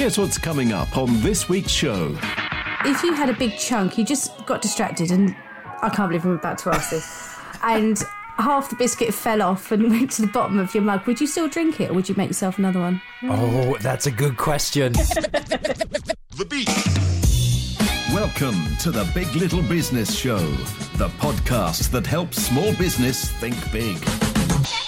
Here's 0.00 0.16
what's 0.16 0.38
coming 0.38 0.72
up 0.72 0.96
on 0.96 1.20
this 1.20 1.46
week's 1.46 1.70
show. 1.70 2.16
If 2.86 3.02
you 3.02 3.12
had 3.12 3.28
a 3.28 3.34
big 3.34 3.58
chunk, 3.58 3.98
you 3.98 4.04
just 4.06 4.46
got 4.46 4.62
distracted, 4.62 5.10
and 5.10 5.36
I 5.82 5.90
can't 5.90 6.08
believe 6.08 6.24
I'm 6.24 6.30
about 6.30 6.56
to 6.60 6.70
ask 6.70 6.88
this, 6.88 7.36
and 7.62 8.02
half 8.38 8.70
the 8.70 8.76
biscuit 8.76 9.12
fell 9.12 9.42
off 9.42 9.70
and 9.72 9.82
went 9.90 10.12
to 10.12 10.22
the 10.22 10.28
bottom 10.28 10.58
of 10.58 10.74
your 10.74 10.84
mug, 10.84 11.06
would 11.06 11.20
you 11.20 11.26
still 11.26 11.50
drink 11.50 11.82
it, 11.82 11.90
or 11.90 11.92
would 11.92 12.08
you 12.08 12.14
make 12.14 12.30
yourself 12.30 12.56
another 12.56 12.80
one? 12.80 13.02
Oh, 13.24 13.76
that's 13.82 14.06
a 14.06 14.10
good 14.10 14.38
question. 14.38 14.94
The 16.34 16.46
beat. 16.46 16.68
Welcome 18.14 18.74
to 18.78 18.90
the 18.90 19.06
Big 19.14 19.34
Little 19.36 19.60
Business 19.60 20.16
Show, 20.16 20.38
the 20.96 21.08
podcast 21.18 21.90
that 21.90 22.06
helps 22.06 22.38
small 22.42 22.74
business 22.76 23.30
think 23.32 23.70
big. 23.70 23.98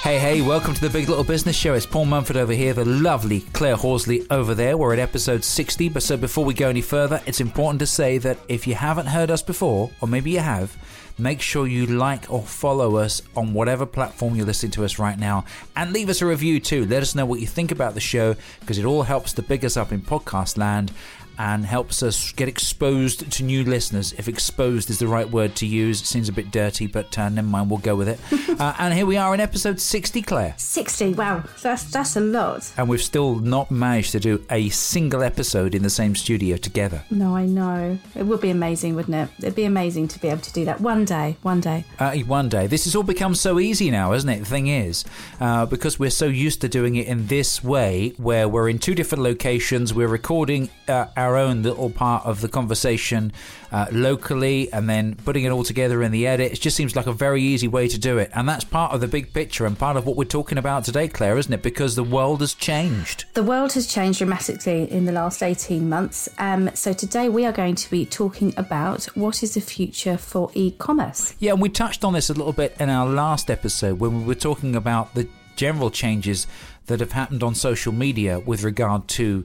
Hey, 0.03 0.19
hey, 0.19 0.43
welcome 0.43 0.75
to 0.75 0.80
the 0.80 0.91
Big 0.91 1.09
Little 1.09 1.23
Business 1.23 1.55
Show. 1.55 1.75
It's 1.75 1.87
Paul 1.87 2.07
Mumford 2.07 2.37
over 2.37 2.52
here, 2.52 2.75
the 2.75 2.84
lovely 2.84 3.43
Claire 3.52 3.77
Horsley 3.77 4.27
over 4.32 4.52
there. 4.52 4.77
We're 4.77 4.95
at 4.95 4.98
episode 4.98 5.45
60, 5.45 5.91
but 5.91 6.02
so 6.02 6.16
before 6.16 6.45
we 6.45 6.55
go 6.55 6.69
any 6.69 6.80
further, 6.80 7.23
it's 7.24 7.41
important 7.41 7.79
to 7.79 7.87
say 7.87 8.19
that 8.19 8.37
if 8.48 8.66
you 8.66 8.74
haven't 8.74 9.07
heard 9.07 9.30
us 9.30 9.43
before, 9.43 9.93
or 10.01 10.09
maybe 10.09 10.33
you 10.33 10.41
have, 10.41 10.77
make 11.19 11.41
sure 11.41 11.69
you 11.69 11.87
like 11.87 12.29
or 12.33 12.43
follow 12.43 12.96
us 12.96 13.23
on 13.37 13.55
whatever 13.55 13.87
platform 13.87 14.34
you're 14.34 14.45
listening 14.45 14.73
to 14.73 14.84
us 14.84 14.98
right 14.98 15.20
now 15.20 15.45
and 15.77 15.93
leave 15.93 16.09
us 16.09 16.21
a 16.21 16.27
review 16.27 16.59
too. 16.59 16.84
Let 16.84 17.02
us 17.02 17.15
know 17.15 17.24
what 17.24 17.38
you 17.38 17.46
think 17.46 17.71
about 17.71 17.95
the 17.95 18.01
show 18.01 18.34
because 18.59 18.79
it 18.79 18.84
all 18.84 19.05
helps 19.05 19.32
to 19.34 19.43
big 19.43 19.65
us 19.65 19.77
up 19.77 19.93
in 19.93 20.01
podcast 20.01 20.59
land 20.59 20.93
and 21.38 21.64
helps 21.64 22.02
us 22.02 22.32
get 22.32 22.48
exposed 22.48 23.30
to 23.32 23.42
new 23.42 23.64
listeners. 23.64 24.12
If 24.14 24.28
exposed 24.28 24.90
is 24.90 24.98
the 24.98 25.06
right 25.06 25.28
word 25.28 25.54
to 25.56 25.66
use, 25.66 26.00
it 26.02 26.06
seems 26.06 26.28
a 26.28 26.32
bit 26.32 26.50
dirty, 26.50 26.86
but 26.86 27.16
uh, 27.18 27.28
never 27.28 27.46
mind, 27.46 27.70
we'll 27.70 27.78
go 27.78 27.96
with 27.96 28.09
it. 28.09 28.20
uh, 28.60 28.74
and 28.78 28.95
here 28.95 29.06
we 29.06 29.16
are 29.16 29.34
in 29.34 29.40
episode 29.40 29.80
60, 29.80 30.23
Claire. 30.23 30.54
60, 30.56 31.14
wow, 31.14 31.45
that's, 31.62 31.84
that's 31.84 32.16
a 32.16 32.20
lot. 32.20 32.73
And 32.76 32.88
we've 32.88 33.02
still 33.02 33.37
not 33.37 33.70
managed 33.70 34.12
to 34.12 34.20
do 34.20 34.45
a 34.50 34.68
single 34.70 35.23
episode 35.23 35.74
in 35.74 35.82
the 35.82 35.90
same 35.90 36.14
studio 36.14 36.56
together. 36.56 37.04
No, 37.10 37.37
I 37.37 37.46
know. 37.46 37.98
It 38.14 38.24
would 38.24 38.40
be 38.40 38.51
amazing, 38.51 38.95
wouldn't 38.95 39.16
it? 39.16 39.29
It'd 39.38 39.54
be 39.54 39.64
amazing 39.64 40.09
to 40.09 40.18
be 40.18 40.29
able 40.29 40.42
to 40.42 40.52
do 40.52 40.64
that 40.64 40.80
one 40.80 41.04
day, 41.04 41.37
one 41.42 41.60
day. 41.60 41.85
Uh, 41.98 42.16
one 42.26 42.48
day. 42.48 42.66
This 42.66 42.85
has 42.85 42.95
all 42.95 43.02
become 43.02 43.35
so 43.35 43.59
easy 43.59 43.90
now, 43.90 44.12
hasn't 44.12 44.32
it? 44.32 44.40
The 44.40 44.46
thing 44.46 44.66
is, 44.66 45.04
uh, 45.40 45.66
because 45.66 45.98
we're 45.98 46.10
so 46.10 46.26
used 46.26 46.60
to 46.62 46.68
doing 46.68 46.96
it 46.96 47.07
in 47.07 47.26
this 47.26 47.62
way, 47.62 48.14
where 48.16 48.48
we're 48.48 48.68
in 48.68 48.79
two 48.79 48.95
different 48.95 49.24
locations, 49.24 49.92
we're 49.95 50.09
recording 50.09 50.70
uh, 50.88 51.07
our 51.23 51.37
own 51.37 51.62
little 51.62 51.88
part 51.88 52.26
of 52.26 52.40
the 52.40 52.48
conversation 52.48 53.32
uh, 53.70 53.87
locally 53.92 54.70
and 54.73 54.90
then 54.90 55.15
putting 55.24 55.45
it 55.45 55.51
all 55.51 55.64
together 55.64 56.02
in 56.02 56.12
the 56.12 56.26
edit. 56.26 56.52
It 56.52 56.60
just 56.60 56.76
seems 56.76 56.95
like 56.95 57.06
a 57.06 57.12
very 57.12 57.42
easy 57.42 57.68
way 57.68 57.88
to 57.88 57.98
do 57.98 58.18
it. 58.18 58.30
And 58.34 58.48
that's 58.48 58.64
part 58.64 58.92
of 58.92 59.01
the 59.01 59.09
big 59.09 59.32
picture 59.32 59.64
and 59.64 59.79
part 59.79 59.96
of 59.96 60.04
what 60.04 60.16
we're 60.16 60.24
talking 60.24 60.59
about 60.59 60.84
today, 60.84 61.09
Claire, 61.09 61.38
isn't 61.38 61.52
it? 61.52 61.62
Because 61.62 61.95
the 61.95 62.04
world 62.04 62.40
has 62.40 62.54
changed. 62.54 63.24
The 63.34 63.42
world 63.42 63.73
has 63.74 63.87
changed 63.87 64.19
dramatically 64.19 64.91
in 64.91 65.06
the 65.06 65.12
last 65.12 65.42
18 65.42 65.88
months. 65.88 66.28
Um, 66.38 66.70
so 66.75 66.92
today 66.92 67.28
we 67.28 67.47
are 67.47 67.53
going 67.53 67.76
to 67.76 67.91
be 67.91 68.04
talking 68.04 68.53
about 68.56 69.04
what 69.14 69.42
is 69.42 69.54
the 69.54 69.60
future 69.60 70.16
for 70.16 70.50
e 70.54 70.72
commerce. 70.72 71.34
Yeah, 71.38 71.53
and 71.53 71.62
we 71.62 71.69
touched 71.69 72.04
on 72.04 72.12
this 72.12 72.28
a 72.31 72.34
little 72.34 72.53
bit 72.53 72.76
in 72.81 72.91
our 72.91 73.06
last 73.06 73.50
episode 73.50 74.00
when 74.00 74.19
we 74.19 74.25
were 74.25 74.34
talking 74.34 74.75
about 74.76 75.14
the 75.14 75.28
general 75.56 75.91
changes 75.91 76.47
that 76.86 77.00
have 77.00 77.12
happened 77.12 77.42
on 77.42 77.54
social 77.54 77.92
media 77.92 78.41
with 78.41 78.62
regard 78.62 79.06
to 79.09 79.44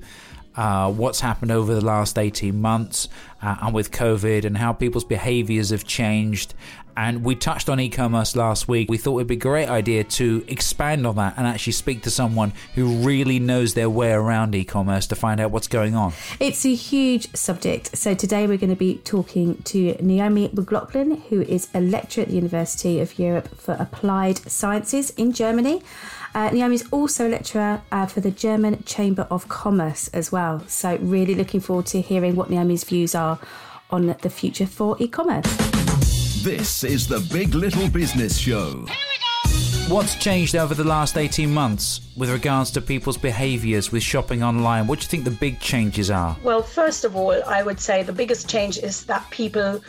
uh, 0.57 0.91
what's 0.91 1.19
happened 1.19 1.51
over 1.51 1.73
the 1.73 1.85
last 1.85 2.17
18 2.17 2.59
months 2.59 3.07
uh, 3.41 3.55
and 3.61 3.73
with 3.73 3.91
COVID 3.91 4.43
and 4.43 4.57
how 4.57 4.73
people's 4.73 5.05
behaviors 5.05 5.69
have 5.69 5.85
changed. 5.85 6.55
And 6.97 7.23
we 7.23 7.35
touched 7.35 7.69
on 7.69 7.79
e 7.79 7.89
commerce 7.89 8.35
last 8.35 8.67
week. 8.67 8.89
We 8.89 8.97
thought 8.97 9.11
it 9.11 9.15
would 9.15 9.27
be 9.27 9.35
a 9.35 9.37
great 9.37 9.69
idea 9.69 10.03
to 10.03 10.43
expand 10.47 11.05
on 11.05 11.15
that 11.17 11.35
and 11.37 11.45
actually 11.45 11.73
speak 11.73 12.01
to 12.03 12.09
someone 12.09 12.53
who 12.73 12.87
really 13.05 13.37
knows 13.37 13.75
their 13.75 13.87
way 13.87 14.11
around 14.13 14.55
e 14.55 14.63
commerce 14.63 15.05
to 15.07 15.15
find 15.15 15.39
out 15.39 15.51
what's 15.51 15.67
going 15.67 15.93
on. 15.93 16.13
It's 16.39 16.65
a 16.65 16.73
huge 16.73 17.31
subject. 17.35 17.95
So 17.95 18.15
today 18.15 18.47
we're 18.47 18.57
going 18.57 18.71
to 18.71 18.75
be 18.75 18.97
talking 19.03 19.61
to 19.65 19.95
Naomi 20.01 20.49
McLaughlin, 20.51 21.21
who 21.29 21.43
is 21.43 21.67
a 21.75 21.81
lecturer 21.81 22.23
at 22.23 22.29
the 22.29 22.35
University 22.35 22.99
of 22.99 23.19
Europe 23.19 23.55
for 23.55 23.73
Applied 23.73 24.39
Sciences 24.49 25.11
in 25.11 25.33
Germany. 25.33 25.83
Uh, 26.37 26.51
Naomi 26.51 26.75
is 26.75 26.87
also 26.91 27.27
a 27.27 27.29
lecturer 27.29 27.81
uh, 27.91 28.05
for 28.05 28.21
the 28.21 28.29
German 28.29 28.83
Chamber 28.83 29.25
of 29.31 29.49
Commerce 29.49 30.07
as 30.09 30.31
well. 30.31 30.63
So, 30.67 30.95
really 30.97 31.33
looking 31.33 31.59
forward 31.59 31.87
to 31.87 31.99
hearing 31.99 32.35
what 32.35 32.51
Naomi's 32.51 32.83
views 32.83 33.15
are 33.15 33.39
on 33.89 34.15
the 34.21 34.29
future 34.29 34.67
for 34.67 34.95
e 34.99 35.07
commerce. 35.07 35.47
This 36.43 36.83
is 36.83 37.07
the 37.07 37.27
Big 37.33 37.55
Little 37.55 37.89
Business 37.89 38.37
Show. 38.37 38.85
What's 39.87 40.13
changed 40.13 40.55
over 40.55 40.75
the 40.75 40.83
last 40.83 41.17
18 41.17 41.51
months 41.51 42.01
with 42.15 42.29
regards 42.29 42.69
to 42.71 42.81
people's 42.81 43.17
behaviors 43.17 43.91
with 43.91 44.03
shopping 44.03 44.43
online? 44.43 44.85
What 44.85 44.99
do 44.99 45.05
you 45.05 45.09
think 45.09 45.23
the 45.23 45.31
big 45.31 45.59
changes 45.59 46.11
are? 46.11 46.37
Well, 46.43 46.61
first 46.61 47.03
of 47.03 47.15
all, 47.15 47.41
I 47.47 47.63
would 47.63 47.79
say 47.79 48.03
the 48.03 48.13
biggest 48.13 48.47
change 48.47 48.77
is 48.77 49.05
that 49.05 49.27
people 49.31 49.81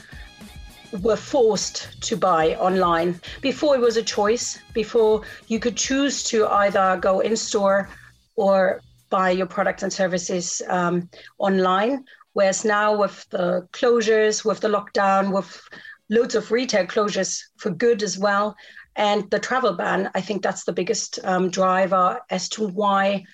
were 1.03 1.16
forced 1.16 2.00
to 2.03 2.16
buy 2.16 2.54
online. 2.56 3.21
Before 3.41 3.75
it 3.75 3.81
was 3.81 3.97
a 3.97 4.03
choice, 4.03 4.59
before 4.72 5.22
you 5.47 5.59
could 5.59 5.76
choose 5.76 6.22
to 6.25 6.47
either 6.47 6.99
go 7.00 7.21
in 7.21 7.37
store 7.37 7.88
or 8.37 8.81
buy 9.10 9.31
your 9.31 9.47
products 9.47 9.82
and 9.82 9.93
services 9.93 10.62
um, 10.69 11.09
online. 11.38 12.04
Whereas 12.32 12.65
now, 12.65 12.97
with 12.97 13.26
the 13.31 13.66
closures, 13.72 14.44
with 14.44 14.60
the 14.60 14.69
lockdown, 14.69 15.32
with 15.32 15.60
loads 16.09 16.34
of 16.34 16.50
retail 16.50 16.87
closures 16.87 17.43
for 17.56 17.70
good 17.70 18.03
as 18.03 18.19
well, 18.19 18.56
and 18.97 19.31
the 19.31 19.38
travel 19.38 19.75
ban, 19.75 20.10
I 20.15 20.20
think 20.20 20.43
that's 20.43 20.65
the 20.65 20.72
biggest 20.72 21.19
um, 21.25 21.50
driver 21.50 22.20
as 22.31 22.49
to 22.50 22.66
why 22.66 23.25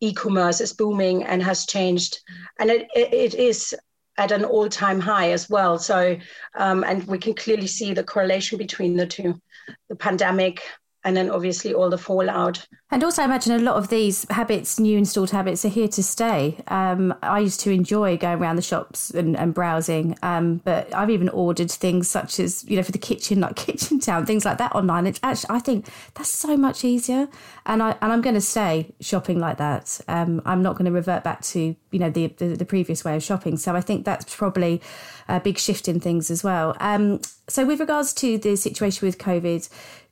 e-commerce 0.00 0.60
is 0.60 0.72
booming 0.72 1.24
and 1.24 1.42
has 1.42 1.66
changed. 1.66 2.20
And 2.58 2.70
it, 2.70 2.88
it, 2.94 3.12
it 3.12 3.34
is 3.34 3.74
at 4.18 4.32
an 4.32 4.44
all-time 4.44 5.00
high 5.00 5.30
as 5.30 5.48
well. 5.48 5.78
So, 5.78 6.18
um, 6.56 6.84
and 6.84 7.06
we 7.06 7.18
can 7.18 7.34
clearly 7.34 7.68
see 7.68 7.94
the 7.94 8.04
correlation 8.04 8.58
between 8.58 8.96
the 8.96 9.06
two, 9.06 9.40
the 9.88 9.96
pandemic 9.96 10.60
and 11.08 11.16
then 11.16 11.30
obviously 11.30 11.72
all 11.72 11.88
the 11.88 11.96
fallout. 11.96 12.66
And 12.90 13.02
also, 13.02 13.22
I 13.22 13.24
imagine 13.24 13.52
a 13.52 13.58
lot 13.58 13.76
of 13.76 13.88
these 13.88 14.26
habits, 14.30 14.78
new 14.78 14.98
installed 14.98 15.30
habits, 15.30 15.64
are 15.64 15.70
here 15.70 15.88
to 15.88 16.02
stay. 16.02 16.58
Um, 16.68 17.14
I 17.22 17.40
used 17.40 17.60
to 17.60 17.70
enjoy 17.70 18.18
going 18.18 18.38
around 18.38 18.56
the 18.56 18.62
shops 18.62 19.10
and, 19.10 19.34
and 19.34 19.54
browsing, 19.54 20.18
um, 20.22 20.58
but 20.64 20.94
I've 20.94 21.08
even 21.08 21.30
ordered 21.30 21.70
things 21.70 22.10
such 22.10 22.38
as, 22.38 22.62
you 22.68 22.76
know, 22.76 22.82
for 22.82 22.92
the 22.92 22.98
kitchen, 22.98 23.40
like 23.40 23.56
Kitchen 23.66 24.00
Town, 24.00 24.26
things 24.26 24.44
like 24.44 24.58
that 24.58 24.74
online. 24.74 25.06
It's 25.06 25.20
actually, 25.22 25.56
I 25.56 25.60
think 25.60 25.88
that's 26.14 26.30
so 26.30 26.58
much 26.58 26.84
easier. 26.84 27.28
And, 27.64 27.82
I, 27.82 27.96
and 28.02 28.12
I'm 28.12 28.20
going 28.20 28.34
to 28.34 28.40
stay 28.40 28.94
shopping 29.00 29.38
like 29.38 29.56
that. 29.56 29.98
Um, 30.08 30.42
I'm 30.44 30.62
not 30.62 30.74
going 30.74 30.86
to 30.86 30.92
revert 30.92 31.24
back 31.24 31.40
to, 31.42 31.74
you 31.90 31.98
know, 31.98 32.10
the, 32.10 32.26
the, 32.38 32.48
the, 32.48 32.66
previous 32.66 33.02
way 33.02 33.16
of 33.16 33.22
shopping. 33.22 33.56
So 33.56 33.74
I 33.74 33.80
think 33.80 34.04
that's 34.04 34.36
probably 34.36 34.82
a 35.26 35.40
big 35.40 35.58
shift 35.58 35.88
in 35.88 36.00
things 36.00 36.30
as 36.30 36.44
well. 36.44 36.76
Um, 36.80 37.20
so, 37.48 37.64
with 37.64 37.80
regards 37.80 38.12
to 38.14 38.36
the 38.36 38.56
situation 38.56 39.06
with 39.06 39.16
COVID, 39.16 39.68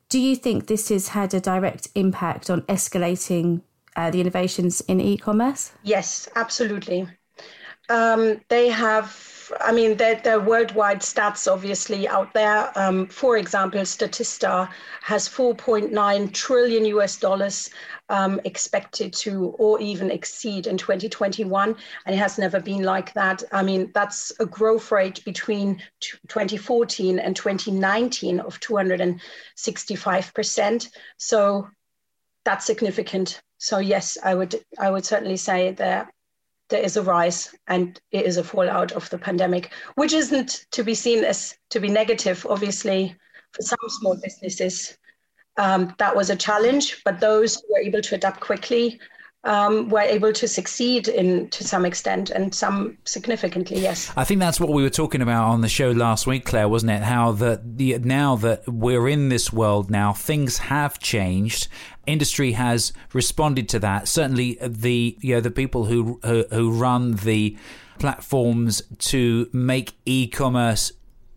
do 0.09 0.19
you 0.19 0.37
think 0.37 0.67
this 0.67 0.89
has 0.89 1.09
had 1.09 1.35
a 1.35 1.41
direct 1.41 1.89
impact 1.95 2.51
on 2.51 2.63
escalating 2.63 3.63
uh, 3.97 4.11
the 4.11 4.21
innovations 4.21 4.81
in 4.83 5.01
e 5.01 5.17
commerce? 5.17 5.73
Yes, 5.83 6.29
absolutely. 6.37 7.09
Um, 7.89 8.41
they 8.49 8.69
have, 8.69 9.36
I 9.61 9.73
mean, 9.73 9.97
there, 9.97 10.17
there 10.17 10.39
are 10.39 10.41
worldwide 10.41 11.01
stats 11.01 11.51
obviously 11.51 12.09
out 12.09 12.33
there. 12.33 12.73
Um, 12.79 13.07
for 13.07 13.37
example, 13.37 13.81
Statista 13.81 14.71
has 15.03 15.29
4.9 15.29 16.33
trillion 16.33 16.85
US 16.87 17.17
dollars 17.17 17.71
um, 18.09 18.41
expected 18.45 19.13
to 19.15 19.55
or 19.59 19.81
even 19.81 20.11
exceed 20.11 20.67
in 20.67 20.77
2021. 20.77 21.77
And 22.07 22.15
it 22.15 22.19
has 22.19 22.39
never 22.39 22.61
been 22.61 22.83
like 22.83 23.13
that. 23.15 23.43
I 23.53 23.63
mean, 23.63 23.91
that's 23.95 24.33
a 24.41 24.47
growth 24.47 24.91
rate 24.93 25.25
between 25.25 25.83
2014 26.01 27.19
and 27.19 27.37
2019 27.37 28.41
of 28.41 28.59
265%. 28.61 30.89
So 31.19 31.69
that's 32.45 32.65
significant. 32.65 33.43
So 33.59 33.79
yes, 33.79 34.17
I 34.23 34.35
would 34.35 34.55
I 34.79 34.91
would 34.91 35.05
certainly 35.05 35.37
say 35.37 35.73
that 35.73 36.11
there 36.69 36.83
is 36.83 36.97
a 36.97 37.03
rise 37.03 37.55
and 37.69 38.01
it 38.11 38.27
is 38.27 38.37
a 38.37 38.45
fallout 38.45 38.93
of 38.93 39.09
the 39.11 39.19
pandemic, 39.19 39.71
which 39.95 40.13
isn't 40.13 40.67
to 40.73 40.83
be 40.83 40.95
seen 40.95 41.25
as 41.25 41.57
to 41.71 41.81
be 41.81 41.89
negative, 41.89 42.47
obviously, 42.49 43.15
for 43.53 43.63
some 43.63 43.79
small 43.89 44.17
businesses. 44.23 44.97
Um, 45.59 45.95
that 45.99 46.15
was 46.15 46.29
a 46.29 46.37
challenge, 46.37 47.03
but 47.05 47.21
those 47.21 47.57
who 47.57 47.63
were 47.73 47.81
able 47.81 48.03
to 48.03 48.15
adapt 48.15 48.41
quickly 48.41 49.01
um, 49.47 49.89
were 49.89 50.01
able 50.01 50.33
to 50.33 50.49
succeed 50.49 51.09
in 51.09 51.49
to 51.51 51.65
some 51.65 51.87
extent 51.87 52.31
and 52.31 52.55
some 52.55 52.99
significantly 53.05 53.81
yes. 53.81 54.13
I 54.17 54.25
think 54.25 54.41
that's 54.41 54.59
what 54.59 54.71
we 54.71 54.83
were 54.83 54.91
talking 54.91 55.23
about 55.23 55.45
on 55.45 55.61
the 55.61 55.69
show 55.69 55.93
last 55.93 56.27
week 56.27 56.45
claire 56.45 56.69
wasn't 56.69 56.93
it? 56.93 57.03
How 57.03 57.33
that 57.33 57.79
the 57.79 57.99
now 57.99 58.37
that 58.37 58.69
we're 58.69 59.09
in 59.09 59.29
this 59.29 59.53
world 59.53 59.91
now 59.91 60.13
things 60.13 60.59
have 60.59 60.99
changed 60.99 61.69
industry 62.07 62.53
has 62.53 62.93
responded 63.13 63.69
to 63.69 63.79
that 63.79 64.09
certainly 64.09 64.59
the 64.61 65.17
you 65.21 65.35
know 65.35 65.41
the 65.41 65.51
people 65.51 65.87
who 65.87 66.21
who, 66.23 66.71
run 66.71 67.17
the 67.17 67.57
platforms 67.99 68.83
to 68.99 69.49
make 69.53 69.95
e-commerce 70.05 70.93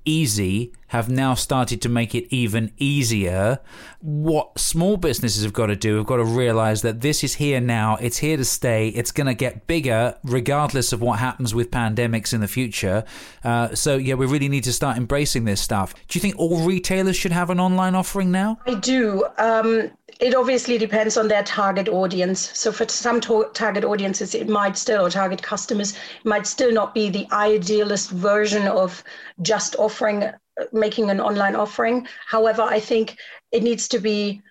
easy 0.06 0.74
have 0.88 1.08
now 1.08 1.36
started 1.36 1.82
to 1.84 1.90
make 1.90 2.16
it 2.16 2.26
even 2.34 2.72
easier. 2.78 3.60
What 4.00 4.58
small 4.58 4.98
businesses 4.98 5.44
have 5.44 5.54
got 5.54 5.68
to 5.68 5.76
do 5.76 5.98
have 5.98 6.08
got 6.08 6.18
to 6.18 6.24
realize 6.24 6.82
that 6.82 7.02
this 7.02 7.24
is 7.24 7.36
here 7.36 7.62
now, 7.62 7.96
it's 7.98 8.18
here 8.18 8.36
to 8.38 8.46
stay, 8.46 8.90
it's 8.90 9.12
going 9.12 9.28
to 9.28 9.36
get 9.36 9.68
bigger 9.68 10.18
regardless 10.24 10.92
of 10.92 11.02
what 11.02 11.20
happens 11.20 11.54
with 11.54 11.70
pandemics 11.70 12.34
in 12.34 12.42
the 12.42 12.48
future. 12.48 13.04
Uh, 13.44 13.76
so, 13.76 13.98
yeah, 13.98 14.16
we 14.16 14.26
really 14.26 14.50
need 14.50 14.64
to 14.64 14.74
start 14.74 14.98
embracing 14.98 15.46
this 15.46 15.62
stuff. 15.62 15.94
Do 16.08 16.18
you 16.18 16.22
think 16.22 16.36
all 16.40 16.66
retailers 16.66 17.16
should 17.16 17.32
have 17.32 17.52
an 17.52 17.60
online 17.60 17.94
offering 17.94 18.32
now? 18.32 18.58
I 18.66 18.74
do. 18.74 19.26
Um, 19.38 19.92
it 20.20 20.36
obviously 20.36 20.78
depends 20.78 21.16
on 21.16 21.30
their 21.30 21.44
target 21.44 21.88
audience. 21.88 22.52
So 22.58 22.72
for 22.74 22.88
some 22.90 23.22
target 23.22 23.86
audiences, 23.86 24.36
it 24.36 24.50
might 24.50 24.78
still, 24.78 25.06
or 25.06 25.10
target 25.10 25.42
customers, 25.42 25.94
might 26.26 26.46
still 26.46 26.74
not 26.74 26.94
be 26.94 27.10
the 27.10 27.26
idealist 27.32 28.12
version 28.12 28.68
of 28.68 29.02
just 29.42 29.78
offering, 29.78 30.30
making 30.74 31.10
an 31.10 31.22
online 31.22 31.56
offering. 31.56 32.06
However, 32.28 32.64
I 32.64 32.82
think 32.82 33.18
it 33.54 33.64
needs 33.64 33.88
to 33.90 34.00
be 34.00 34.42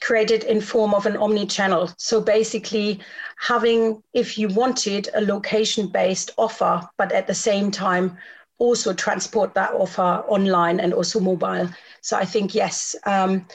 created 0.00 0.44
in 0.44 0.62
form 0.62 0.94
of 0.94 1.04
an 1.04 1.16
omni-channel. 1.16 1.90
So 1.98 2.22
basically 2.22 3.00
having, 3.38 4.02
if 4.14 4.38
you 4.38 4.48
wanted, 4.48 5.10
a 5.14 5.20
location-based 5.20 6.30
offer, 6.38 6.88
but 6.96 7.12
at 7.12 7.26
the 7.26 7.34
same 7.34 7.70
time 7.70 8.16
also 8.58 8.92
transport 8.92 9.54
that 9.54 9.72
offer 9.72 10.24
online 10.28 10.80
and 10.80 10.94
also 10.94 11.20
mobile. 11.20 11.68
So 12.00 12.16
I 12.16 12.24
think 12.24 12.54
yes, 12.54 12.96
um, 13.04 13.46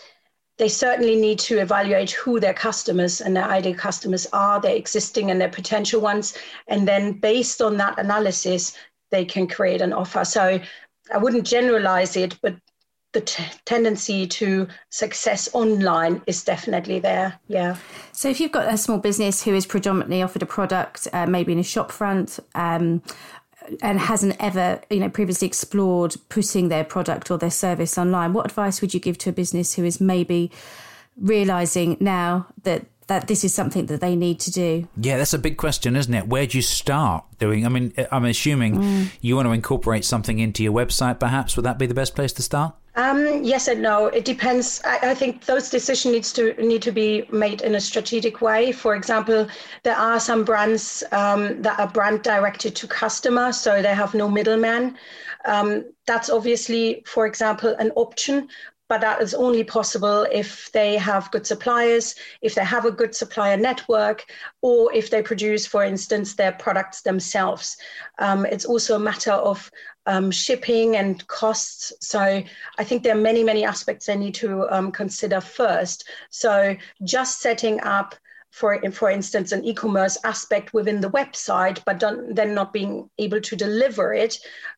they 0.57 0.69
certainly 0.69 1.15
need 1.15 1.39
to 1.39 1.59
evaluate 1.59 2.11
who 2.11 2.39
their 2.39 2.53
customers 2.53 3.21
and 3.21 3.35
their 3.35 3.45
ideal 3.45 3.73
customers 3.73 4.27
are, 4.33 4.61
their 4.61 4.75
existing 4.75 5.31
and 5.31 5.41
their 5.41 5.49
potential 5.49 5.99
ones. 5.99 6.37
And 6.67 6.87
then 6.87 7.13
based 7.13 7.61
on 7.61 7.77
that 7.77 7.97
analysis, 7.97 8.77
they 9.09 9.25
can 9.25 9.47
create 9.47 9.81
an 9.81 9.93
offer. 9.93 10.25
So 10.25 10.59
I 11.13 11.17
wouldn't 11.17 11.45
generalize 11.45 12.15
it, 12.15 12.37
but 12.41 12.55
the 13.13 13.21
t- 13.21 13.43
tendency 13.65 14.25
to 14.25 14.67
success 14.89 15.49
online 15.53 16.21
is 16.25 16.43
definitely 16.43 16.99
there. 16.99 17.39
Yeah. 17.47 17.77
So 18.11 18.29
if 18.29 18.39
you've 18.39 18.51
got 18.51 18.73
a 18.73 18.77
small 18.77 18.97
business 18.97 19.43
who 19.43 19.53
is 19.53 19.65
predominantly 19.65 20.21
offered 20.21 20.41
a 20.41 20.47
product, 20.47 21.07
uh, 21.13 21.27
maybe 21.27 21.53
in 21.53 21.59
a 21.59 21.63
shop 21.63 21.91
front, 21.91 22.39
um, 22.55 23.01
and 23.81 23.99
hasn't 23.99 24.35
ever, 24.39 24.81
you 24.89 24.99
know, 24.99 25.09
previously 25.09 25.47
explored 25.47 26.15
putting 26.29 26.69
their 26.69 26.83
product 26.83 27.31
or 27.31 27.37
their 27.37 27.51
service 27.51 27.97
online, 27.97 28.33
what 28.33 28.45
advice 28.45 28.81
would 28.81 28.93
you 28.93 28.99
give 28.99 29.17
to 29.19 29.29
a 29.29 29.33
business 29.33 29.75
who 29.75 29.83
is 29.83 30.01
maybe 30.01 30.51
realizing 31.17 31.97
now 31.99 32.47
that 32.63 32.85
that 33.07 33.27
this 33.27 33.43
is 33.43 33.53
something 33.53 33.87
that 33.87 34.01
they 34.01 34.15
need 34.15 34.39
to 34.39 34.51
do? 34.51 34.87
Yeah, 34.95 35.17
that's 35.17 35.33
a 35.33 35.39
big 35.39 35.57
question, 35.57 35.95
isn't 35.95 36.13
it? 36.13 36.27
Where 36.27 36.45
do 36.45 36.57
you 36.57 36.61
start 36.61 37.25
doing? 37.37 37.65
I 37.65 37.69
mean, 37.69 37.93
I'm 38.11 38.25
assuming 38.25 38.77
mm. 38.77 39.07
you 39.21 39.35
want 39.35 39.47
to 39.47 39.51
incorporate 39.51 40.05
something 40.05 40.39
into 40.39 40.63
your 40.63 40.73
website, 40.73 41.19
perhaps. 41.19 41.55
Would 41.55 41.65
that 41.65 41.77
be 41.77 41.85
the 41.85 41.93
best 41.93 42.15
place 42.15 42.31
to 42.33 42.41
start? 42.41 42.75
Um, 42.95 43.43
yes 43.43 43.67
and 43.67 43.81
no. 43.81 44.07
It 44.07 44.23
depends. 44.23 44.79
I, 44.85 45.11
I, 45.11 45.15
think 45.15 45.45
those 45.45 45.69
decisions 45.71 46.13
needs 46.13 46.33
to 46.33 46.53
need 46.63 46.83
to 46.83 46.91
be 46.91 47.25
made 47.31 47.61
in 47.61 47.73
a 47.73 47.81
strategic 47.81 48.39
way. 48.39 48.71
For 48.71 48.95
example, 48.95 49.47
there 49.81 49.95
are 49.95 50.19
some 50.19 50.43
brands 50.43 51.03
um, 51.11 51.59
that 51.63 51.79
are 51.79 51.87
brand 51.87 52.21
directed 52.21 52.75
to 52.75 52.87
customer, 52.87 53.51
so 53.51 53.81
they 53.81 53.95
have 53.95 54.13
no 54.13 54.29
middleman. 54.29 54.95
Um, 55.45 55.85
that's 56.05 56.29
obviously, 56.29 57.03
for 57.07 57.25
example, 57.25 57.75
an 57.79 57.91
option 57.95 58.47
but 58.89 59.01
that 59.01 59.21
is 59.23 59.33
only 59.33 59.63
possible 59.63 60.27
if 60.31 60.71
they 60.71 60.97
have 60.97 61.31
good 61.31 61.47
suppliers, 61.47 62.13
if 62.43 62.53
they 62.53 62.63
have 62.63 62.85
a 62.85 62.91
good 62.91 63.15
supplier 63.15 63.57
network, 63.57 64.23
or 64.61 64.93
if 64.93 65.09
they 65.09 65.21
produce, 65.21 65.65
for 65.65 65.83
instance, 65.83 66.35
their 66.35 66.51
products 66.51 67.01
themselves. 67.01 67.75
Um, 68.19 68.45
it's 68.45 68.65
also 68.65 68.95
a 68.95 68.99
matter 68.99 69.31
of 69.31 69.71
um, 70.05 70.31
shipping 70.31 70.95
and 70.95 71.25
costs. 71.27 71.93
So 72.01 72.43
I 72.77 72.83
think 72.83 73.03
there 73.03 73.15
are 73.15 73.21
many, 73.21 73.43
many 73.43 73.63
aspects 73.63 74.05
they 74.05 74.17
need 74.17 74.35
to 74.35 74.69
um, 74.69 74.91
consider 74.91 75.41
first. 75.41 76.07
So 76.29 76.75
just 77.03 77.41
setting 77.41 77.81
up 77.81 78.15
for, 78.51 78.79
for 78.91 79.09
instance, 79.09 79.51
an 79.51 79.65
e-commerce 79.65 80.17
aspect 80.23 80.73
within 80.73 81.01
the 81.01 81.09
website, 81.09 81.83
but 81.85 81.99
then 81.99 82.53
not 82.53 82.71
being 82.71 83.09
able 83.17 83.41
to 83.41 83.55
deliver 83.55 84.13
it, 84.13 84.37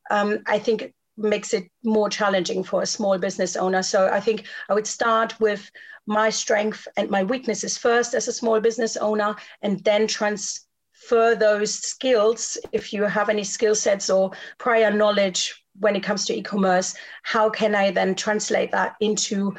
um, 0.10 0.40
I 0.48 0.60
think 0.60 0.94
makes 1.18 1.54
it 1.54 1.70
more 1.84 2.10
challenging 2.10 2.64
for 2.64 2.82
a 2.82 2.86
small 2.86 3.18
business 3.18 3.56
owner. 3.56 3.84
So 3.84 4.08
I 4.08 4.20
think 4.20 4.46
I 4.70 4.74
would 4.74 4.88
start 4.88 5.40
with 5.40 5.70
my 6.08 6.30
strength 6.30 6.88
and 6.98 7.10
my 7.10 7.24
weaknesses 7.24 7.78
first 7.78 8.14
as 8.14 8.28
a 8.28 8.34
small 8.34 8.60
business 8.62 8.96
owner, 8.96 9.36
and 9.62 9.84
then 9.84 10.08
transfer 10.08 10.65
those 11.10 11.74
skills. 11.74 12.58
If 12.72 12.94
you 12.94 13.04
have 13.04 13.30
any 13.30 13.44
skill 13.44 13.76
sets 13.76 14.10
or 14.10 14.32
prior 14.58 14.92
knowledge 14.92 15.64
when 15.80 15.96
it 15.96 16.04
comes 16.04 16.26
to 16.26 16.34
e-commerce, 16.34 16.96
how 17.24 17.50
can 17.50 17.76
I 17.76 17.92
then 17.92 18.16
translate 18.16 18.72
that 18.72 18.96
into 19.00 19.56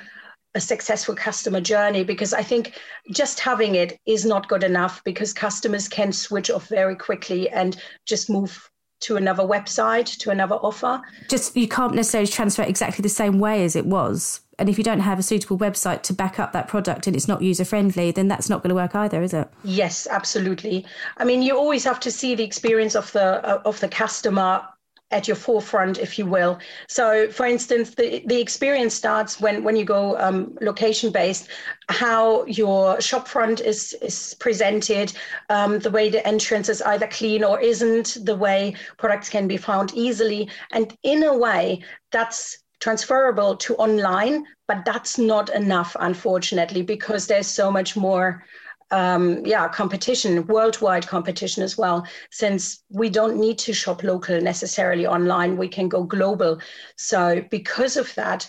a 0.55 0.61
successful 0.61 1.15
customer 1.15 1.61
journey 1.61 2.03
because 2.03 2.33
I 2.33 2.43
think 2.43 2.81
just 3.13 3.41
having 3.41 3.75
it 3.75 4.01
is 4.07 4.25
not 4.25 4.49
good 4.49 4.65
enough 4.65 5.05
because 5.05 5.35
customers 5.35 5.87
can 5.87 6.13
switch 6.13 6.51
off 6.51 6.69
very 6.69 6.97
quickly 6.97 7.51
and 7.51 7.77
just 8.07 8.31
move 8.31 8.71
to 9.01 9.17
another 9.17 9.43
website, 9.43 10.17
to 10.19 10.31
another 10.31 10.57
offer. 10.57 11.01
Just 11.29 11.57
you 11.57 11.69
can't 11.69 11.95
necessarily 11.95 12.29
transfer 12.29 12.63
it 12.63 12.69
exactly 12.69 13.03
the 13.03 13.09
same 13.09 13.39
way 13.39 13.65
as 13.65 13.77
it 13.77 13.87
was. 13.87 14.41
And 14.59 14.69
if 14.69 14.79
you 14.79 14.85
don't 14.85 15.01
have 15.01 15.19
a 15.19 15.23
suitable 15.23 15.59
website 15.59 16.03
to 16.05 16.15
back 16.15 16.41
up 16.41 16.53
that 16.53 16.67
product 16.67 17.07
and 17.07 17.15
it's 17.15 17.29
not 17.29 17.43
user 17.43 17.65
friendly, 17.65 18.11
then 18.11 18.29
that's 18.29 18.49
not 18.49 18.63
going 18.63 18.71
to 18.71 18.75
work 18.75 18.95
either, 18.95 19.23
is 19.23 19.35
it? 19.35 19.49
Yes, 19.65 20.07
absolutely. 20.11 20.87
I 21.19 21.25
mean, 21.25 21.43
you 21.43 21.57
always 21.57 21.85
have 21.85 22.01
to 22.01 22.11
see 22.11 22.35
the 22.35 22.45
experience 22.45 22.95
of 22.95 23.13
the 23.13 23.47
uh, 23.47 23.61
of 23.67 23.79
the 23.81 23.89
customer 23.89 24.63
at 25.11 25.29
your 25.29 25.37
forefront, 25.37 25.99
if 25.99 26.19
you 26.19 26.26
will. 26.26 26.58
So, 26.88 27.31
for 27.31 27.47
instance, 27.47 27.94
the, 27.94 28.23
the 28.26 28.41
experience 28.41 28.94
starts 28.94 29.41
when, 29.41 29.62
when 29.62 29.76
you 29.76 29.85
go 29.85 30.19
um, 30.19 30.58
location 30.61 31.12
based, 31.12 31.49
how 31.88 32.44
your 32.47 33.00
shop 33.00 33.29
front 33.29 33.61
is, 33.61 33.94
is 34.03 34.35
presented, 34.41 35.12
um, 35.49 35.79
the 35.79 35.91
way 35.91 36.11
the 36.11 36.26
entrance 36.26 36.69
is 36.69 36.82
either 36.82 37.06
clean 37.06 37.44
or 37.44 37.61
isn't, 37.61 38.19
the 38.25 38.35
way 38.35 38.75
products 38.97 39.29
can 39.29 39.47
be 39.47 39.56
found 39.56 39.94
easily. 39.94 40.50
And 40.73 40.97
in 41.05 41.23
a 41.23 41.37
way, 41.37 41.85
that's 42.11 42.59
transferable 42.81 43.56
to 43.56 43.76
online, 43.76 44.44
but 44.67 44.85
that's 44.85 45.19
not 45.19 45.55
enough, 45.55 45.97
unfortunately, 46.00 46.82
because 46.82 47.26
there's 47.26 47.47
so 47.47 47.70
much 47.70 47.97
more 47.97 48.44
um, 48.91 49.44
yeah, 49.44 49.69
competition, 49.69 50.47
worldwide 50.47 51.06
competition 51.06 51.62
as 51.62 51.77
well, 51.77 52.06
since 52.31 52.85
we 52.91 53.11
don't 53.11 53.37
need 53.37 53.59
to 53.59 53.73
shop 53.73 54.03
local 54.03 54.41
necessarily 54.41 55.06
online, 55.06 55.56
we 55.56 55.69
can 55.69 55.88
go 55.88 56.05
global. 56.05 56.61
So 56.97 57.44
because 57.50 57.97
of 57.97 58.15
that, 58.15 58.49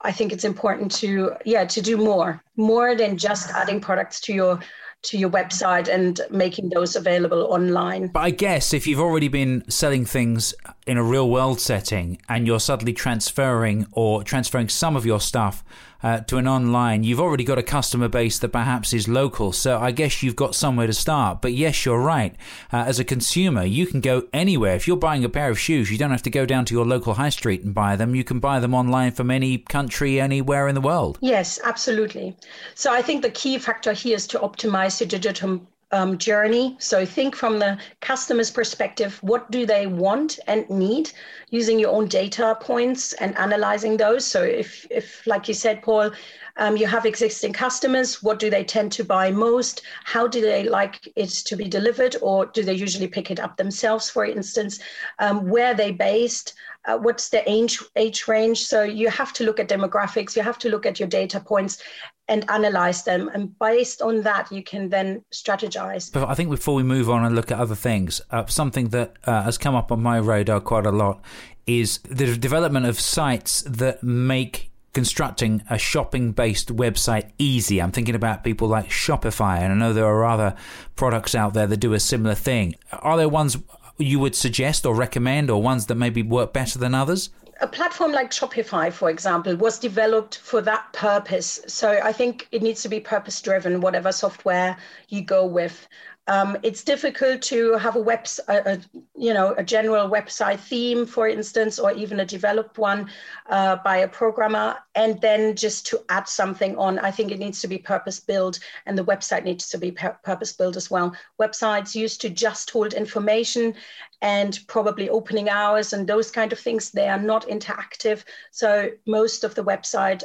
I 0.00 0.12
think 0.12 0.32
it's 0.32 0.44
important 0.44 0.92
to 0.96 1.32
yeah 1.44 1.64
to 1.64 1.80
do 1.80 1.96
more, 1.96 2.42
more 2.56 2.94
than 2.94 3.16
just 3.16 3.50
adding 3.50 3.80
products 3.80 4.20
to 4.22 4.34
your 4.34 4.60
to 5.02 5.18
your 5.18 5.30
website 5.30 5.88
and 5.88 6.20
making 6.30 6.70
those 6.70 6.96
available 6.96 7.44
online. 7.44 8.08
But 8.08 8.20
I 8.20 8.30
guess 8.30 8.74
if 8.74 8.86
you've 8.86 9.00
already 9.00 9.28
been 9.28 9.64
selling 9.70 10.04
things 10.04 10.54
in 10.86 10.96
a 10.96 11.02
real 11.02 11.28
world 11.28 11.60
setting 11.60 12.18
and 12.28 12.46
you're 12.46 12.60
suddenly 12.60 12.92
transferring 12.92 13.86
or 13.92 14.22
transferring 14.22 14.68
some 14.68 14.94
of 14.94 15.04
your 15.04 15.20
stuff 15.20 15.64
uh, 16.02 16.20
to 16.20 16.36
an 16.36 16.46
online, 16.46 17.02
you've 17.02 17.20
already 17.20 17.42
got 17.42 17.58
a 17.58 17.62
customer 17.62 18.06
base 18.06 18.38
that 18.38 18.50
perhaps 18.50 18.92
is 18.92 19.08
local. 19.08 19.50
So 19.52 19.78
I 19.80 19.90
guess 19.90 20.22
you've 20.22 20.36
got 20.36 20.54
somewhere 20.54 20.86
to 20.86 20.92
start. 20.92 21.42
But 21.42 21.54
yes, 21.54 21.84
you're 21.84 22.00
right. 22.00 22.36
Uh, 22.72 22.84
as 22.86 23.00
a 23.00 23.04
consumer, 23.04 23.64
you 23.64 23.86
can 23.86 24.00
go 24.00 24.28
anywhere. 24.32 24.76
If 24.76 24.86
you're 24.86 24.96
buying 24.96 25.24
a 25.24 25.28
pair 25.28 25.50
of 25.50 25.58
shoes, 25.58 25.90
you 25.90 25.98
don't 25.98 26.12
have 26.12 26.22
to 26.22 26.30
go 26.30 26.46
down 26.46 26.64
to 26.66 26.74
your 26.74 26.86
local 26.86 27.14
high 27.14 27.30
street 27.30 27.62
and 27.62 27.74
buy 27.74 27.96
them. 27.96 28.14
You 28.14 28.22
can 28.22 28.38
buy 28.38 28.60
them 28.60 28.74
online 28.74 29.12
from 29.12 29.30
any 29.30 29.58
country, 29.58 30.20
anywhere 30.20 30.68
in 30.68 30.76
the 30.76 30.80
world. 30.80 31.18
Yes, 31.20 31.58
absolutely. 31.64 32.36
So 32.74 32.92
I 32.92 33.02
think 33.02 33.22
the 33.22 33.30
key 33.30 33.58
factor 33.58 33.92
here 33.92 34.14
is 34.14 34.26
to 34.28 34.38
optimize 34.38 35.00
your 35.00 35.08
digital 35.08 35.60
um, 35.92 36.18
journey. 36.18 36.76
So 36.78 37.06
think 37.06 37.36
from 37.36 37.58
the 37.58 37.78
customer's 38.00 38.50
perspective, 38.50 39.18
what 39.22 39.50
do 39.50 39.66
they 39.66 39.86
want 39.86 40.38
and 40.46 40.68
need 40.68 41.12
using 41.50 41.78
your 41.78 41.90
own 41.90 42.08
data 42.08 42.56
points 42.60 43.12
and 43.14 43.36
analyzing 43.38 43.96
those. 43.96 44.24
So 44.24 44.42
if, 44.42 44.86
if 44.90 45.26
like 45.26 45.48
you 45.48 45.54
said, 45.54 45.82
Paul, 45.82 46.10
um, 46.56 46.76
you 46.76 46.86
have 46.86 47.06
existing 47.06 47.52
customers, 47.52 48.22
what 48.22 48.38
do 48.38 48.50
they 48.50 48.64
tend 48.64 48.90
to 48.92 49.04
buy 49.04 49.30
most? 49.30 49.82
How 50.04 50.26
do 50.26 50.40
they 50.40 50.64
like 50.64 51.06
it 51.14 51.28
to 51.28 51.56
be 51.56 51.68
delivered? 51.68 52.16
Or 52.22 52.46
do 52.46 52.62
they 52.62 52.72
usually 52.72 53.08
pick 53.08 53.30
it 53.30 53.38
up 53.38 53.56
themselves, 53.56 54.10
for 54.10 54.24
instance? 54.24 54.80
Um, 55.18 55.48
where 55.48 55.74
they 55.74 55.92
based? 55.92 56.54
Uh, 56.86 56.96
what's 56.98 57.28
the 57.30 57.48
age, 57.50 57.82
age 57.96 58.28
range? 58.28 58.64
So 58.64 58.82
you 58.82 59.08
have 59.10 59.32
to 59.34 59.44
look 59.44 59.58
at 59.58 59.68
demographics, 59.68 60.36
you 60.36 60.42
have 60.42 60.58
to 60.58 60.68
look 60.68 60.86
at 60.86 61.00
your 61.00 61.08
data 61.08 61.40
points 61.40 61.82
and 62.28 62.48
analyze 62.50 63.04
them. 63.04 63.28
And 63.34 63.56
based 63.58 64.02
on 64.02 64.22
that, 64.22 64.50
you 64.50 64.62
can 64.62 64.88
then 64.88 65.24
strategize. 65.32 66.12
But 66.12 66.28
I 66.28 66.34
think 66.34 66.50
before 66.50 66.74
we 66.74 66.82
move 66.82 67.08
on 67.10 67.24
and 67.24 67.34
look 67.34 67.50
at 67.50 67.58
other 67.58 67.74
things, 67.74 68.20
uh, 68.30 68.46
something 68.46 68.88
that 68.88 69.16
uh, 69.24 69.42
has 69.42 69.58
come 69.58 69.74
up 69.74 69.92
on 69.92 70.02
my 70.02 70.18
radar 70.18 70.60
quite 70.60 70.86
a 70.86 70.92
lot 70.92 71.22
is 71.66 71.98
the 71.98 72.36
development 72.36 72.86
of 72.86 72.98
sites 72.98 73.62
that 73.62 74.02
make 74.02 74.70
constructing 74.96 75.62
a 75.68 75.76
shopping 75.76 76.32
based 76.32 76.74
website 76.74 77.30
easy. 77.38 77.82
I'm 77.82 77.92
thinking 77.92 78.14
about 78.14 78.42
people 78.42 78.66
like 78.66 78.88
Shopify, 78.88 79.58
and 79.58 79.72
I 79.72 79.76
know 79.76 79.92
there 79.92 80.06
are 80.06 80.24
other 80.24 80.56
products 80.94 81.34
out 81.34 81.52
there 81.52 81.66
that 81.66 81.76
do 81.76 81.92
a 81.92 82.00
similar 82.00 82.34
thing. 82.34 82.76
Are 82.92 83.16
there 83.18 83.28
ones 83.28 83.58
you 83.98 84.18
would 84.18 84.34
suggest 84.34 84.86
or 84.86 84.94
recommend, 84.94 85.50
or 85.50 85.62
ones 85.62 85.86
that 85.86 85.94
maybe 85.94 86.22
work 86.22 86.52
better 86.52 86.78
than 86.78 86.94
others? 86.94 87.30
a 87.60 87.66
platform 87.66 88.12
like 88.12 88.30
Shopify, 88.30 88.92
for 88.92 89.08
example, 89.08 89.56
was 89.56 89.78
developed 89.78 90.38
for 90.38 90.60
that 90.62 90.92
purpose. 90.92 91.60
So 91.66 92.00
I 92.02 92.12
think 92.12 92.48
it 92.52 92.62
needs 92.62 92.82
to 92.82 92.88
be 92.88 93.00
purpose 93.00 93.40
driven, 93.40 93.80
whatever 93.80 94.12
software 94.12 94.76
you 95.08 95.22
go 95.22 95.46
with. 95.46 95.88
Um, 96.28 96.56
it's 96.62 96.82
difficult 96.82 97.40
to 97.42 97.74
have 97.74 97.94
a 97.96 98.00
web, 98.00 98.26
a, 98.48 98.72
a, 98.72 98.80
you 99.16 99.32
know, 99.32 99.54
a 99.56 99.62
general 99.62 100.08
website 100.10 100.58
theme, 100.58 101.06
for 101.06 101.28
instance, 101.28 101.78
or 101.78 101.92
even 101.92 102.20
a 102.20 102.26
developed 102.26 102.78
one 102.78 103.10
uh, 103.48 103.76
by 103.84 103.98
a 103.98 104.08
programmer, 104.08 104.76
and 104.94 105.20
then 105.20 105.54
just 105.54 105.86
to 105.86 106.00
add 106.08 106.26
something 106.28 106.76
on. 106.76 106.98
I 106.98 107.10
think 107.12 107.30
it 107.30 107.38
needs 107.38 107.60
to 107.60 107.68
be 107.68 107.78
purpose 107.78 108.18
built, 108.18 108.58
and 108.86 108.98
the 108.98 109.04
website 109.04 109.44
needs 109.44 109.68
to 109.68 109.78
be 109.78 109.92
purpose 109.92 110.52
built 110.52 110.76
as 110.76 110.90
well. 110.90 111.14
Websites 111.40 111.94
used 111.94 112.20
to 112.22 112.30
just 112.30 112.70
hold 112.70 112.92
information 112.92 113.74
and 114.22 114.58
probably 114.66 115.08
opening 115.08 115.48
hours 115.48 115.92
and 115.92 116.06
those 116.06 116.30
kind 116.30 116.52
of 116.52 116.58
things. 116.58 116.90
They 116.90 117.08
are 117.08 117.20
not 117.20 117.46
interactive. 117.48 118.24
So 118.50 118.90
most 119.06 119.44
of 119.44 119.54
the 119.54 119.64
website 119.64 120.22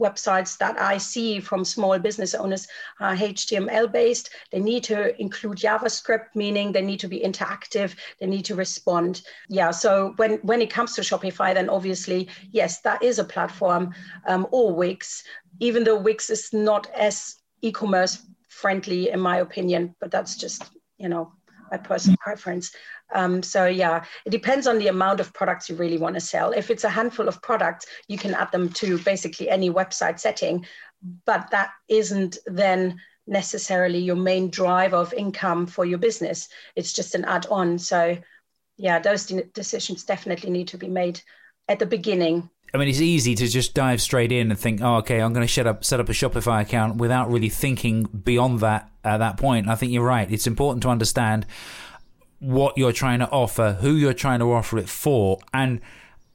websites 0.00 0.58
that 0.58 0.80
I 0.80 0.98
see 0.98 1.38
from 1.38 1.64
small 1.64 1.98
business 1.98 2.34
owners 2.34 2.66
are 2.98 3.14
HTML 3.14 3.90
based. 3.92 4.30
They 4.50 4.58
need 4.58 4.82
to 4.84 5.18
include 5.20 5.58
JavaScript, 5.58 6.34
meaning 6.34 6.72
they 6.72 6.82
need 6.82 7.00
to 7.00 7.08
be 7.08 7.20
interactive. 7.20 7.94
They 8.18 8.26
need 8.26 8.44
to 8.46 8.54
respond. 8.54 9.22
Yeah. 9.48 9.70
So 9.70 10.14
when 10.16 10.38
when 10.42 10.60
it 10.60 10.70
comes 10.70 10.94
to 10.94 11.02
Shopify, 11.02 11.54
then 11.54 11.68
obviously 11.68 12.28
yes, 12.50 12.80
that 12.80 13.02
is 13.02 13.18
a 13.18 13.24
platform 13.24 13.94
um, 14.26 14.46
or 14.50 14.74
Wix, 14.74 15.22
even 15.60 15.84
though 15.84 15.98
Wix 15.98 16.30
is 16.30 16.52
not 16.52 16.90
as 16.94 17.36
e-commerce 17.62 18.26
friendly 18.48 19.10
in 19.10 19.20
my 19.20 19.38
opinion, 19.38 19.94
but 20.00 20.10
that's 20.10 20.36
just 20.36 20.70
you 20.98 21.08
know 21.08 21.32
my 21.72 21.78
personal 21.78 22.16
preference. 22.20 22.72
Um, 23.14 23.42
so 23.42 23.66
yeah, 23.66 24.04
it 24.24 24.30
depends 24.30 24.66
on 24.66 24.78
the 24.78 24.88
amount 24.88 25.18
of 25.20 25.32
products 25.32 25.68
you 25.68 25.76
really 25.76 25.98
want 25.98 26.14
to 26.14 26.20
sell. 26.20 26.52
If 26.52 26.70
it's 26.70 26.84
a 26.84 26.88
handful 26.90 27.26
of 27.26 27.42
products, 27.42 27.86
you 28.06 28.18
can 28.18 28.34
add 28.34 28.52
them 28.52 28.68
to 28.74 28.98
basically 28.98 29.48
any 29.48 29.70
website 29.70 30.20
setting, 30.20 30.66
but 31.24 31.50
that 31.50 31.70
isn't 31.88 32.38
then 32.46 33.00
necessarily 33.26 33.98
your 33.98 34.16
main 34.16 34.50
driver 34.50 34.96
of 34.96 35.14
income 35.14 35.66
for 35.66 35.84
your 35.84 35.98
business. 35.98 36.48
It's 36.76 36.92
just 36.92 37.14
an 37.14 37.24
add-on. 37.24 37.78
So 37.78 38.18
yeah, 38.76 38.98
those 38.98 39.26
de- 39.26 39.44
decisions 39.44 40.04
definitely 40.04 40.50
need 40.50 40.68
to 40.68 40.78
be 40.78 40.88
made 40.88 41.20
at 41.68 41.78
the 41.78 41.86
beginning. 41.86 42.50
I 42.74 42.78
mean, 42.78 42.88
it's 42.88 43.00
easy 43.00 43.34
to 43.34 43.46
just 43.48 43.74
dive 43.74 44.00
straight 44.00 44.32
in 44.32 44.50
and 44.50 44.58
think, 44.58 44.80
"Oh, 44.80 44.96
okay, 44.96 45.20
I'm 45.20 45.32
going 45.32 45.46
to 45.46 45.52
set 45.52 45.66
up 45.66 45.84
set 45.84 46.00
up 46.00 46.08
a 46.08 46.12
Shopify 46.12 46.62
account," 46.62 46.96
without 46.96 47.30
really 47.30 47.50
thinking 47.50 48.04
beyond 48.04 48.60
that 48.60 48.90
at 49.04 49.18
that 49.18 49.36
point. 49.36 49.68
I 49.68 49.74
think 49.74 49.92
you're 49.92 50.04
right. 50.04 50.30
It's 50.30 50.46
important 50.46 50.82
to 50.84 50.88
understand 50.88 51.46
what 52.38 52.76
you're 52.78 52.92
trying 52.92 53.18
to 53.20 53.30
offer, 53.30 53.78
who 53.80 53.92
you're 53.94 54.14
trying 54.14 54.38
to 54.40 54.52
offer 54.52 54.78
it 54.78 54.88
for, 54.88 55.38
and 55.52 55.80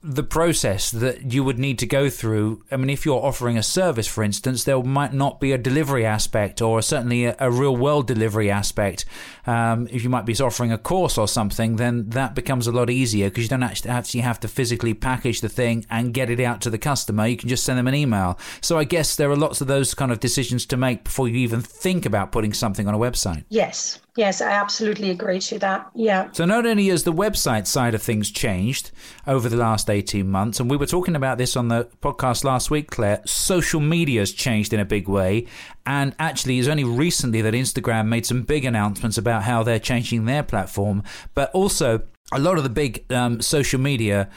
the 0.07 0.23
process 0.23 0.89
that 0.89 1.33
you 1.33 1.43
would 1.43 1.59
need 1.59 1.77
to 1.79 1.85
go 1.85 2.09
through. 2.09 2.63
I 2.71 2.77
mean, 2.77 2.89
if 2.89 3.05
you're 3.05 3.23
offering 3.23 3.57
a 3.57 3.63
service, 3.63 4.07
for 4.07 4.23
instance, 4.23 4.63
there 4.63 4.81
might 4.81 5.13
not 5.13 5.41
be 5.41 5.51
a 5.51 5.57
delivery 5.57 6.05
aspect 6.05 6.61
or 6.61 6.81
certainly 6.81 7.25
a, 7.25 7.35
a 7.39 7.51
real 7.51 7.75
world 7.75 8.07
delivery 8.07 8.49
aspect. 8.49 9.03
Um, 9.45 9.87
if 9.91 10.03
you 10.03 10.09
might 10.09 10.25
be 10.25 10.33
offering 10.35 10.71
a 10.71 10.77
course 10.77 11.17
or 11.17 11.27
something, 11.27 11.75
then 11.75 12.09
that 12.11 12.35
becomes 12.35 12.67
a 12.67 12.71
lot 12.71 12.89
easier 12.89 13.29
because 13.29 13.43
you 13.43 13.49
don't 13.49 13.63
actually 13.63 13.91
actually 13.91 14.21
have 14.21 14.39
to 14.39 14.47
physically 14.47 14.93
package 14.93 15.41
the 15.41 15.49
thing 15.49 15.85
and 15.89 16.13
get 16.13 16.29
it 16.29 16.39
out 16.39 16.61
to 16.61 16.69
the 16.69 16.77
customer. 16.77 17.27
You 17.27 17.35
can 17.35 17.49
just 17.49 17.65
send 17.65 17.77
them 17.77 17.87
an 17.87 17.95
email. 17.95 18.39
So 18.61 18.77
I 18.77 18.85
guess 18.85 19.17
there 19.17 19.29
are 19.29 19.35
lots 19.35 19.59
of 19.59 19.67
those 19.67 19.93
kind 19.93 20.11
of 20.11 20.21
decisions 20.21 20.65
to 20.67 20.77
make 20.77 21.03
before 21.03 21.27
you 21.27 21.35
even 21.37 21.59
think 21.59 22.05
about 22.05 22.31
putting 22.31 22.53
something 22.53 22.87
on 22.87 22.93
a 22.93 22.97
website. 22.97 23.43
Yes, 23.49 23.99
Yes, 24.17 24.41
I 24.41 24.49
absolutely 24.51 25.11
agree 25.11 25.39
to 25.41 25.59
that. 25.59 25.89
Yeah. 25.93 26.29
So 26.31 26.43
not 26.45 26.65
only 26.65 26.87
has 26.87 27.03
the 27.03 27.13
website 27.13 27.67
side 27.67 27.93
of 27.93 28.01
things 28.01 28.31
changed 28.31 28.89
over 29.27 29.47
the 29.47 29.55
last 29.55 29.91
18 29.91 30.27
months, 30.27 30.59
and 30.59 30.69
we 30.69 30.75
were 30.75 30.87
talking 30.87 31.15
about 31.15 31.37
this 31.37 31.55
on 31.55 31.67
the 31.67 31.87
podcast 32.01 32.43
last 32.43 32.71
week, 32.71 32.89
Claire, 32.89 33.21
social 33.25 33.79
media 33.79 34.21
has 34.21 34.31
changed 34.31 34.73
in 34.73 34.79
a 34.79 34.85
big 34.85 35.07
way. 35.07 35.45
And 35.85 36.15
actually, 36.17 36.57
it's 36.57 36.67
only 36.67 36.83
recently 36.83 37.41
that 37.43 37.53
Instagram 37.53 38.07
made 38.07 38.25
some 38.25 38.41
big 38.41 38.65
announcements 38.65 39.19
about 39.19 39.43
how 39.43 39.61
they're 39.61 39.79
changing 39.79 40.25
their 40.25 40.41
platform. 40.41 41.03
But 41.35 41.51
also, 41.51 42.01
a 42.33 42.39
lot 42.39 42.57
of 42.57 42.63
the 42.63 42.69
big 42.69 43.09
um, 43.13 43.39
social 43.39 43.79
media 43.79 44.29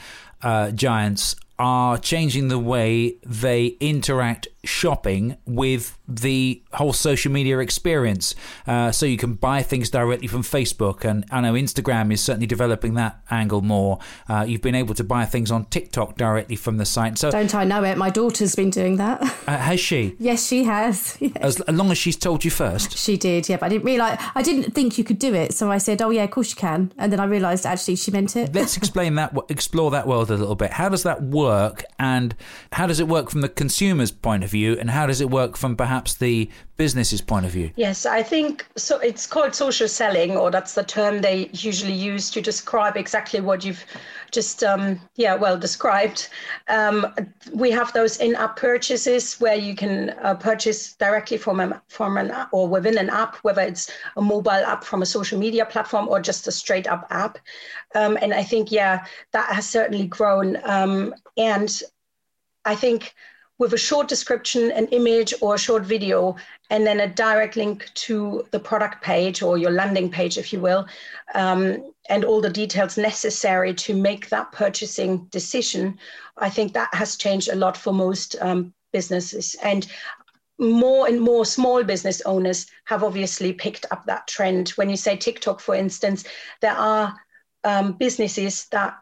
uh, 0.42 0.72
giants 0.72 1.36
are 1.58 1.98
changing 1.98 2.48
the 2.48 2.58
way 2.58 3.16
they 3.24 3.66
interact 3.80 4.48
shopping 4.64 5.36
with 5.46 5.98
the 6.06 6.62
whole 6.72 6.92
social 6.92 7.32
media 7.32 7.58
experience. 7.58 8.34
Uh, 8.66 8.92
so 8.92 9.06
you 9.06 9.16
can 9.16 9.34
buy 9.34 9.62
things 9.62 9.90
directly 9.90 10.26
from 10.26 10.42
Facebook, 10.42 11.04
and 11.04 11.24
I 11.30 11.40
know 11.40 11.54
Instagram 11.54 12.12
is 12.12 12.22
certainly 12.22 12.46
developing 12.46 12.94
that 12.94 13.20
angle 13.30 13.62
more. 13.62 13.98
Uh, 14.28 14.44
you've 14.46 14.62
been 14.62 14.74
able 14.74 14.94
to 14.94 15.04
buy 15.04 15.24
things 15.24 15.50
on 15.50 15.66
TikTok 15.66 16.16
directly 16.16 16.56
from 16.56 16.76
the 16.76 16.84
site. 16.84 17.18
So 17.18 17.30
don't 17.30 17.54
I 17.54 17.64
know 17.64 17.84
it? 17.84 17.96
My 17.96 18.10
daughter's 18.10 18.54
been 18.54 18.70
doing 18.70 18.96
that. 18.96 19.22
Uh, 19.46 19.56
has 19.56 19.80
she? 19.80 20.16
yes, 20.18 20.46
she 20.46 20.64
has. 20.64 21.16
Yes. 21.30 21.36
As, 21.36 21.60
as, 21.60 21.76
long 21.76 21.90
as 21.92 21.98
she's 21.98 22.16
told 22.16 22.44
you 22.44 22.50
first. 22.50 22.96
She 22.96 23.16
did, 23.16 23.48
yeah. 23.48 23.56
But 23.56 23.66
I 23.66 23.68
didn't 23.68 23.84
realize. 23.84 24.18
I 24.34 24.42
didn't 24.42 24.72
think 24.72 24.98
you 24.98 25.04
could 25.04 25.18
do 25.18 25.32
it, 25.34 25.52
so 25.54 25.70
I 25.70 25.78
said, 25.78 26.02
"Oh 26.02 26.10
yeah, 26.10 26.24
of 26.24 26.30
course 26.30 26.50
you 26.50 26.56
can." 26.56 26.92
And 26.98 27.12
then 27.12 27.20
I 27.20 27.24
realised 27.24 27.66
actually 27.66 27.96
she 27.96 28.10
meant 28.10 28.34
it. 28.36 28.52
Let's 28.52 28.76
explain 28.78 29.14
that. 29.14 29.36
Explore 29.48 29.92
that 29.92 30.08
world 30.08 30.30
a 30.30 30.36
little 30.36 30.56
bit. 30.56 30.72
How 30.72 30.88
does 30.88 31.04
that 31.04 31.22
work, 31.22 31.84
and 31.98 32.34
how 32.72 32.86
does 32.86 32.98
it 32.98 33.06
work 33.06 33.30
from 33.30 33.42
the 33.42 33.48
consumer's 33.48 34.10
point 34.10 34.42
of 34.42 34.49
view, 34.50 34.76
and 34.78 34.90
how 34.90 35.06
does 35.06 35.20
it 35.20 35.30
work 35.30 35.56
from 35.56 35.76
perhaps 35.76 36.14
the 36.14 36.50
business's 36.76 37.20
point 37.20 37.46
of 37.46 37.52
view? 37.52 37.70
Yes, 37.76 38.06
I 38.06 38.22
think 38.22 38.66
so. 38.76 38.98
It's 38.98 39.26
called 39.26 39.54
social 39.54 39.88
selling, 39.88 40.36
or 40.36 40.50
that's 40.50 40.74
the 40.74 40.82
term 40.82 41.20
they 41.20 41.48
usually 41.52 41.92
use 41.92 42.30
to 42.30 42.40
describe 42.40 42.96
exactly 42.96 43.40
what 43.40 43.64
you've 43.64 43.84
just, 44.32 44.62
um, 44.62 45.00
yeah, 45.16 45.34
well 45.34 45.58
described. 45.58 46.28
Um, 46.68 47.06
we 47.52 47.70
have 47.70 47.92
those 47.92 48.16
in-app 48.18 48.56
purchases 48.56 49.40
where 49.40 49.56
you 49.56 49.74
can 49.74 50.10
uh, 50.22 50.34
purchase 50.34 50.94
directly 50.94 51.36
from 51.36 51.60
a, 51.60 51.82
from 51.88 52.16
an 52.16 52.30
app 52.30 52.48
or 52.52 52.68
within 52.68 52.98
an 52.98 53.10
app, 53.10 53.36
whether 53.36 53.62
it's 53.62 53.90
a 54.16 54.22
mobile 54.22 54.50
app 54.50 54.84
from 54.84 55.02
a 55.02 55.06
social 55.06 55.38
media 55.38 55.66
platform 55.66 56.08
or 56.08 56.20
just 56.20 56.46
a 56.46 56.52
straight 56.52 56.86
up 56.86 57.06
app. 57.10 57.38
Um, 57.94 58.16
and 58.22 58.32
I 58.32 58.42
think, 58.42 58.70
yeah, 58.70 59.04
that 59.32 59.52
has 59.52 59.68
certainly 59.68 60.06
grown. 60.06 60.58
Um, 60.64 61.14
and 61.36 61.82
I 62.64 62.74
think 62.74 63.14
with 63.60 63.74
a 63.74 63.78
short 63.78 64.08
description, 64.08 64.72
an 64.72 64.86
image, 64.86 65.34
or 65.42 65.54
a 65.54 65.58
short 65.58 65.82
video, 65.82 66.34
and 66.70 66.86
then 66.86 67.00
a 67.00 67.06
direct 67.06 67.56
link 67.56 67.90
to 67.92 68.42
the 68.52 68.58
product 68.58 69.02
page 69.02 69.42
or 69.42 69.58
your 69.58 69.70
landing 69.70 70.10
page, 70.10 70.38
if 70.38 70.50
you 70.50 70.58
will, 70.58 70.86
um, 71.34 71.92
and 72.08 72.24
all 72.24 72.40
the 72.40 72.48
details 72.48 72.96
necessary 72.96 73.74
to 73.74 73.94
make 73.94 74.30
that 74.30 74.50
purchasing 74.50 75.26
decision. 75.26 75.98
I 76.38 76.48
think 76.48 76.72
that 76.72 76.92
has 76.94 77.16
changed 77.16 77.50
a 77.50 77.54
lot 77.54 77.76
for 77.76 77.92
most 77.92 78.34
um, 78.40 78.72
businesses. 78.94 79.54
And 79.62 79.86
more 80.58 81.06
and 81.06 81.20
more 81.20 81.44
small 81.44 81.84
business 81.84 82.22
owners 82.22 82.66
have 82.86 83.04
obviously 83.04 83.52
picked 83.52 83.84
up 83.90 84.06
that 84.06 84.26
trend. 84.26 84.70
When 84.70 84.88
you 84.88 84.96
say 84.96 85.16
TikTok, 85.16 85.60
for 85.60 85.74
instance, 85.74 86.24
there 86.62 86.72
are 86.72 87.14
um, 87.64 87.92
businesses 87.92 88.68
that 88.68 88.98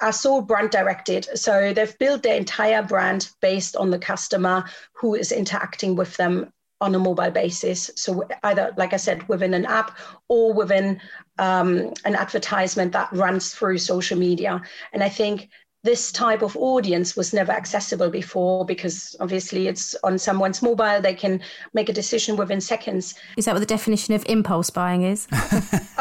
are 0.00 0.12
so 0.12 0.40
brand 0.40 0.70
directed. 0.70 1.26
So 1.38 1.72
they've 1.72 1.98
built 1.98 2.22
their 2.22 2.36
entire 2.36 2.82
brand 2.82 3.30
based 3.40 3.76
on 3.76 3.90
the 3.90 3.98
customer 3.98 4.64
who 4.92 5.14
is 5.14 5.32
interacting 5.32 5.96
with 5.96 6.16
them 6.16 6.52
on 6.80 6.94
a 6.94 6.98
mobile 6.98 7.30
basis. 7.30 7.90
So 7.96 8.26
either, 8.42 8.72
like 8.76 8.94
I 8.94 8.96
said, 8.96 9.28
within 9.28 9.52
an 9.54 9.66
app 9.66 9.98
or 10.28 10.52
within 10.52 11.00
um, 11.38 11.92
an 12.04 12.14
advertisement 12.14 12.92
that 12.92 13.12
runs 13.12 13.54
through 13.54 13.78
social 13.78 14.18
media. 14.18 14.62
And 14.92 15.02
I 15.02 15.10
think 15.10 15.50
this 15.82 16.12
type 16.12 16.42
of 16.42 16.56
audience 16.56 17.16
was 17.16 17.32
never 17.32 17.52
accessible 17.52 18.10
before 18.10 18.64
because 18.64 19.16
obviously 19.20 19.66
it's 19.66 19.94
on 20.04 20.18
someone's 20.18 20.62
mobile 20.62 21.00
they 21.00 21.14
can 21.14 21.40
make 21.72 21.88
a 21.88 21.92
decision 21.92 22.36
within 22.36 22.60
seconds. 22.60 23.14
Is 23.36 23.46
that 23.46 23.54
what 23.54 23.60
the 23.60 23.66
definition 23.66 24.14
of 24.14 24.24
impulse 24.26 24.70
buying 24.70 25.02
is? 25.02 25.26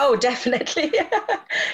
Oh 0.01 0.15
definitely. 0.15 0.93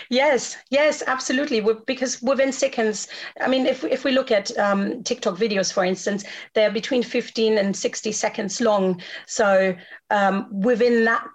Yes 0.09 0.57
yes 0.69 1.03
absolutely. 1.05 1.61
Because 1.85 2.21
within 2.21 2.51
seconds 2.51 3.07
i 3.41 3.47
mean 3.47 3.65
if, 3.65 3.83
if 3.83 4.03
we 4.03 4.11
look 4.11 4.31
at 4.31 4.55
um, 4.57 5.03
tiktok 5.03 5.35
videos 5.37 5.71
for 5.71 5.83
instance 5.83 6.23
they're 6.53 6.71
between 6.71 7.03
15 7.03 7.57
and 7.57 7.75
60 7.75 8.11
seconds 8.11 8.61
long. 8.61 9.01
So 9.27 9.75
um, 10.09 10.47
within 10.61 11.05
that 11.05 11.25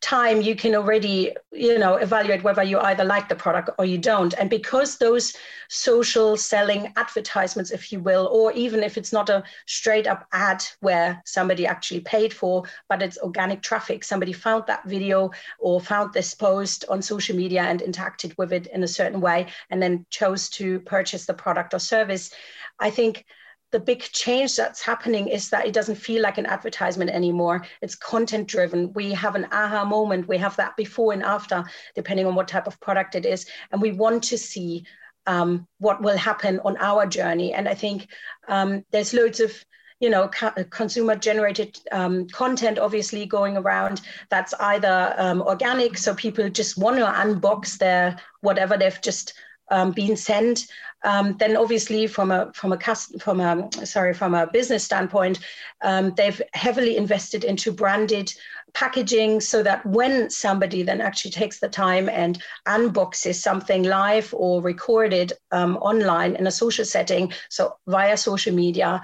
time 0.00 0.40
you 0.40 0.54
can 0.54 0.74
already 0.74 1.32
you 1.52 1.78
know 1.78 1.94
evaluate 1.96 2.42
whether 2.42 2.62
you 2.62 2.78
either 2.78 3.04
like 3.04 3.28
the 3.28 3.34
product 3.34 3.70
or 3.78 3.84
you 3.84 3.98
don't. 3.98 4.34
And 4.34 4.50
because 4.50 4.98
those 4.98 5.34
social 5.68 6.36
selling 6.36 6.92
advertisements 6.96 7.70
if 7.70 7.92
you 7.92 8.00
will 8.00 8.26
or 8.26 8.52
even 8.52 8.82
if 8.82 8.98
it's 8.98 9.12
not 9.12 9.28
a 9.28 9.42
straight 9.66 10.06
up 10.06 10.26
ad 10.32 10.64
where 10.80 11.22
somebody 11.24 11.66
actually 11.66 12.00
paid 12.00 12.32
for 12.32 12.64
but 12.88 13.02
it's 13.02 13.18
organic 13.18 13.62
traffic 13.62 14.04
somebody 14.04 14.32
found 14.32 14.64
that 14.66 14.84
video 14.84 15.30
or 15.58 15.80
found 15.80 16.12
this 16.12 16.34
post 16.34 16.84
on 16.88 17.00
social 17.00 17.34
media 17.34 17.62
and 17.62 17.80
interacted 17.80 18.36
with 18.36 18.52
it 18.52 18.66
in 18.66 18.82
a 18.82 18.88
certain 18.88 19.20
way 19.20 19.46
and 19.70 19.82
then 19.82 20.04
chose 20.10 20.48
to 20.50 20.80
purchase 20.80 21.24
the 21.24 21.34
product 21.34 21.72
or 21.72 21.78
service 21.78 22.30
i 22.78 22.90
think 22.90 23.24
the 23.72 23.80
big 23.80 24.00
change 24.00 24.54
that's 24.54 24.82
happening 24.82 25.28
is 25.28 25.48
that 25.50 25.66
it 25.66 25.72
doesn't 25.72 25.96
feel 25.96 26.22
like 26.22 26.38
an 26.38 26.46
advertisement 26.46 27.10
anymore. 27.10 27.64
It's 27.80 27.94
content 27.94 28.46
driven. 28.46 28.92
We 28.92 29.12
have 29.12 29.34
an 29.34 29.48
aha 29.50 29.84
moment. 29.84 30.28
We 30.28 30.38
have 30.38 30.56
that 30.56 30.76
before 30.76 31.14
and 31.14 31.22
after, 31.22 31.64
depending 31.94 32.26
on 32.26 32.34
what 32.34 32.48
type 32.48 32.66
of 32.66 32.78
product 32.80 33.14
it 33.14 33.26
is. 33.26 33.46
And 33.72 33.80
we 33.80 33.92
want 33.92 34.22
to 34.24 34.38
see 34.38 34.84
um, 35.26 35.66
what 35.78 36.02
will 36.02 36.18
happen 36.18 36.60
on 36.64 36.76
our 36.78 37.06
journey. 37.06 37.54
And 37.54 37.66
I 37.66 37.74
think 37.74 38.08
um, 38.46 38.84
there's 38.90 39.14
loads 39.14 39.40
of 39.40 39.52
you 40.00 40.10
know 40.10 40.28
consumer 40.70 41.14
generated 41.14 41.78
um, 41.92 42.26
content 42.26 42.76
obviously 42.76 43.24
going 43.24 43.56
around 43.56 44.00
that's 44.30 44.52
either 44.54 45.14
um, 45.16 45.40
organic 45.42 45.96
so 45.96 46.12
people 46.12 46.48
just 46.50 46.76
want 46.76 46.96
to 46.96 47.04
unbox 47.04 47.78
their 47.78 48.18
whatever 48.40 48.76
they've 48.76 49.00
just 49.00 49.34
um, 49.70 49.92
been 49.92 50.16
sent 50.16 50.66
um, 51.04 51.36
then 51.38 51.56
obviously 51.56 52.06
from 52.06 52.30
a 52.30 52.52
from 52.54 52.72
a 52.72 52.78
from 53.18 53.40
a 53.40 53.86
sorry 53.86 54.14
from 54.14 54.34
a 54.34 54.46
business 54.46 54.84
standpoint 54.84 55.40
um, 55.82 56.12
they've 56.16 56.40
heavily 56.54 56.96
invested 56.96 57.44
into 57.44 57.72
branded 57.72 58.32
packaging 58.74 59.40
so 59.40 59.62
that 59.62 59.84
when 59.84 60.30
somebody 60.30 60.82
then 60.82 61.00
actually 61.00 61.30
takes 61.30 61.60
the 61.60 61.68
time 61.68 62.08
and 62.08 62.42
unboxes 62.66 63.34
something 63.34 63.82
live 63.82 64.32
or 64.36 64.62
recorded 64.62 65.32
um, 65.50 65.76
online 65.78 66.36
in 66.36 66.46
a 66.46 66.50
social 66.50 66.84
setting 66.84 67.32
so 67.48 67.76
via 67.86 68.16
social 68.16 68.54
media 68.54 69.02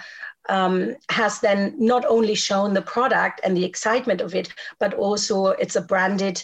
um, 0.48 0.96
has 1.10 1.40
then 1.40 1.74
not 1.78 2.04
only 2.06 2.34
shown 2.34 2.74
the 2.74 2.82
product 2.82 3.40
and 3.44 3.56
the 3.56 3.64
excitement 3.64 4.20
of 4.20 4.34
it, 4.34 4.48
but 4.78 4.94
also 4.94 5.48
it's 5.48 5.76
a 5.76 5.82
branded 5.82 6.42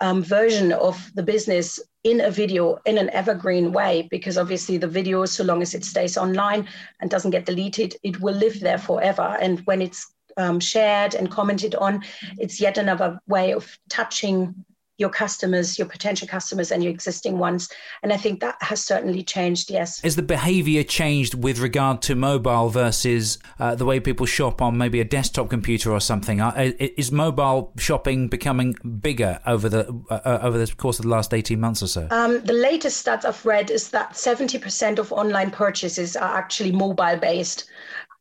um, 0.00 0.22
version 0.22 0.72
of 0.72 1.10
the 1.14 1.22
business 1.22 1.80
in 2.06 2.20
a 2.20 2.30
video 2.30 2.78
in 2.86 2.98
an 2.98 3.10
evergreen 3.10 3.72
way 3.72 4.06
because 4.12 4.38
obviously 4.38 4.78
the 4.78 4.86
video 4.86 5.26
so 5.26 5.42
long 5.42 5.60
as 5.60 5.74
it 5.74 5.84
stays 5.84 6.16
online 6.16 6.68
and 7.00 7.10
doesn't 7.10 7.32
get 7.32 7.44
deleted 7.44 7.96
it 8.04 8.20
will 8.20 8.34
live 8.34 8.60
there 8.60 8.78
forever. 8.78 9.36
And 9.40 9.58
when 9.66 9.82
it's 9.82 10.06
um, 10.36 10.60
shared 10.60 11.16
and 11.16 11.28
commented 11.32 11.74
on 11.74 12.04
it's 12.38 12.60
yet 12.60 12.78
another 12.78 13.18
way 13.26 13.52
of 13.52 13.76
touching 13.88 14.54
your 14.98 15.10
customers, 15.10 15.78
your 15.78 15.86
potential 15.86 16.26
customers, 16.26 16.72
and 16.72 16.82
your 16.82 16.90
existing 16.90 17.38
ones. 17.38 17.68
And 18.02 18.12
I 18.12 18.16
think 18.16 18.40
that 18.40 18.56
has 18.60 18.82
certainly 18.82 19.22
changed, 19.22 19.70
yes. 19.70 20.02
Is 20.04 20.16
the 20.16 20.22
behavior 20.22 20.82
changed 20.82 21.34
with 21.34 21.58
regard 21.58 22.00
to 22.02 22.14
mobile 22.14 22.70
versus 22.70 23.38
uh, 23.58 23.74
the 23.74 23.84
way 23.84 24.00
people 24.00 24.26
shop 24.26 24.62
on 24.62 24.78
maybe 24.78 25.00
a 25.00 25.04
desktop 25.04 25.50
computer 25.50 25.92
or 25.92 26.00
something? 26.00 26.40
Uh, 26.40 26.72
is 26.78 27.12
mobile 27.12 27.72
shopping 27.76 28.28
becoming 28.28 28.74
bigger 29.00 29.40
over 29.46 29.68
the 29.68 29.86
uh, 30.10 30.20
uh, 30.24 30.38
over 30.42 30.58
the 30.58 30.72
course 30.74 30.98
of 30.98 31.04
the 31.04 31.10
last 31.10 31.34
18 31.34 31.60
months 31.60 31.82
or 31.82 31.86
so? 31.88 32.08
Um, 32.10 32.40
the 32.44 32.52
latest 32.52 33.04
stats 33.04 33.24
I've 33.24 33.44
read 33.44 33.70
is 33.70 33.90
that 33.90 34.12
70% 34.12 34.98
of 34.98 35.12
online 35.12 35.50
purchases 35.50 36.16
are 36.16 36.36
actually 36.36 36.72
mobile 36.72 37.16
based. 37.16 37.68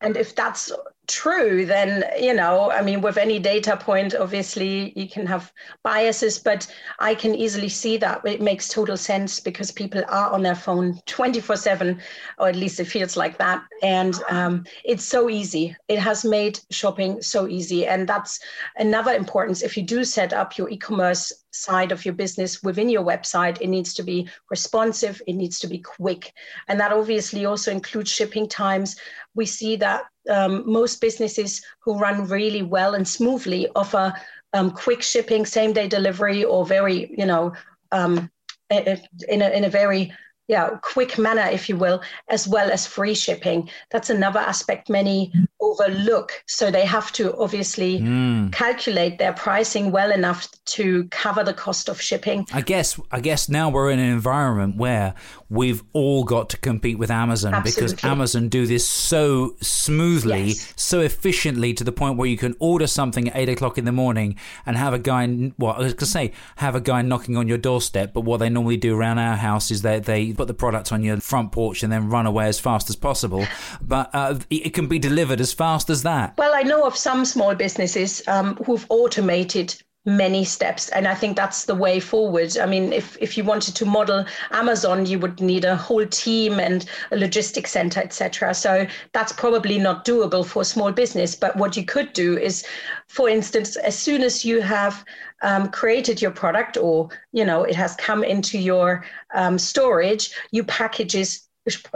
And 0.01 0.17
if 0.17 0.35
that's 0.35 0.71
true, 1.07 1.65
then, 1.65 2.03
you 2.19 2.33
know, 2.33 2.71
I 2.71 2.81
mean, 2.81 3.01
with 3.01 3.17
any 3.17 3.39
data 3.39 3.77
point, 3.77 4.15
obviously 4.15 4.93
you 4.95 5.07
can 5.07 5.25
have 5.25 5.51
biases, 5.83 6.39
but 6.39 6.67
I 6.99 7.15
can 7.15 7.35
easily 7.35 7.69
see 7.69 7.97
that 7.97 8.25
it 8.25 8.41
makes 8.41 8.69
total 8.69 8.97
sense 8.97 9.39
because 9.39 9.71
people 9.71 10.03
are 10.07 10.31
on 10.31 10.43
their 10.43 10.55
phone 10.55 10.99
24 11.05 11.55
7, 11.55 12.01
or 12.39 12.47
at 12.47 12.55
least 12.55 12.79
it 12.79 12.85
feels 12.85 13.15
like 13.15 13.37
that. 13.37 13.63
And 13.81 14.19
um, 14.29 14.65
it's 14.83 15.03
so 15.05 15.29
easy. 15.29 15.75
It 15.87 15.99
has 15.99 16.25
made 16.25 16.59
shopping 16.71 17.21
so 17.21 17.47
easy. 17.47 17.85
And 17.85 18.07
that's 18.07 18.39
another 18.77 19.13
importance. 19.13 19.61
If 19.61 19.77
you 19.77 19.83
do 19.83 20.03
set 20.03 20.33
up 20.33 20.57
your 20.57 20.69
e 20.69 20.77
commerce 20.77 21.31
side 21.55 21.91
of 21.91 22.05
your 22.05 22.13
business 22.13 22.61
within 22.61 22.89
your 22.89 23.03
website, 23.03 23.59
it 23.61 23.67
needs 23.67 23.93
to 23.95 24.03
be 24.03 24.27
responsive, 24.49 25.21
it 25.27 25.33
needs 25.33 25.59
to 25.59 25.67
be 25.67 25.79
quick. 25.79 26.33
And 26.67 26.79
that 26.79 26.91
obviously 26.91 27.45
also 27.45 27.71
includes 27.71 28.11
shipping 28.11 28.47
times. 28.47 28.95
We 29.33 29.45
see 29.45 29.75
that 29.77 30.05
um, 30.29 30.63
most 30.69 31.01
businesses 31.01 31.63
who 31.79 31.97
run 31.97 32.27
really 32.27 32.61
well 32.61 32.95
and 32.95 33.07
smoothly 33.07 33.67
offer 33.75 34.13
um, 34.53 34.71
quick 34.71 35.01
shipping, 35.01 35.45
same 35.45 35.73
day 35.73 35.87
delivery, 35.87 36.43
or 36.43 36.65
very, 36.65 37.13
you 37.17 37.25
know, 37.25 37.53
um, 37.91 38.29
in 38.69 39.41
a, 39.41 39.49
in 39.49 39.63
a 39.63 39.69
very 39.69 40.11
yeah 40.47 40.69
quick 40.81 41.17
manner 41.17 41.47
if 41.51 41.67
you 41.69 41.75
will 41.75 42.01
as 42.29 42.47
well 42.47 42.71
as 42.71 42.85
free 42.85 43.15
shipping 43.15 43.69
that's 43.89 44.09
another 44.09 44.39
aspect 44.39 44.89
many 44.89 45.31
overlook 45.61 46.43
so 46.47 46.69
they 46.69 46.85
have 46.85 47.11
to 47.11 47.35
obviously 47.37 47.99
mm. 47.99 48.51
calculate 48.51 49.17
their 49.17 49.33
pricing 49.33 49.91
well 49.91 50.11
enough 50.11 50.47
to 50.65 51.05
cover 51.05 51.43
the 51.43 51.53
cost 51.53 51.89
of 51.89 52.01
shipping 52.01 52.45
i 52.53 52.61
guess 52.61 52.99
i 53.11 53.19
guess 53.19 53.47
now 53.47 53.69
we're 53.69 53.89
in 53.89 53.99
an 53.99 54.09
environment 54.09 54.75
where 54.75 55.13
we've 55.49 55.83
all 55.93 56.23
got 56.23 56.49
to 56.49 56.57
compete 56.57 56.97
with 56.97 57.09
amazon 57.09 57.53
Absolutely. 57.53 57.95
because 57.95 58.03
amazon 58.03 58.49
do 58.49 58.65
this 58.65 58.87
so 58.87 59.55
smoothly 59.61 60.47
yes. 60.47 60.73
so 60.75 60.99
efficiently 60.99 61.73
to 61.73 61.83
the 61.83 61.91
point 61.91 62.17
where 62.17 62.27
you 62.27 62.37
can 62.37 62.55
order 62.59 62.87
something 62.87 63.29
at 63.29 63.35
8 63.35 63.49
o'clock 63.49 63.77
in 63.77 63.85
the 63.85 63.91
morning 63.91 64.37
and 64.65 64.77
have 64.77 64.93
a 64.93 64.99
guy 64.99 65.53
well 65.57 65.73
i 65.73 65.79
was 65.79 65.93
to 65.93 66.05
say 66.05 66.31
have 66.57 66.75
a 66.75 66.81
guy 66.81 67.01
knocking 67.01 67.37
on 67.37 67.47
your 67.47 67.57
doorstep 67.57 68.13
but 68.13 68.21
what 68.21 68.37
they 68.37 68.49
normally 68.49 68.77
do 68.77 68.97
around 68.97 69.19
our 69.19 69.35
house 69.35 69.71
is 69.71 69.81
that 69.83 70.05
they 70.05 70.33
put 70.33 70.47
the 70.47 70.53
product 70.53 70.91
on 70.91 71.03
your 71.03 71.19
front 71.19 71.51
porch 71.51 71.83
and 71.83 71.91
then 71.91 72.09
run 72.09 72.25
away 72.25 72.47
as 72.47 72.59
fast 72.59 72.89
as 72.89 72.95
possible. 72.95 73.45
But 73.81 74.09
uh, 74.13 74.39
it 74.49 74.73
can 74.73 74.87
be 74.87 74.99
delivered 74.99 75.39
as 75.45 75.53
fast 75.53 75.91
as 75.91 76.01
that. 76.01 76.33
Well, 76.39 76.55
I 76.55 76.63
know 76.63 76.81
of 76.89 76.95
some 76.97 77.23
small 77.23 77.53
businesses 77.53 78.27
um, 78.27 78.55
who've 78.65 78.87
automated 78.89 79.75
many 80.05 80.45
steps 80.45 80.89
and 80.89 81.07
i 81.07 81.15
think 81.15 81.35
that's 81.35 81.65
the 81.65 81.73
way 81.73 81.99
forward. 81.99 82.55
I 82.59 82.67
mean 82.67 82.93
if, 82.93 83.17
if 83.19 83.35
you 83.37 83.43
wanted 83.43 83.75
to 83.77 83.85
model 83.85 84.23
amazon 84.51 85.07
you 85.07 85.17
would 85.17 85.41
need 85.41 85.65
a 85.65 85.75
whole 85.75 86.05
team 86.05 86.59
and 86.59 86.85
a 87.11 87.17
logistics 87.17 87.71
center 87.71 88.01
etc 88.01 88.53
so 88.53 88.85
that's 89.13 89.33
probably 89.33 89.79
not 89.79 90.05
doable 90.05 90.45
for 90.45 90.61
a 90.61 90.71
small 90.73 90.91
business. 90.91 91.35
But 91.35 91.57
what 91.57 91.75
you 91.75 91.83
could 91.83 92.13
do 92.13 92.37
is 92.37 92.63
for 93.07 93.27
instance 93.27 93.77
as 93.77 93.97
soon 93.97 94.21
as 94.21 94.45
you 94.45 94.61
have 94.61 95.03
um, 95.41 95.69
created 95.71 96.21
your 96.21 96.31
product 96.31 96.77
or 96.77 97.09
you 97.33 97.43
know 97.43 97.63
it 97.63 97.75
has 97.75 97.95
come 97.95 98.23
into 98.23 98.59
your 98.59 99.03
um, 99.33 99.57
storage 99.57 100.29
you 100.51 100.63
packages 100.63 101.44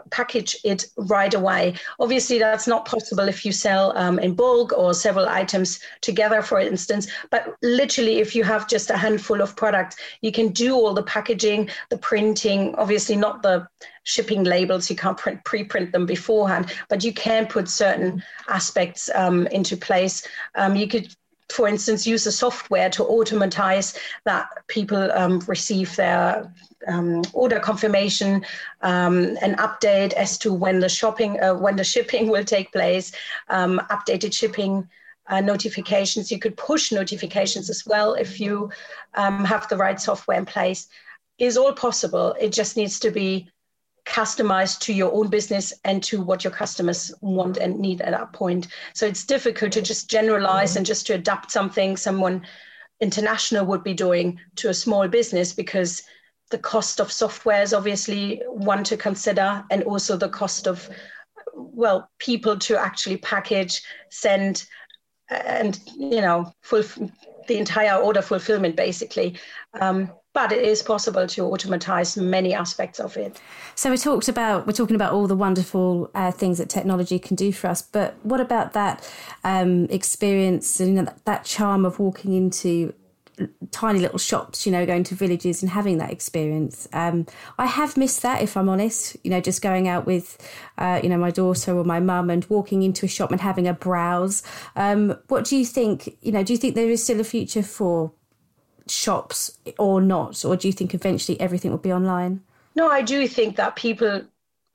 package 0.09 0.55
it 0.63 0.85
right 0.97 1.33
away. 1.33 1.75
Obviously, 1.99 2.39
that's 2.39 2.67
not 2.67 2.85
possible 2.85 3.27
if 3.27 3.45
you 3.45 3.51
sell 3.51 3.95
um, 3.97 4.19
in 4.19 4.33
bulk 4.33 4.73
or 4.77 4.93
several 4.93 5.27
items 5.27 5.79
together, 6.01 6.41
for 6.41 6.59
instance. 6.59 7.07
But 7.29 7.55
literally, 7.61 8.19
if 8.19 8.35
you 8.35 8.43
have 8.43 8.67
just 8.67 8.89
a 8.89 8.97
handful 8.97 9.41
of 9.41 9.55
products, 9.55 9.95
you 10.21 10.31
can 10.31 10.49
do 10.49 10.75
all 10.75 10.93
the 10.93 11.03
packaging, 11.03 11.69
the 11.89 11.97
printing. 11.97 12.75
Obviously, 12.75 13.15
not 13.15 13.43
the 13.43 13.67
shipping 14.03 14.43
labels. 14.43 14.89
You 14.89 14.95
can't 14.95 15.17
print, 15.17 15.43
pre-print 15.45 15.91
them 15.91 16.05
beforehand, 16.05 16.73
but 16.89 17.03
you 17.03 17.13
can 17.13 17.45
put 17.45 17.69
certain 17.69 18.23
aspects 18.47 19.09
um, 19.13 19.47
into 19.47 19.77
place. 19.77 20.27
Um, 20.55 20.75
you 20.75 20.87
could 20.87 21.15
for 21.51 21.67
instance, 21.67 22.05
use 22.05 22.25
a 22.27 22.31
software 22.31 22.89
to 22.91 23.03
automatize 23.03 23.97
that 24.25 24.49
people 24.67 25.11
um, 25.11 25.39
receive 25.47 25.95
their 25.95 26.51
um, 26.87 27.23
order 27.33 27.59
confirmation, 27.59 28.45
um, 28.81 29.37
an 29.41 29.55
update 29.55 30.13
as 30.13 30.37
to 30.39 30.53
when 30.53 30.79
the 30.79 30.89
shopping, 30.89 31.41
uh, 31.41 31.55
when 31.55 31.75
the 31.75 31.83
shipping 31.83 32.27
will 32.31 32.43
take 32.43 32.71
place, 32.71 33.11
um, 33.49 33.81
updated 33.89 34.33
shipping 34.33 34.87
uh, 35.27 35.41
notifications. 35.41 36.31
You 36.31 36.39
could 36.39 36.57
push 36.57 36.91
notifications 36.91 37.69
as 37.69 37.85
well 37.85 38.13
if 38.13 38.39
you 38.39 38.71
um, 39.15 39.45
have 39.45 39.67
the 39.69 39.77
right 39.77 39.99
software 39.99 40.37
in 40.37 40.45
place. 40.45 40.87
Is 41.37 41.57
all 41.57 41.71
possible. 41.71 42.35
It 42.39 42.51
just 42.51 42.75
needs 42.75 42.99
to 42.99 43.11
be 43.11 43.49
customized 44.09 44.79
to 44.79 44.93
your 44.93 45.13
own 45.13 45.27
business 45.29 45.71
and 45.85 46.03
to 46.03 46.21
what 46.21 46.43
your 46.43 46.51
customers 46.51 47.13
want 47.21 47.57
and 47.57 47.79
need 47.79 48.01
at 48.01 48.11
that 48.11 48.33
point. 48.33 48.67
So 48.93 49.05
it's 49.05 49.23
difficult 49.23 49.71
to 49.73 49.81
just 49.81 50.09
generalize 50.09 50.75
and 50.75 50.85
just 50.85 51.05
to 51.07 51.13
adapt 51.13 51.51
something 51.51 51.95
someone 51.95 52.45
international 52.99 53.65
would 53.67 53.83
be 53.83 53.93
doing 53.93 54.39
to 54.55 54.69
a 54.69 54.73
small 54.73 55.07
business 55.07 55.53
because 55.53 56.01
the 56.49 56.57
cost 56.57 56.99
of 56.99 57.11
software 57.11 57.61
is 57.61 57.73
obviously 57.73 58.41
one 58.47 58.83
to 58.83 58.97
consider 58.97 59.63
and 59.69 59.83
also 59.83 60.17
the 60.17 60.27
cost 60.27 60.67
of 60.67 60.89
well 61.53 62.09
people 62.17 62.57
to 62.57 62.77
actually 62.77 63.17
package 63.17 63.81
send 64.09 64.65
and 65.29 65.79
you 65.95 66.21
know 66.21 66.51
full 66.61 66.83
the 67.47 67.57
entire 67.57 67.97
order 67.97 68.21
fulfillment 68.21 68.75
basically 68.75 69.37
um, 69.79 70.11
but 70.39 70.53
it 70.53 70.63
is 70.63 70.81
possible 70.81 71.27
to 71.27 71.43
automatize 71.43 72.15
many 72.15 72.53
aspects 72.53 72.97
of 72.97 73.17
it. 73.17 73.41
So 73.75 73.91
we 73.91 73.97
talked 73.97 74.29
about 74.29 74.65
we're 74.65 74.71
talking 74.73 74.95
about 74.95 75.11
all 75.11 75.27
the 75.27 75.35
wonderful 75.35 76.09
uh, 76.15 76.31
things 76.31 76.59
that 76.59 76.69
technology 76.69 77.19
can 77.19 77.35
do 77.35 77.51
for 77.51 77.67
us, 77.67 77.81
but 77.81 78.15
what 78.23 78.39
about 78.39 78.71
that 78.71 79.11
um, 79.43 79.85
experience 79.89 80.79
and 80.79 80.89
you 80.89 80.95
know, 80.95 81.03
that, 81.03 81.25
that 81.25 81.43
charm 81.43 81.83
of 81.83 81.99
walking 81.99 82.33
into 82.33 82.93
tiny 83.71 83.99
little 83.99 84.17
shops, 84.17 84.65
you 84.65 84.71
know, 84.71 84.85
going 84.85 85.03
to 85.03 85.15
villages 85.15 85.61
and 85.61 85.71
having 85.71 85.97
that 85.97 86.11
experience. 86.11 86.87
Um, 86.93 87.25
I 87.57 87.65
have 87.65 87.95
missed 87.97 88.21
that, 88.21 88.41
if 88.41 88.57
I'm 88.57 88.69
honest. 88.69 89.15
You 89.23 89.31
know, 89.31 89.41
just 89.41 89.61
going 89.61 89.87
out 89.87 90.05
with, 90.05 90.37
uh, 90.77 90.99
you 91.03 91.09
know, 91.09 91.17
my 91.17 91.31
daughter 91.31 91.77
or 91.77 91.83
my 91.83 91.99
mum 91.99 92.29
and 92.29 92.45
walking 92.49 92.83
into 92.83 93.05
a 93.05 93.09
shop 93.09 93.31
and 93.31 93.41
having 93.41 93.67
a 93.67 93.73
browse. 93.73 94.43
Um, 94.75 95.17
what 95.27 95.45
do 95.45 95.55
you 95.55 95.65
think? 95.65 96.17
You 96.21 96.31
know, 96.31 96.43
do 96.43 96.53
you 96.53 96.57
think 96.57 96.75
there 96.75 96.89
is 96.89 97.03
still 97.03 97.19
a 97.19 97.23
future 97.25 97.63
for 97.63 98.11
shops 98.89 99.57
or 99.77 100.01
not? 100.01 100.43
Or 100.45 100.55
do 100.55 100.67
you 100.67 100.73
think 100.73 100.93
eventually 100.93 101.39
everything 101.39 101.71
will 101.71 101.77
be 101.77 101.93
online? 101.93 102.41
No, 102.75 102.89
I 102.89 103.01
do 103.01 103.27
think 103.27 103.55
that 103.57 103.75
people 103.75 104.23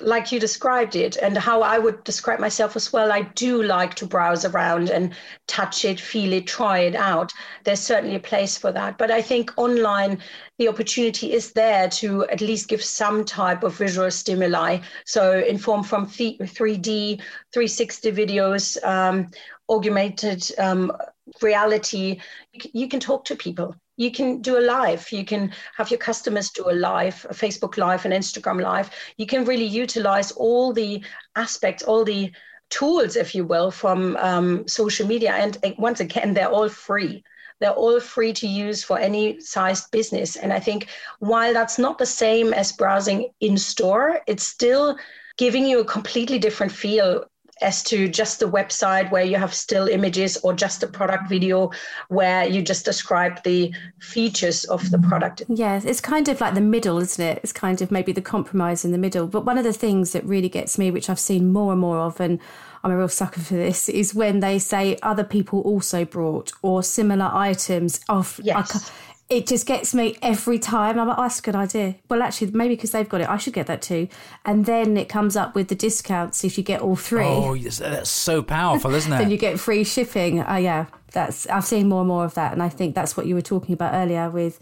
like 0.01 0.33
you 0.33 0.41
described 0.41 0.97
it 0.97 1.17
and 1.17 1.39
how 1.39 1.63
I 1.63 1.79
would 1.79 2.03
describe 2.03 2.41
myself 2.41 2.75
as 2.75 2.93
well, 2.93 3.13
I 3.13 3.23
do 3.23 3.63
like 3.63 3.95
to 3.97 4.07
browse 4.07 4.45
around 4.45 4.91
and 4.91 5.15
touch 5.47 5.85
it, 5.85 6.01
feel 6.01 6.33
it, 6.33 6.47
try 6.49 6.81
it 6.81 6.97
out. 6.97 7.33
There's 7.63 7.81
certainly 7.81 8.17
a 8.17 8.21
place 8.21 8.59
for 8.59 8.73
that. 8.73 8.99
But 8.99 9.13
I 9.13 9.23
think 9.23 9.53
online, 9.57 10.19
the 10.59 10.69
opportunity 10.69 11.33
is 11.33 11.53
there 11.53 11.89
to 11.91 12.25
at 12.25 12.41
least 12.41 12.69
give 12.69 12.83
some 12.83 13.25
type 13.25 13.63
of 13.63 13.77
visual 13.77 14.11
stimuli. 14.11 14.79
So, 15.07 15.39
inform 15.39 15.85
from 15.85 16.07
3D, 16.07 17.21
360 17.53 18.13
videos, 18.13 18.85
um, 18.85 19.31
augmented 19.71 20.45
um, 20.59 20.93
reality, 21.41 22.21
you 22.53 22.89
can 22.89 23.01
talk 23.01 23.25
to 23.27 23.37
people 23.37 23.75
you 23.97 24.11
can 24.11 24.41
do 24.41 24.59
a 24.59 24.61
live. 24.61 25.11
You 25.13 25.25
can 25.25 25.53
have 25.77 25.91
your 25.91 25.99
customers 25.99 26.51
do 26.51 26.71
a 26.71 26.73
live 26.73 27.27
a 27.31 27.35
facebook 27.35 27.77
live 27.77 28.05
an 28.05 28.13
instagram 28.13 28.61
live. 28.61 28.91
You 29.17 29.27
can 29.27 29.45
really 29.45 29.65
utilize 29.65 30.33
all 30.33 30.73
the 30.73 31.03
aspects 31.37 31.83
all 31.83 32.05
the 32.05 32.33
tools 32.71 33.17
if 33.17 33.35
you 33.35 33.45
will 33.45 33.71
from 33.71 34.17
um, 34.17 34.67
social 34.67 35.07
media. 35.07 35.33
And 35.33 35.57
once 35.79 36.01
again 36.01 36.35
they're 36.35 36.49
all 36.49 36.69
free. 36.69 37.23
They're 37.61 37.71
all 37.71 38.01
free 38.01 38.33
to 38.35 38.49
use 38.49 38.83
for 38.83 38.99
any 38.99 39.41
sized 39.41 39.91
business. 39.91 40.37
And 40.37 40.53
i 40.53 40.61
think 40.61 40.89
while 41.21 41.53
that's 41.53 41.79
not 41.79 41.99
the 41.99 42.07
same 42.07 42.53
as 42.53 42.73
browsing 42.73 43.31
in 43.41 43.57
store 43.57 44.21
it's 44.27 44.45
still 44.45 44.97
giving 45.37 45.67
you 45.67 45.81
a 45.81 45.85
completely 45.85 46.39
different 46.39 46.73
feel 46.73 47.25
as 47.63 47.83
to 47.85 48.09
just 48.09 48.41
the 48.41 48.47
website 48.47 49.11
where 49.11 49.25
you 49.25 49.37
have 49.37 49.55
still 49.55 49.89
images 49.89 50.37
or 50.39 50.53
just 50.53 50.83
a 50.83 50.87
product 50.87 51.29
video 51.29 51.71
where 52.09 52.47
you 52.47 52.63
just 52.63 52.85
describe 52.85 53.43
the 53.43 53.73
features 54.01 54.65
of 54.65 54.91
the 54.91 54.99
product. 54.99 55.43
Yeah, 55.49 55.81
it's 55.85 56.01
kind 56.01 56.29
of 56.29 56.41
like 56.41 56.55
the 56.55 56.61
middle, 56.61 56.99
isn't 56.99 57.25
it? 57.25 57.41
It's 57.43 57.53
kind 57.53 57.81
of 57.81 57.91
maybe 57.91 58.13
the 58.13 58.23
compromise 58.23 58.85
in 58.85 58.93
the 58.93 58.99
middle. 58.99 59.27
But 59.27 59.45
one 59.45 59.59
of 59.59 59.65
the 59.65 59.73
things 59.73 60.13
that 60.13 60.25
really 60.25 60.49
gets 60.49 60.79
me, 60.79 60.91
which 60.91 61.09
I've 61.09 61.21
seen 61.21 61.53
more 61.53 61.73
and 61.73 61.81
more 61.81 61.99
of, 61.99 62.21
and 62.21 62.41
I'm 62.83 62.91
a 62.91 62.97
real 62.97 63.09
sucker 63.09 63.41
for 63.41 63.55
this, 63.55 63.89
is 63.89 64.15
when 64.15 64.41
they 64.41 64.59
say 64.59 64.99
other 65.03 65.25
people 65.25 65.61
also 65.61 66.05
brought 66.05 66.53
or 66.63 66.83
similar 66.83 67.31
items 67.33 68.01
of. 68.09 68.41
Yes 68.43 68.91
uh, 68.91 69.01
it 69.31 69.47
just 69.47 69.67
gets 69.67 69.95
me 69.95 70.17
every 70.21 70.59
time. 70.59 70.99
I'm 70.99 71.09
like, 71.09 71.19
oh, 71.19 71.23
that's 71.23 71.39
a 71.39 71.43
good 71.43 71.57
idea. 71.57 71.97
Well, 72.09 72.23
actually, 72.23 72.51
maybe 72.51 72.75
because 72.77 72.91
they've 72.91 73.09
got 73.09 73.23
it, 73.23 73.29
I 73.29 73.39
should 73.39 73.55
get 73.55 73.67
that 73.69 73.81
too. 73.81 74.09
And 74.45 74.67
then 74.67 74.97
it 74.97 75.09
comes 75.09 75.35
up 75.35 75.55
with 75.55 75.69
the 75.69 75.75
discounts 75.75 76.45
if 76.45 76.59
you 76.59 76.65
get 76.65 76.81
all 76.81 76.97
three. 76.97 77.25
Oh, 77.25 77.57
that's 77.57 78.11
so 78.11 78.43
powerful, 78.43 78.95
isn't 78.95 79.13
it? 79.13 79.19
then 79.19 79.31
you 79.31 79.39
get 79.39 79.59
free 79.59 79.85
shipping. 79.85 80.41
Oh, 80.41 80.47
uh, 80.47 80.57
yeah, 80.57 80.87
that's 81.13 81.47
I've 81.47 81.65
seen 81.65 81.89
more 81.89 82.01
and 82.01 82.09
more 82.09 82.25
of 82.25 82.35
that, 82.35 82.53
and 82.53 82.63
I 82.63 82.69
think 82.69 82.95
that's 82.95 83.17
what 83.17 83.27
you 83.27 83.35
were 83.35 83.43
talking 83.43 83.73
about 83.73 83.95
earlier 83.95 84.29
with 84.29 84.61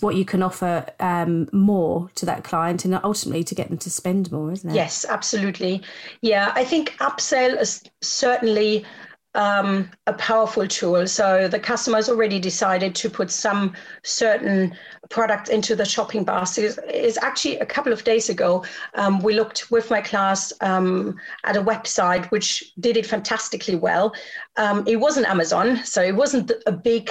what 0.00 0.14
you 0.14 0.24
can 0.24 0.42
offer 0.42 0.86
um, 1.00 1.48
more 1.52 2.08
to 2.14 2.24
that 2.24 2.44
client 2.44 2.84
and 2.84 2.98
ultimately 3.02 3.42
to 3.44 3.54
get 3.54 3.68
them 3.68 3.78
to 3.78 3.90
spend 3.90 4.30
more, 4.30 4.52
isn't 4.52 4.70
it? 4.70 4.74
Yes, 4.74 5.04
absolutely. 5.08 5.82
Yeah, 6.20 6.52
I 6.54 6.64
think 6.64 6.90
upsell 6.98 7.60
is 7.60 7.82
certainly 8.00 8.84
um, 9.34 9.90
a 10.06 10.12
powerful 10.12 10.66
tool. 10.66 11.06
So 11.06 11.48
the 11.48 11.58
customer's 11.58 12.08
already 12.08 12.38
decided 12.38 12.94
to 12.96 13.10
put 13.10 13.30
some 13.30 13.74
certain 14.02 14.76
product 15.08 15.48
into 15.48 15.74
the 15.74 15.84
shopping 15.84 16.24
basket. 16.24 16.78
Is 16.92 17.18
actually 17.18 17.58
a 17.58 17.66
couple 17.66 17.92
of 17.92 18.04
days 18.04 18.28
ago, 18.28 18.64
um, 18.94 19.20
we 19.20 19.34
looked 19.34 19.70
with 19.70 19.90
my 19.90 20.00
class 20.00 20.52
um, 20.60 21.16
at 21.44 21.56
a 21.56 21.62
website 21.62 22.30
which 22.30 22.72
did 22.80 22.96
it 22.96 23.06
fantastically 23.06 23.76
well. 23.76 24.14
Um, 24.56 24.84
it 24.86 24.96
wasn't 24.96 25.26
Amazon, 25.26 25.82
so 25.84 26.02
it 26.02 26.14
wasn't 26.14 26.52
a 26.66 26.72
big 26.72 27.10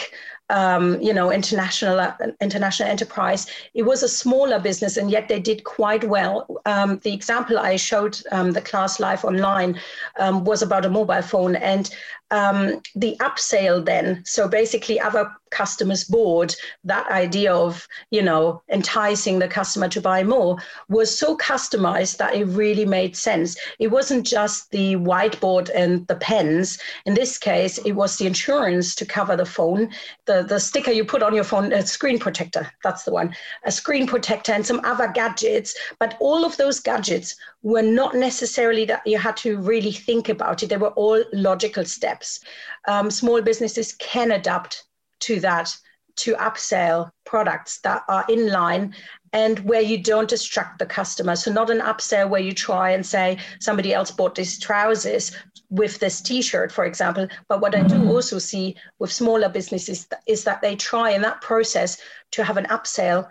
um, 0.51 1.01
you 1.01 1.13
know, 1.13 1.31
international 1.31 1.99
uh, 1.99 2.13
international 2.41 2.89
enterprise. 2.89 3.47
It 3.73 3.83
was 3.83 4.03
a 4.03 4.09
smaller 4.09 4.59
business, 4.59 4.97
and 4.97 5.09
yet 5.09 5.27
they 5.27 5.39
did 5.39 5.63
quite 5.63 6.03
well. 6.03 6.61
Um, 6.65 6.99
the 7.03 7.13
example 7.13 7.57
I 7.57 7.77
showed 7.77 8.21
um, 8.31 8.51
the 8.51 8.61
class 8.61 8.99
live 8.99 9.25
online 9.25 9.79
um, 10.19 10.43
was 10.43 10.61
about 10.61 10.85
a 10.85 10.89
mobile 10.89 11.21
phone, 11.21 11.55
and 11.55 11.89
um, 12.31 12.81
the 12.95 13.15
upsell 13.19 13.85
then. 13.85 14.23
So 14.25 14.47
basically, 14.47 14.99
other 14.99 15.31
customers 15.51 16.05
bought 16.05 16.55
that 16.85 17.05
idea 17.11 17.53
of 17.53 17.85
you 18.09 18.21
know 18.21 18.61
enticing 18.69 19.39
the 19.39 19.49
customer 19.49 19.89
to 19.89 19.99
buy 19.99 20.23
more 20.23 20.57
was 20.87 21.15
so 21.15 21.37
customized 21.37 22.17
that 22.17 22.33
it 22.33 22.45
really 22.45 22.85
made 22.85 23.15
sense. 23.15 23.57
It 23.79 23.87
wasn't 23.87 24.25
just 24.25 24.71
the 24.71 24.95
whiteboard 24.95 25.69
and 25.75 26.07
the 26.07 26.15
pens. 26.15 26.79
In 27.05 27.13
this 27.13 27.37
case, 27.37 27.77
it 27.79 27.91
was 27.91 28.17
the 28.17 28.27
insurance 28.27 28.95
to 28.95 29.05
cover 29.05 29.35
the 29.35 29.45
phone, 29.45 29.89
the 30.25 30.43
the, 30.43 30.59
sticker 30.61 30.91
you 30.91 31.03
put 31.03 31.23
on 31.23 31.35
your 31.35 31.43
phone, 31.43 31.73
a 31.73 31.85
screen 31.85 32.17
protector, 32.17 32.71
that's 32.83 33.03
the 33.03 33.11
one, 33.11 33.35
a 33.65 33.71
screen 33.71 34.07
protector 34.07 34.53
and 34.53 34.65
some 34.65 34.79
other 34.83 35.07
gadgets. 35.07 35.75
But 35.99 36.15
all 36.19 36.45
of 36.45 36.55
those 36.57 36.79
gadgets 36.79 37.35
were 37.63 37.81
not 37.81 38.15
necessarily 38.15 38.85
that 38.85 39.05
you 39.05 39.17
had 39.17 39.37
to 39.37 39.57
really 39.57 39.91
think 39.91 40.29
about 40.29 40.63
it. 40.63 40.69
They 40.69 40.77
were 40.77 40.95
all 41.01 41.23
logical 41.33 41.85
steps. 41.85 42.20
Um, 42.87 43.11
small 43.11 43.41
businesses 43.41 43.93
can 43.93 44.31
adapt 44.31 44.83
to 45.21 45.39
that 45.39 45.75
to 46.17 46.35
upsell 46.35 47.09
products 47.25 47.79
that 47.79 48.03
are 48.09 48.25
in 48.27 48.51
line 48.51 48.93
and 49.33 49.59
where 49.59 49.81
you 49.81 49.97
don't 49.97 50.29
distract 50.29 50.77
the 50.77 50.85
customer. 50.85 51.37
So, 51.37 51.51
not 51.51 51.69
an 51.69 51.79
upsell 51.79 52.29
where 52.29 52.41
you 52.41 52.51
try 52.51 52.91
and 52.91 53.05
say 53.05 53.37
somebody 53.59 53.93
else 53.93 54.11
bought 54.11 54.35
these 54.35 54.59
trousers 54.59 55.31
with 55.71 55.99
this 55.99 56.21
t-shirt 56.21 56.71
for 56.71 56.85
example 56.85 57.27
but 57.47 57.61
what 57.61 57.73
i 57.73 57.81
do 57.81 57.95
mm-hmm. 57.95 58.09
also 58.09 58.37
see 58.37 58.75
with 58.99 59.11
smaller 59.11 59.49
businesses 59.49 60.05
is 60.27 60.43
that 60.43 60.61
they 60.61 60.75
try 60.75 61.11
in 61.11 61.21
that 61.21 61.41
process 61.41 61.97
to 62.29 62.43
have 62.43 62.57
an 62.57 62.65
upsell 62.65 63.27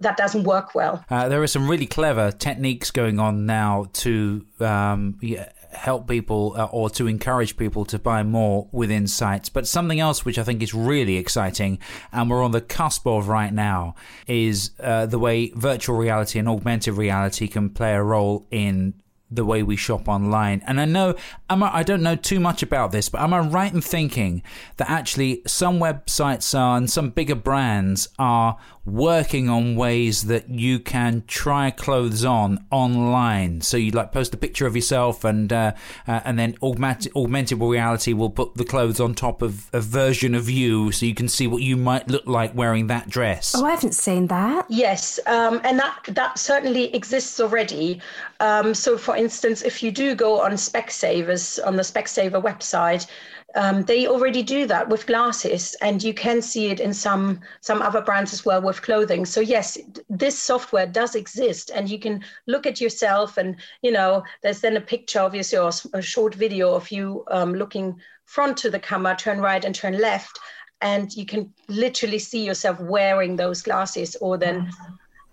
that 0.00 0.16
doesn't 0.16 0.42
work 0.42 0.74
well 0.74 1.04
uh, 1.08 1.28
there 1.28 1.40
are 1.40 1.46
some 1.46 1.70
really 1.70 1.86
clever 1.86 2.32
techniques 2.32 2.90
going 2.90 3.20
on 3.20 3.46
now 3.46 3.86
to 3.92 4.44
um, 4.58 5.16
yeah, 5.22 5.48
help 5.74 6.08
people 6.08 6.54
uh, 6.56 6.64
or 6.66 6.90
to 6.90 7.06
encourage 7.06 7.56
people 7.56 7.84
to 7.86 7.98
buy 7.98 8.22
more 8.22 8.68
within 8.72 9.06
sites. 9.06 9.48
But 9.48 9.66
something 9.66 10.00
else 10.00 10.24
which 10.24 10.38
I 10.38 10.42
think 10.42 10.62
is 10.62 10.74
really 10.74 11.16
exciting 11.16 11.78
and 12.12 12.30
we're 12.30 12.42
on 12.42 12.52
the 12.52 12.60
cusp 12.60 13.06
of 13.06 13.28
right 13.28 13.52
now 13.52 13.94
is 14.26 14.70
uh, 14.80 15.06
the 15.06 15.18
way 15.18 15.50
virtual 15.54 15.96
reality 15.96 16.38
and 16.38 16.48
augmented 16.48 16.94
reality 16.94 17.48
can 17.48 17.70
play 17.70 17.94
a 17.94 18.02
role 18.02 18.46
in 18.50 18.94
the 19.30 19.44
way 19.44 19.62
we 19.62 19.76
shop 19.76 20.08
online. 20.08 20.62
And 20.66 20.80
I 20.80 20.84
know 20.84 21.14
am 21.50 21.62
I, 21.62 21.78
I 21.78 21.82
don't 21.82 22.02
know 22.02 22.16
too 22.16 22.40
much 22.40 22.62
about 22.62 22.92
this, 22.92 23.08
but 23.08 23.20
am 23.20 23.34
I 23.34 23.40
right 23.40 23.72
in 23.72 23.80
thinking 23.80 24.42
that 24.76 24.90
actually 24.90 25.42
some 25.46 25.78
websites 25.78 26.56
are 26.58 26.76
and 26.76 26.90
some 26.90 27.10
bigger 27.10 27.34
brands 27.34 28.08
are 28.18 28.56
working 28.86 29.48
on 29.48 29.76
ways 29.76 30.24
that 30.24 30.48
you 30.50 30.78
can 30.78 31.24
try 31.26 31.70
clothes 31.70 32.24
on 32.24 32.64
online. 32.70 33.60
So 33.62 33.76
you 33.76 33.90
like 33.90 34.12
post 34.12 34.34
a 34.34 34.36
picture 34.36 34.66
of 34.66 34.76
yourself, 34.76 35.24
and 35.24 35.52
uh, 35.52 35.72
uh, 36.06 36.20
and 36.24 36.38
then 36.38 36.56
augmented 36.62 37.12
augmented 37.16 37.60
reality 37.60 38.12
will 38.12 38.30
put 38.30 38.54
the 38.54 38.64
clothes 38.64 39.00
on 39.00 39.14
top 39.14 39.42
of 39.42 39.70
a 39.72 39.80
version 39.80 40.34
of 40.34 40.50
you, 40.50 40.92
so 40.92 41.06
you 41.06 41.14
can 41.14 41.28
see 41.28 41.46
what 41.46 41.62
you 41.62 41.76
might 41.76 42.08
look 42.08 42.26
like 42.26 42.54
wearing 42.54 42.86
that 42.88 43.08
dress. 43.08 43.54
Oh, 43.56 43.64
I 43.64 43.70
haven't 43.70 43.94
seen 43.94 44.26
that. 44.28 44.66
Yes, 44.68 45.18
um, 45.26 45.60
and 45.64 45.78
that 45.78 45.98
that 46.08 46.38
certainly 46.38 46.94
exists 46.94 47.40
already. 47.40 48.00
Um, 48.40 48.74
so, 48.74 48.98
for 48.98 49.16
instance, 49.16 49.62
if 49.62 49.82
you 49.82 49.90
do 49.90 50.14
go 50.14 50.40
on 50.40 50.52
Specsavers 50.52 51.64
on 51.66 51.76
the 51.76 51.82
Specsaver 51.82 52.42
website, 52.42 53.06
um, 53.54 53.82
they 53.82 54.06
already 54.06 54.42
do 54.42 54.66
that 54.66 54.88
with 54.88 55.06
glasses, 55.06 55.76
and 55.80 56.02
you 56.02 56.12
can 56.12 56.42
see 56.42 56.70
it 56.70 56.80
in 56.80 56.92
some 56.92 57.40
some 57.60 57.82
other 57.82 58.00
brands 58.00 58.32
as 58.32 58.44
well 58.44 58.60
with 58.60 58.82
clothing. 58.82 59.24
So 59.24 59.40
yes, 59.40 59.78
this 60.10 60.38
software 60.38 60.86
does 60.86 61.14
exist, 61.14 61.70
and 61.72 61.88
you 61.88 61.98
can 61.98 62.24
look 62.46 62.66
at 62.66 62.80
yourself, 62.80 63.36
and 63.36 63.56
you 63.82 63.92
know, 63.92 64.24
there's 64.42 64.60
then 64.60 64.76
a 64.76 64.80
picture, 64.80 65.20
obviously, 65.20 65.58
or 65.58 65.70
a 65.92 66.02
short 66.02 66.34
video 66.34 66.74
of 66.74 66.90
you 66.90 67.24
um, 67.30 67.54
looking 67.54 68.00
front 68.24 68.56
to 68.58 68.70
the 68.70 68.80
camera, 68.80 69.14
turn 69.16 69.40
right 69.40 69.64
and 69.64 69.74
turn 69.74 70.00
left, 70.00 70.38
and 70.80 71.14
you 71.14 71.24
can 71.24 71.52
literally 71.68 72.18
see 72.18 72.44
yourself 72.44 72.80
wearing 72.80 73.36
those 73.36 73.62
glasses, 73.62 74.16
or 74.20 74.36
then 74.36 74.70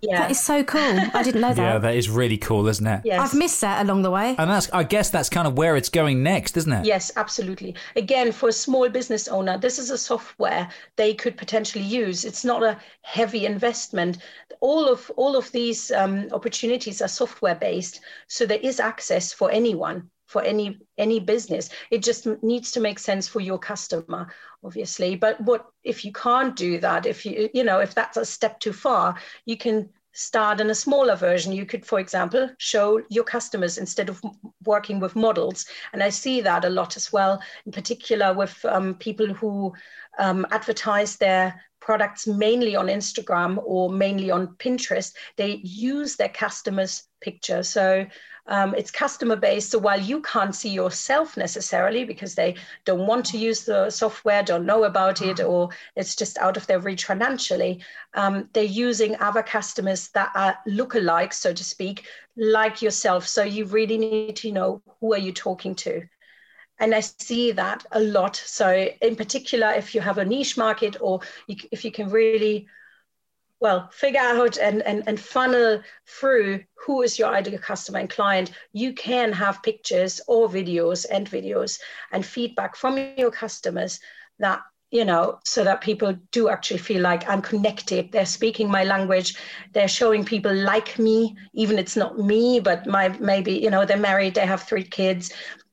yeah. 0.02 0.22
That 0.22 0.32
is 0.32 0.40
so 0.40 0.64
cool. 0.64 0.82
I 1.14 1.24
didn't 1.24 1.42
know 1.42 1.54
that. 1.54 1.58
yeah, 1.62 1.78
that 1.78 1.96
is 1.96 2.10
really 2.10 2.38
cool, 2.38 2.68
isn't 2.68 2.86
it? 2.86 3.02
Yes. 3.06 3.20
I've 3.20 3.38
missed 3.38 3.62
that 3.62 3.86
along 3.86 4.02
the 4.02 4.12
way. 4.12 4.36
And 4.38 4.50
that's 4.50 4.72
I 4.72 4.84
guess 4.84 5.10
that's 5.10 5.30
kind 5.30 5.48
of 5.48 5.58
where 5.58 5.76
it's 5.76 5.90
going 5.90 6.24
next, 6.24 6.58
isn't 6.58 6.72
it? 6.72 6.86
Yes, 6.86 7.12
absolutely. 7.16 7.76
Again, 7.96 8.32
for 8.32 8.50
a 8.50 8.54
small 8.54 8.90
business 8.90 9.28
owner, 9.28 9.58
this 9.58 9.78
is 9.78 9.90
a 9.90 9.98
software 9.98 10.70
they 10.96 11.14
could 11.14 11.38
potentially 11.38 11.84
use. 11.84 12.26
It's 12.26 12.44
not 12.44 12.64
a 12.64 12.78
heavy 13.04 13.46
investment. 13.46 14.18
All 14.60 14.88
of 14.88 15.12
all 15.18 15.36
of 15.36 15.52
these 15.52 15.92
um, 15.92 16.28
opportunities 16.32 17.02
are 17.02 17.08
software 17.08 17.56
based, 17.56 18.02
so 18.28 18.46
there 18.46 18.60
is 18.60 18.80
access 18.80 19.32
for 19.34 19.52
anyone 19.52 20.10
for 20.32 20.42
any 20.42 20.80
any 20.98 21.20
business. 21.20 21.70
It 21.92 22.04
just 22.04 22.26
needs 22.42 22.72
to 22.72 22.80
make 22.80 23.00
sense 23.00 23.28
for 23.28 23.42
your 23.42 23.60
customer 23.60 24.34
obviously. 24.64 25.16
But 25.16 25.42
what 25.42 25.66
if 25.84 26.06
you 26.06 26.12
can't 26.14 26.56
do 26.56 26.80
that 26.80 27.06
if 27.06 27.26
you 27.26 27.50
you 27.54 27.64
know 27.64 27.80
if 27.80 27.94
that's 27.94 28.18
a 28.18 28.26
step 28.26 28.60
too 28.60 28.74
far 28.74 29.16
you 29.46 29.58
can 29.58 29.90
start 30.14 30.60
in 30.60 30.70
a 30.70 30.76
smaller 30.76 31.16
version. 31.16 31.54
You 31.54 31.66
could 31.66 31.86
for 31.86 32.00
example 32.00 32.50
show 32.58 33.02
your 33.10 33.24
customers 33.24 33.78
instead 33.78 34.10
of 34.10 34.22
working 34.66 35.00
with 35.00 35.16
models. 35.16 35.66
And 35.94 36.04
i 36.04 36.10
see 36.10 36.42
that 36.42 36.66
a 36.66 36.70
lot 36.70 36.96
as 36.96 37.12
well 37.12 37.42
in 37.66 37.72
particular 37.72 38.34
with 38.34 38.64
um, 38.66 38.96
people 38.96 39.34
who 39.34 39.74
um, 40.20 40.46
advertise 40.52 41.18
their 41.18 41.62
products 41.82 42.28
mainly 42.28 42.76
on 42.76 42.88
Instagram 42.88 43.62
or 43.66 43.92
mainly 43.92 44.32
on 44.32 44.56
Pinterest, 44.56 45.14
they 45.36 45.60
use 45.64 46.16
their 46.16 46.30
customers' 46.30 47.04
picture. 47.20 47.64
So 47.64 48.06
um, 48.48 48.74
it's 48.76 48.92
customer 48.92 49.36
based. 49.36 49.72
So 49.72 49.80
while 49.80 50.00
you 50.00 50.22
can't 50.22 50.56
see 50.56 50.70
yourself 50.70 51.38
necessarily 51.38 52.06
because 52.06 52.36
they 52.36 52.56
don't 52.86 53.06
want 53.08 53.26
to 53.28 53.38
use 53.38 53.66
the 53.66 53.90
software, 53.90 54.44
don't 54.44 54.66
know 54.66 54.84
about 54.86 55.22
it, 55.22 55.40
or 55.40 55.70
it's 55.96 56.16
just 56.16 56.38
out 56.38 56.58
of 56.58 56.66
their 56.68 56.80
reach 56.80 57.06
financially, 57.06 57.84
um, 58.14 58.50
they're 58.54 58.64
using 58.64 59.20
other 59.20 59.44
customers 59.44 60.10
that 60.10 60.32
are 60.36 60.58
lookalike, 60.68 61.34
so 61.34 61.54
to 61.54 61.64
speak, 61.64 62.06
like 62.36 62.82
yourself. 62.82 63.28
So 63.28 63.44
you 63.44 63.66
really 63.66 63.98
need 63.98 64.36
to 64.38 64.52
know 64.52 64.82
who 65.00 65.14
are 65.14 65.20
you 65.20 65.32
talking 65.32 65.76
to 65.76 66.04
and 66.82 66.96
I 66.96 67.00
see 67.00 67.52
that 67.54 67.86
a 67.92 68.00
lot. 68.00 68.36
So, 68.36 68.90
in 69.02 69.16
particular, 69.16 69.72
if 69.72 69.96
you 69.96 70.02
have 70.02 70.18
a 70.18 70.26
niche 70.26 70.58
market 70.58 70.98
or 71.00 71.22
you, 71.48 71.56
if 71.72 71.86
you 71.86 71.92
can 71.92 72.10
really 72.10 72.68
well 73.62 73.88
figure 73.94 74.20
out 74.20 74.58
and, 74.58 74.82
and, 74.82 75.04
and 75.06 75.20
funnel 75.20 75.82
through 76.08 76.64
who 76.74 77.04
is 77.04 77.20
your 77.20 77.30
ideal 77.30 77.60
customer 77.60 78.00
and 78.00 78.10
client 78.10 78.52
you 78.74 78.92
can 78.92 79.32
have 79.32 79.62
pictures 79.62 80.20
or 80.28 80.50
videos 80.50 81.06
and 81.12 81.30
videos 81.30 81.80
and 82.12 82.26
feedback 82.26 82.76
from 82.76 82.98
your 83.18 83.30
customers 83.30 84.00
that 84.40 84.62
you 84.90 85.06
know 85.06 85.38
so 85.46 85.64
that 85.64 85.80
people 85.80 86.14
do 86.32 86.50
actually 86.50 86.80
feel 86.80 87.02
like 87.02 87.30
i'm 87.30 87.42
connected. 87.42 88.12
They're 88.12 88.26
speaking 88.26 88.70
my 88.70 88.84
language. 88.84 89.36
They're 89.74 89.88
showing 89.88 90.26
people 90.26 90.54
like 90.54 90.98
me 90.98 91.38
even 91.54 91.78
it's 91.78 91.96
not 91.96 92.18
me 92.18 92.60
but 92.60 92.88
my 92.88 93.10
maybe 93.20 93.54
you 93.54 93.70
know 93.70 93.86
they're 93.86 93.98
married 93.98 94.34
they 94.34 94.46
have 94.46 94.64
three 94.64 94.84
kids 94.84 95.32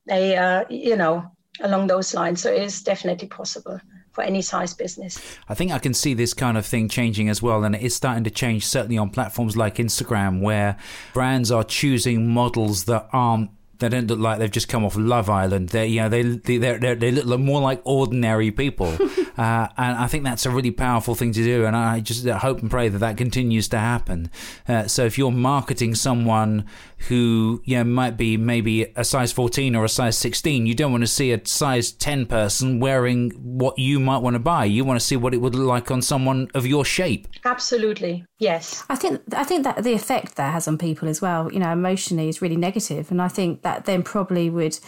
they 0.09 0.37
uh, 0.37 0.65
you 0.69 0.97
know 0.97 1.31
along 1.61 1.87
those 1.87 2.15
lines 2.15 2.43
so 2.43 2.53
it 2.53 2.63
is 2.63 2.83
definitely 2.83 3.29
possible 3.29 3.81
for 4.19 4.25
any 4.25 4.43
size 4.43 4.75
business. 4.75 5.21
I 5.49 5.55
think 5.55 5.71
I 5.71 5.79
can 5.79 5.95
see 5.95 6.13
this 6.13 6.35
kind 6.35 6.59
of 6.59 6.67
thing 6.67 6.89
changing 6.89 7.29
as 7.29 7.41
well, 7.41 7.63
and 7.63 7.75
it 7.77 7.83
is 7.83 7.95
starting 7.95 8.25
to 8.25 8.31
change 8.31 8.67
certainly 8.67 8.99
on 8.99 9.11
platforms 9.11 9.57
like 9.57 9.77
Instagram, 9.77 10.41
where 10.41 10.77
brands 11.15 11.53
are 11.53 11.63
choosing 11.63 12.29
models 12.29 12.87
that 12.87 13.09
aren't 13.13 13.51
they 13.79 13.89
don't 13.89 14.09
look 14.09 14.19
like 14.19 14.39
they've 14.39 14.51
just 14.51 14.69
come 14.69 14.85
off 14.85 14.97
Love 14.97 15.31
Island. 15.31 15.69
They, 15.69 15.87
you 15.87 16.01
know, 16.01 16.09
they 16.09 16.23
they 16.23 16.59
they 16.59 16.95
they 16.95 17.13
look 17.13 17.41
more 17.41 17.61
like 17.61 17.81
ordinary 17.85 18.51
people, 18.51 18.89
uh, 19.39 19.69
and 19.77 19.97
I 19.97 20.09
think 20.09 20.25
that's 20.25 20.47
a 20.47 20.51
really 20.51 20.73
powerful 20.73 21.15
thing 21.15 21.33
to 21.33 21.45
do. 21.45 21.65
And 21.65 21.77
I 21.77 22.01
just 22.01 22.27
hope 22.27 22.61
and 22.61 22.71
pray 22.71 22.89
that 22.89 22.99
that 22.99 23.17
continues 23.17 23.69
to 23.69 23.79
happen. 23.79 24.31
Uh, 24.67 24.89
so 24.89 25.05
if 25.05 25.17
you're 25.17 25.31
marketing 25.31 25.95
someone 25.95 26.67
who 27.07 27.63
you 27.65 27.77
know, 27.77 27.85
might 27.85 28.17
be 28.17 28.37
maybe 28.37 28.93
a 28.97 29.05
size 29.05 29.33
14 29.33 29.75
or 29.77 29.85
a 29.85 29.89
size 29.89 30.19
16, 30.19 30.67
you 30.67 30.75
don't 30.75 30.91
want 30.91 31.03
to 31.03 31.09
see 31.09 31.33
a 31.33 31.47
size 31.47 31.93
10 31.93 32.27
person 32.27 32.81
wearing 32.81 33.31
what 33.31 33.79
you 33.79 34.01
might 34.01 34.19
want 34.19 34.35
to 34.35 34.41
buy. 34.41 34.65
You 34.65 34.85
want 34.85 34.99
to 34.99 35.07
see 35.07 35.17
what 35.17 35.33
it 35.33 35.39
would 35.39 35.55
look 35.55 35.69
like 35.69 35.91
on 35.91 36.03
someone 36.03 36.51
of 36.55 36.67
your 36.67 36.85
shape. 36.85 37.29
Absolutely, 37.45 38.25
yes. 38.39 38.85
I 38.89 38.97
think 38.97 39.23
I 39.35 39.45
think 39.45 39.65
that 39.65 39.83
the 39.85 39.93
effect 39.93 40.37
that 40.37 40.53
has 40.53 40.67
on 40.67 40.77
people 40.77 41.09
as 41.09 41.23
well, 41.23 41.53
you 41.53 41.61
know, 41.61 41.73
emotionally 41.73 42.29
is 42.29 42.43
really 42.43 42.57
negative, 42.57 43.11
and 43.11 43.23
I 43.23 43.29
think 43.29 43.63
that 43.63 43.85
then 43.85 44.03
probably 44.03 44.51
would 44.51 44.79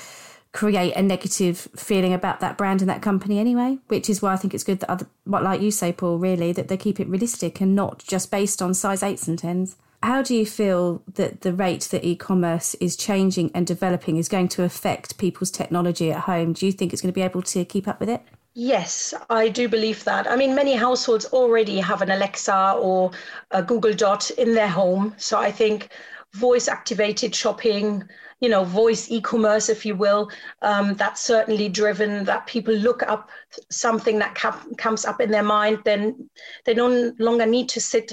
create 0.53 0.95
a 0.97 1.03
negative 1.03 1.69
feeling 1.77 2.13
about 2.13 2.41
that 2.41 2.59
brand 2.59 2.81
and 2.81 2.91
that 2.91 3.03
company 3.03 3.39
anyway, 3.39 3.79
which 3.87 4.11
is 4.11 4.21
why 4.21 4.33
I 4.33 4.37
think 4.37 4.53
it's 4.53 4.65
good 4.65 4.81
that 4.81 4.91
other, 4.91 5.07
what 5.25 5.45
like 5.45 5.61
you 5.61 5.71
say, 5.71 5.93
Paul, 5.93 6.19
really, 6.19 6.53
that 6.53 6.69
they 6.69 6.77
keep 6.77 6.99
it 6.99 7.09
realistic 7.09 7.61
and 7.61 7.77
not 7.77 8.03
just 8.07 8.31
based 8.31 8.61
on 8.61 8.75
size 8.75 9.03
eights 9.03 9.29
and 9.29 9.39
tens. 9.39 9.77
How 10.03 10.23
do 10.23 10.35
you 10.35 10.47
feel 10.47 11.03
that 11.15 11.43
the 11.43 11.53
rate 11.53 11.83
that 11.91 12.05
e-commerce 12.05 12.75
is 12.77 12.97
changing 12.97 13.51
and 13.55 13.67
developing 13.67 14.17
is 14.17 14.29
going 14.29 14.49
to 14.49 14.63
affect 14.63 15.19
people's 15.19 15.51
technology 15.51 16.11
at 16.11 16.21
home? 16.21 16.55
Do 16.55 16.65
you 16.65 16.73
think 16.73 16.93
it's 16.93 17.03
going 17.03 17.13
to 17.13 17.19
be 17.19 17.21
able 17.23 17.43
to 17.43 17.65
keep 17.67 17.87
up 17.87 18.01
with 18.01 18.09
it? 18.09 18.23
Yes, 18.55 19.13
I 19.29 19.49
do 19.49 19.69
believe 19.69 20.03
that. 20.05 20.29
I 20.29 20.37
mean, 20.37 20.55
many 20.55 20.75
households 20.75 21.27
already 21.27 21.79
have 21.81 22.01
an 22.01 22.11
Alexa 22.11 22.77
or 22.81 23.11
a 23.51 23.63
Google 23.63 23.93
Dot 23.93 24.31
in 24.33 24.55
their 24.55 24.69
home. 24.69 25.15
So 25.19 25.39
I 25.39 25.53
think 25.53 25.91
voice 26.33 26.67
activated 26.67 27.35
shopping, 27.35 28.03
you 28.41 28.49
know, 28.49 28.65
voice 28.65 29.11
e-commerce, 29.11 29.69
if 29.69 29.85
you 29.85 29.95
will, 29.95 30.31
um, 30.63 30.95
that's 30.95 31.21
certainly 31.21 31.69
driven 31.69 32.25
that 32.25 32.47
people 32.47 32.75
look 32.75 33.03
up 33.03 33.29
something 33.71 34.19
that 34.19 34.35
comes 34.79 35.05
up 35.05 35.21
in 35.21 35.31
their 35.31 35.43
mind, 35.43 35.81
then 35.85 36.31
they 36.65 36.73
no 36.73 37.13
longer 37.19 37.45
need 37.45 37.69
to 37.69 37.81
sit 37.81 38.13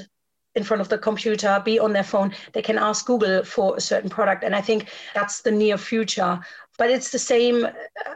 in 0.58 0.64
front 0.64 0.82
of 0.82 0.90
the 0.90 0.98
computer, 0.98 1.62
be 1.64 1.80
on 1.80 1.94
their 1.94 2.04
phone. 2.04 2.34
They 2.54 2.62
can 2.62 2.78
ask 2.78 3.06
Google 3.06 3.44
for 3.44 3.78
a 3.78 3.82
certain 3.82 4.10
product. 4.10 4.44
And 4.44 4.56
I 4.56 4.62
think 4.62 4.90
that's 5.14 5.42
the 5.42 5.52
near 5.52 5.78
future 5.78 6.40
but 6.78 6.90
it's 6.90 7.10
the 7.12 7.20
same 7.20 7.66
uh, 7.66 7.72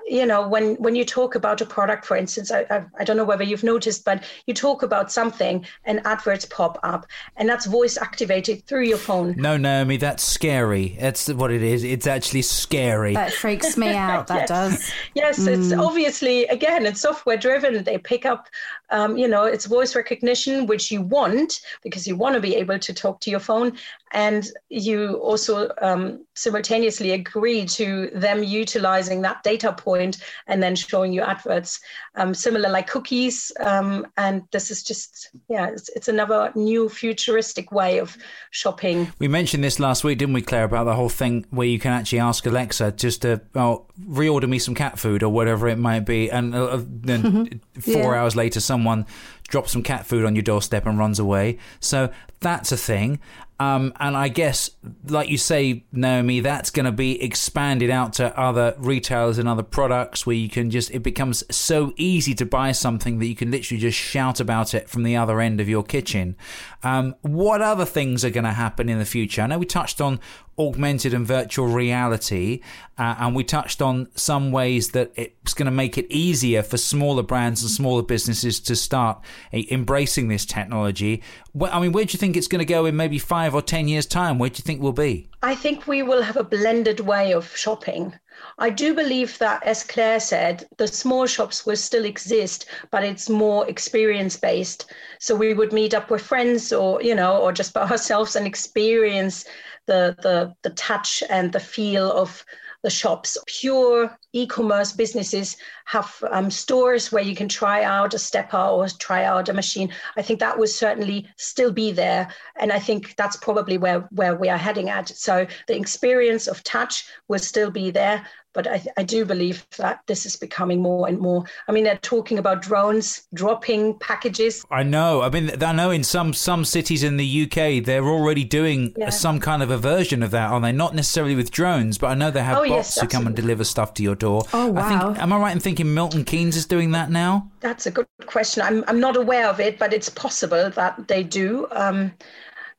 you 0.08 0.26
know 0.26 0.48
when 0.48 0.76
when 0.76 0.96
you 0.96 1.04
talk 1.04 1.36
about 1.36 1.62
a 1.62 1.66
product 1.66 2.06
for 2.06 2.16
instance 2.16 2.52
I, 2.52 2.66
I, 2.70 2.86
I 3.00 3.04
don't 3.04 3.18
know 3.18 3.24
whether 3.24 3.44
you've 3.44 3.64
noticed 3.64 4.06
but 4.06 4.24
you 4.46 4.54
talk 4.54 4.84
about 4.84 5.12
something 5.12 5.66
and 5.86 6.06
adverts 6.06 6.46
pop 6.46 6.80
up 6.84 7.06
and 7.36 7.50
that's 7.50 7.66
voice 7.66 7.98
activated 7.98 8.66
through 8.66 8.84
your 8.84 8.98
phone. 8.98 9.36
No 9.38 9.58
naomi 9.58 9.98
that's 9.98 10.24
scary. 10.24 10.98
That's 11.00 11.28
what 11.34 11.52
it 11.52 11.64
is. 11.64 11.84
It's 11.84 12.08
actually 12.08 12.44
scary. 12.44 13.14
That 13.14 13.34
freaks 13.34 13.78
me 13.78 13.90
out. 13.96 14.28
That 14.28 14.42
yes. 14.42 14.50
does. 14.50 14.92
Yes 15.16 15.40
mm. 15.40 15.48
it's 15.48 15.74
obviously 15.74 16.46
again 16.46 16.86
it's 16.86 17.02
software 17.02 17.38
driven. 17.38 17.84
They 17.84 17.98
pick 17.98 18.26
up 18.26 18.48
um, 18.90 19.18
you 19.18 19.28
know 19.28 19.46
it's 19.46 19.66
voice 19.66 19.96
recognition 19.96 20.68
which 20.68 20.92
you 20.92 21.02
want 21.02 21.62
because 21.84 22.08
you 22.08 22.16
want 22.16 22.36
to 22.36 22.42
be 22.42 22.56
able 22.56 22.80
to 22.80 22.94
talk 22.94 23.20
to 23.22 23.30
your 23.30 23.40
phone. 23.40 23.78
And 24.14 24.50
you 24.70 25.16
also 25.16 25.72
um, 25.82 26.26
simultaneously 26.42 27.12
agree 27.12 27.66
to 27.66 28.10
them 28.16 28.44
utilizing 28.44 29.22
that 29.22 29.44
data 29.44 29.72
point 29.72 30.18
and 30.48 30.62
then 30.62 30.76
showing 30.76 31.14
you 31.14 31.22
adverts 31.22 31.80
um, 32.16 32.34
similar 32.34 32.68
like 32.68 32.88
cookies 32.88 33.52
um, 33.60 34.08
and 34.18 34.42
this 34.52 34.72
is 34.72 34.82
just 34.82 35.30
yeah 35.50 35.68
it's, 35.68 35.90
it's, 35.90 36.08
another 36.08 36.52
new 36.56 36.90
futuristic 36.90 37.72
way 37.72 38.00
of 38.00 38.18
shopping 38.50 39.12
we 39.20 39.28
mentioned 39.28 39.64
this 39.64 39.80
last 39.80 40.04
week 40.04 40.18
didn't 40.18 40.34
we 40.34 40.42
claire 40.42 40.64
about 40.64 40.86
the 40.86 40.96
whole 40.96 41.10
thing 41.10 41.46
where 41.52 41.68
you 41.68 41.78
can 41.78 41.94
actually 41.94 42.20
ask 42.20 42.46
alexa 42.48 42.92
just 42.94 43.22
to 43.22 43.40
oh, 43.56 43.86
reorder 44.10 44.50
me 44.50 44.58
some 44.58 44.74
cat 44.74 44.98
food 44.98 45.22
or 45.22 45.30
whatever 45.30 45.68
it 45.68 45.78
might 45.78 46.02
be 46.02 46.30
and 46.32 46.56
uh, 46.56 46.82
then 46.86 47.22
mm-hmm. 47.22 47.80
four 47.80 48.14
yeah. 48.14 48.22
hours 48.22 48.36
later 48.36 48.60
someone 48.60 49.06
drops 49.48 49.72
some 49.72 49.84
cat 49.84 50.06
food 50.08 50.26
on 50.26 50.36
your 50.36 50.42
doorstep 50.42 50.88
and 50.88 50.98
runs 50.98 51.20
away 51.20 51.58
so 51.80 52.10
that's 52.40 52.72
a 52.72 52.78
thing 52.78 53.20
um, 53.62 53.94
and 54.00 54.18
I 54.18 54.28
guess, 54.28 54.72
like 55.08 55.30
you 55.30 55.38
say, 55.38 55.84
Naomi, 55.92 56.40
that's 56.40 56.72
going 56.72 56.88
to 56.88 56.92
be 56.92 57.22
expanded 57.22 57.92
out 57.92 58.14
to 58.14 58.36
other 58.36 58.74
retailers 58.80 59.38
and 59.38 59.48
other 59.48 59.62
products 59.62 60.26
where 60.26 60.36
you 60.36 60.50
can 60.50 60.72
just, 60.72 60.90
it 60.90 61.04
becomes 61.04 61.44
so 61.56 61.94
easy 61.96 62.34
to 62.34 62.46
buy 62.46 62.72
something 62.72 63.20
that 63.20 63.28
you 63.28 63.36
can 63.36 63.52
literally 63.52 63.80
just 63.80 64.00
shout 64.00 64.40
about 64.40 64.74
it 64.74 64.90
from 64.90 65.04
the 65.04 65.16
other 65.16 65.40
end 65.40 65.62
of 65.62 65.70
your 65.70 65.84
kitchen. 65.84 66.36
Um, 66.82 67.14
what 67.22 67.62
other 67.62 67.86
things 67.86 68.26
are 68.26 68.32
going 68.32 68.46
to 68.46 68.54
happen 68.54 68.90
in 68.90 68.98
the 68.98 69.06
future? 69.06 69.44
I 69.44 69.46
know 69.46 69.60
we 69.60 69.68
touched 69.68 70.02
on 70.02 70.20
augmented 70.58 71.14
and 71.14 71.26
virtual 71.26 71.68
reality, 71.68 72.62
uh, 72.98 73.16
and 73.20 73.36
we 73.36 73.44
touched 73.44 73.82
on 73.82 74.08
some 74.16 74.52
ways 74.52 74.92
that 74.92 75.12
it's 75.16 75.54
going 75.54 75.66
to 75.66 75.72
make 75.72 75.98
it 75.98 76.06
easier 76.10 76.62
for 76.62 76.78
smaller 76.78 77.24
brands 77.24 77.62
and 77.62 77.72
smaller 77.72 78.04
businesses 78.04 78.60
to 78.60 78.76
start 78.76 79.20
uh, 79.54 79.60
embracing 79.72 80.28
this 80.28 80.46
technology. 80.46 81.22
I 81.60 81.80
mean, 81.80 81.92
where 81.92 82.06
do 82.06 82.14
you 82.14 82.20
think 82.20 82.38
it's 82.38 82.48
going 82.48 82.60
to 82.60 82.66
go 82.66 82.86
in 82.86 82.96
maybe 82.96 83.18
five 83.18 83.56
or 83.56 83.62
ten 83.62 83.88
years' 83.88 84.06
time? 84.06 84.40
Where 84.40 84.50
do 84.50 84.58
you 84.58 84.64
think 84.64 84.82
we'll 84.82 84.92
be? 84.92 85.30
I 85.42 85.56
think 85.56 85.88
we 85.88 86.04
will 86.04 86.22
have 86.22 86.38
a 86.38 86.44
blended 86.44 87.00
way 87.00 87.34
of 87.34 87.56
shopping. 87.56 88.14
I 88.58 88.70
do 88.70 88.94
believe 88.94 89.38
that, 89.40 89.64
as 89.64 89.84
Claire 89.84 90.20
said, 90.20 90.68
the 90.78 90.88
small 90.88 91.26
shops 91.26 91.66
will 91.66 91.76
still 91.76 92.06
exist, 92.06 92.66
but 92.92 93.04
it's 93.04 93.30
more 93.30 93.68
experience 93.68 94.38
based. 94.38 94.92
So 95.20 95.36
we 95.36 95.54
would 95.54 95.74
meet 95.74 95.94
up 95.94 96.10
with 96.10 96.22
friends 96.22 96.72
or, 96.72 97.02
you 97.02 97.16
know, 97.16 97.38
or 97.38 97.52
just 97.52 97.74
by 97.74 97.82
ourselves 97.90 98.36
and 98.36 98.46
experience 98.46 99.46
the, 99.88 100.16
the, 100.22 100.54
the 100.62 100.72
touch 100.72 101.24
and 101.30 101.52
the 101.52 101.60
feel 101.60 102.12
of 102.12 102.46
the 102.84 102.90
shops. 102.90 103.38
Pure 103.48 104.18
e-commerce 104.34 104.92
businesses 104.92 105.58
have 105.86 106.24
um, 106.32 106.50
stores 106.50 107.12
where 107.12 107.24
you 107.24 107.36
can 107.36 107.50
try 107.50 107.84
out 107.84 108.14
a 108.14 108.20
stepper 108.20 108.58
or 108.58 108.88
try 108.88 109.24
out 109.24 109.50
a 109.50 109.54
machine. 109.54 109.92
I 110.16 110.22
think 110.22 110.40
that 110.40 110.58
will 110.58 110.68
certainly 110.68 111.28
still 111.38 111.72
be 111.72 111.92
there, 111.92 112.30
and 112.60 112.72
I 112.72 112.80
think 112.80 113.16
that's 113.16 113.38
probably 113.38 113.78
where 113.78 114.02
where 114.12 114.36
we 114.36 114.50
are 114.50 114.58
heading 114.58 114.90
at. 114.90 115.10
So 115.10 115.46
the 115.68 115.76
experience 115.76 116.48
of 116.48 116.64
touch 116.64 117.06
will 117.28 117.40
still 117.40 117.72
be 117.72 117.92
there, 117.92 118.26
but 118.54 118.68
I, 118.68 118.84
I, 118.98 119.04
do 119.04 119.26
believe 119.26 119.66
that 119.78 120.02
this 120.08 120.26
is 120.26 120.36
becoming 120.36 120.82
more 120.82 121.08
and 121.08 121.20
more. 121.20 121.46
I 121.68 121.72
mean, 121.72 121.84
they're 121.84 121.98
talking 121.98 122.38
about 122.38 122.62
drones 122.62 123.28
dropping 123.34 123.98
packages. 124.00 124.66
I 124.70 124.84
know. 124.84 125.22
I 125.22 125.30
mean, 125.30 125.64
I 125.64 125.72
know 125.72 125.92
in 125.92 126.04
some 126.04 126.34
some 126.34 126.66
cities 126.66 127.04
in 127.04 127.18
the 127.18 127.44
UK 127.44 127.84
they're 127.84 128.08
already 128.08 128.44
doing 128.44 128.94
yeah. 128.98 129.10
some 129.10 129.40
kind 129.40 129.64
of 129.64 129.72
a 129.72 129.78
version 129.78 130.22
of 130.24 130.32
that, 130.32 130.52
are 130.52 130.60
they? 130.60 130.72
Not 130.72 130.96
necessarily 130.96 131.36
with 131.36 131.52
drones, 131.52 131.98
but 131.98 132.08
I 132.08 132.16
know 132.16 132.32
they 132.32 132.44
have 132.44 132.58
oh, 132.58 132.68
bots 132.68 132.98
yes, 132.98 133.02
who 133.02 133.08
come 133.08 133.28
and 133.28 133.36
deliver 133.36 133.64
stuff 133.64 133.94
to 133.96 134.04
your 134.04 134.16
door. 134.22 134.44
Oh 134.54 134.68
wow! 134.68 134.82
I 134.82 134.88
think, 134.88 135.20
am 135.22 135.34
I 135.34 135.38
right 135.38 135.52
in 135.52 135.60
thinking 135.60 135.94
Milton 135.94 136.24
Keynes 136.24 136.56
is 136.56 136.66
doing 136.66 136.92
that 136.92 137.10
now? 137.10 137.50
That's 137.60 137.88
a 137.88 137.92
good 137.92 138.08
question. 138.28 138.64
I'm 138.64 138.86
I'm 138.88 139.00
not 139.00 139.18
aware 139.18 139.48
of 139.48 139.60
it, 139.60 139.78
but 139.78 139.92
it's 139.94 140.10
possible 140.10 140.70
that 140.70 141.08
they 141.10 141.24
do. 141.24 141.68
Um, 141.72 142.14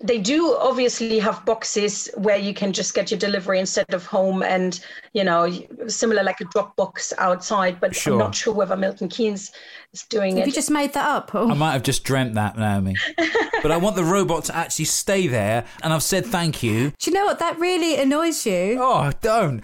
they 0.02 0.18
do 0.18 0.56
obviously 0.58 1.18
have 1.18 1.44
boxes 1.44 2.10
where 2.16 2.36
you 2.36 2.52
can 2.52 2.72
just 2.72 2.94
get 2.94 3.10
your 3.10 3.18
delivery 3.18 3.60
instead 3.60 3.92
of 3.94 4.04
home 4.04 4.42
and 4.42 4.84
you 5.12 5.22
know 5.22 5.50
similar 5.86 6.22
like 6.22 6.40
a 6.40 6.44
drop 6.46 6.74
box 6.76 7.12
outside 7.18 7.80
but 7.80 7.94
sure. 7.94 8.14
i'm 8.14 8.18
not 8.18 8.34
sure. 8.34 8.52
whether 8.52 8.76
milton 8.76 9.08
keynes 9.08 9.52
is 9.92 10.02
doing 10.04 10.30
have 10.30 10.38
it. 10.38 10.40
have 10.40 10.48
you 10.48 10.54
just 10.54 10.70
made 10.70 10.92
that 10.94 11.06
up? 11.06 11.34
I 11.34 11.52
might 11.54 11.72
have 11.72 11.82
just 11.82 12.02
dreamt 12.02 12.34
that 12.34 12.56
naomi. 12.56 12.96
But 13.62 13.70
i 13.70 13.76
want 13.76 13.94
the 13.94 14.04
robot 14.04 14.44
to 14.44 14.56
actually 14.56 14.86
stay 14.86 15.26
there 15.26 15.64
and 15.82 15.92
i've 15.92 16.02
said 16.02 16.26
thank 16.26 16.62
you. 16.62 16.92
Do 16.98 17.10
you 17.10 17.14
know 17.14 17.26
what? 17.26 17.38
That 17.38 17.58
really 17.58 18.00
annoys 18.00 18.44
you. 18.46 18.78
Oh 18.80 19.12
don't. 19.20 19.62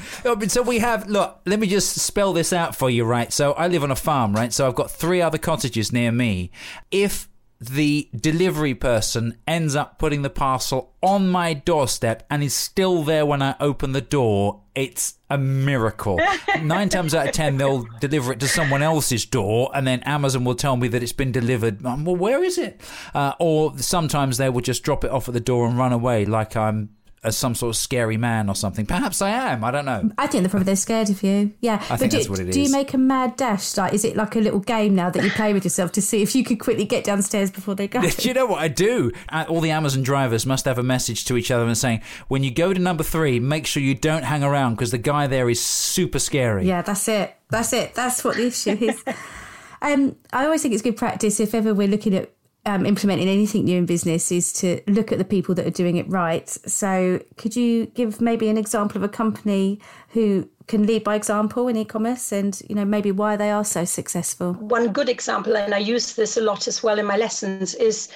So 0.48 0.62
we 0.62 0.78
have 0.78 1.08
look 1.08 1.40
let 1.46 1.58
me 1.58 1.66
just 1.66 1.98
spell 1.98 2.32
this 2.32 2.52
out 2.52 2.76
for 2.76 2.90
you 2.90 3.04
right? 3.04 3.32
So 3.32 3.52
i 3.52 3.66
live 3.66 3.82
on 3.82 3.90
a 3.90 3.96
farm 3.96 4.34
right? 4.34 4.52
So 4.52 4.68
i've 4.68 4.74
got 4.74 4.90
three 4.90 5.20
other 5.20 5.38
cottages 5.38 5.92
near 5.92 6.12
me. 6.12 6.50
If 6.90 7.28
the 7.60 8.08
delivery 8.14 8.74
person 8.74 9.36
ends 9.46 9.74
up 9.74 9.98
putting 9.98 10.22
the 10.22 10.30
parcel 10.30 10.94
on 11.02 11.28
my 11.28 11.54
doorstep 11.54 12.24
and 12.30 12.42
is 12.42 12.54
still 12.54 13.02
there 13.02 13.26
when 13.26 13.42
I 13.42 13.56
open 13.58 13.92
the 13.92 14.00
door, 14.00 14.62
it's 14.76 15.14
a 15.28 15.36
miracle. 15.36 16.20
Nine 16.62 16.88
times 16.88 17.14
out 17.14 17.26
of 17.26 17.32
ten, 17.32 17.56
they'll 17.56 17.86
deliver 18.00 18.32
it 18.32 18.40
to 18.40 18.48
someone 18.48 18.82
else's 18.82 19.24
door, 19.24 19.70
and 19.74 19.86
then 19.86 20.00
Amazon 20.04 20.44
will 20.44 20.54
tell 20.54 20.76
me 20.76 20.86
that 20.88 21.02
it's 21.02 21.12
been 21.12 21.32
delivered. 21.32 21.82
Well, 21.82 22.16
where 22.16 22.44
is 22.44 22.58
it? 22.58 22.80
Uh, 23.12 23.32
or 23.40 23.76
sometimes 23.78 24.38
they 24.38 24.48
will 24.48 24.60
just 24.60 24.84
drop 24.84 25.04
it 25.04 25.10
off 25.10 25.28
at 25.28 25.34
the 25.34 25.40
door 25.40 25.66
and 25.66 25.76
run 25.76 25.92
away, 25.92 26.24
like 26.24 26.56
I'm 26.56 26.90
as 27.22 27.36
some 27.36 27.54
sort 27.54 27.70
of 27.70 27.76
scary 27.76 28.16
man 28.16 28.48
or 28.48 28.54
something. 28.54 28.86
Perhaps 28.86 29.20
I 29.22 29.30
am. 29.30 29.64
I 29.64 29.70
don't 29.70 29.84
know. 29.84 30.10
I 30.18 30.26
think 30.26 30.42
they're 30.42 30.50
probably 30.50 30.66
they're 30.66 30.76
scared 30.76 31.10
of 31.10 31.22
you. 31.22 31.52
Yeah, 31.60 31.82
I 31.84 31.88
but 31.90 31.98
think 31.98 32.12
do, 32.12 32.16
that's 32.18 32.28
what 32.28 32.38
it 32.38 32.52
do 32.52 32.60
you 32.60 32.70
make 32.70 32.94
a 32.94 32.98
mad 32.98 33.36
dash? 33.36 33.76
Like, 33.76 33.92
is 33.92 34.04
it 34.04 34.16
like 34.16 34.36
a 34.36 34.40
little 34.40 34.60
game 34.60 34.94
now 34.94 35.10
that 35.10 35.22
you 35.22 35.30
play 35.30 35.52
with 35.52 35.64
yourself 35.64 35.92
to 35.92 36.02
see 36.02 36.22
if 36.22 36.34
you 36.34 36.44
could 36.44 36.60
quickly 36.60 36.84
get 36.84 37.04
downstairs 37.04 37.50
before 37.50 37.74
they 37.74 37.88
go? 37.88 38.00
do 38.00 38.08
you 38.28 38.34
know 38.34 38.46
what 38.46 38.60
I 38.60 38.68
do? 38.68 39.12
Uh, 39.28 39.44
all 39.48 39.60
the 39.60 39.70
Amazon 39.70 40.02
drivers 40.02 40.46
must 40.46 40.64
have 40.64 40.78
a 40.78 40.82
message 40.82 41.24
to 41.26 41.36
each 41.36 41.50
other 41.50 41.64
and 41.64 41.76
saying, 41.76 42.02
when 42.28 42.42
you 42.44 42.50
go 42.50 42.72
to 42.72 42.80
number 42.80 43.02
three, 43.02 43.40
make 43.40 43.66
sure 43.66 43.82
you 43.82 43.94
don't 43.94 44.24
hang 44.24 44.42
around 44.42 44.74
because 44.74 44.90
the 44.90 44.98
guy 44.98 45.26
there 45.26 45.50
is 45.50 45.60
super 45.60 46.18
scary. 46.18 46.66
Yeah, 46.66 46.82
that's 46.82 47.08
it. 47.08 47.34
That's 47.50 47.72
it. 47.72 47.94
That's 47.94 48.22
what 48.24 48.36
the 48.36 48.46
issue 48.46 48.76
is. 48.80 49.02
um, 49.82 50.16
I 50.32 50.44
always 50.44 50.62
think 50.62 50.74
it's 50.74 50.82
good 50.82 50.96
practice 50.96 51.40
if 51.40 51.54
ever 51.54 51.74
we're 51.74 51.88
looking 51.88 52.14
at 52.14 52.32
um, 52.68 52.84
implementing 52.84 53.28
anything 53.28 53.64
new 53.64 53.78
in 53.78 53.86
business 53.86 54.30
is 54.30 54.52
to 54.52 54.80
look 54.86 55.10
at 55.10 55.18
the 55.18 55.24
people 55.24 55.54
that 55.54 55.66
are 55.66 55.70
doing 55.70 55.96
it 55.96 56.08
right. 56.08 56.48
So, 56.48 57.20
could 57.38 57.56
you 57.56 57.86
give 57.86 58.20
maybe 58.20 58.48
an 58.48 58.58
example 58.58 58.98
of 58.98 59.02
a 59.02 59.08
company 59.08 59.80
who 60.10 60.48
can 60.66 60.86
lead 60.86 61.02
by 61.02 61.14
example 61.14 61.66
in 61.68 61.76
e-commerce, 61.76 62.30
and 62.30 62.60
you 62.68 62.74
know 62.74 62.84
maybe 62.84 63.10
why 63.10 63.36
they 63.36 63.50
are 63.50 63.64
so 63.64 63.84
successful? 63.84 64.52
One 64.52 64.92
good 64.92 65.08
example, 65.08 65.56
and 65.56 65.74
I 65.74 65.78
use 65.78 66.14
this 66.14 66.36
a 66.36 66.42
lot 66.42 66.68
as 66.68 66.82
well 66.82 66.98
in 66.98 67.06
my 67.06 67.16
lessons, 67.16 67.74
is 67.74 68.08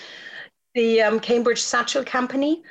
the 0.75 1.01
um, 1.01 1.19
Cambridge 1.19 1.63
Satchel 1.63 2.05
Company. 2.05 2.63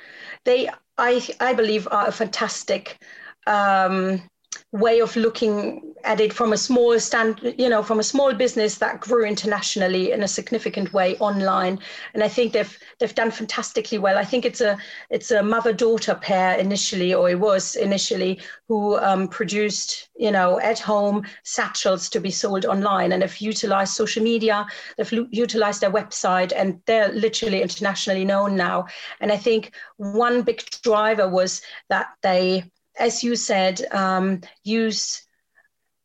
They, 0.46 0.70
I, 1.00 1.28
I 1.40 1.54
believe, 1.54 1.88
are 1.90 2.08
a 2.08 2.12
fantastic 2.12 3.04
um, 3.48 4.22
way 4.72 5.00
of 5.00 5.16
looking 5.16 5.94
at 6.04 6.20
it 6.20 6.34
from 6.34 6.54
a 6.54 6.58
small 6.58 7.00
stand 7.00 7.54
you 7.58 7.70
know 7.70 7.84
from 7.84 8.00
a 8.00 8.04
small 8.04 8.34
business 8.34 8.78
that 8.78 9.00
grew 9.00 9.26
internationally 9.26 10.12
in 10.12 10.24
a 10.24 10.28
significant 10.28 10.94
way 10.94 11.18
online. 11.18 11.80
And 12.14 12.24
i 12.24 12.28
think 12.28 12.54
they've 12.54 12.78
they've 13.00 13.16
done 13.16 13.32
fantastically 13.32 13.98
well. 13.98 14.18
I 14.18 14.24
think 14.24 14.46
it's 14.46 14.62
a 14.62 14.78
it's 15.10 15.32
a 15.32 15.44
mother 15.44 15.74
daughter 15.74 16.16
pair 16.16 16.58
initially 16.58 17.14
or 17.14 17.30
it 17.30 17.40
was 17.40 17.76
initially 17.76 18.40
who 18.68 18.98
um, 19.00 19.28
produced 19.28 20.10
you 20.18 20.32
know 20.32 20.60
at 20.60 20.80
home 20.80 21.26
satchels 21.44 22.10
to 22.10 22.20
be 22.20 22.32
sold 22.32 22.66
online 22.66 23.12
and 23.12 23.24
have 23.24 23.38
utilized 23.38 23.94
social 23.94 24.24
media 24.24 24.66
they've 24.98 25.14
utilized 25.32 25.82
their 25.82 25.92
website 25.92 26.54
and 26.56 26.82
they're 26.86 27.12
literally 27.12 27.62
internationally 27.62 28.26
known 28.26 28.56
now. 28.56 28.86
And 29.20 29.32
i 29.32 29.38
think 29.38 29.74
one 29.98 30.44
big 30.44 30.64
driver 30.82 31.28
was 31.28 31.62
that 31.90 32.08
they 32.22 32.64
as 33.02 33.24
you 33.24 33.36
said, 33.36 33.86
um, 33.92 34.42
use 34.64 35.24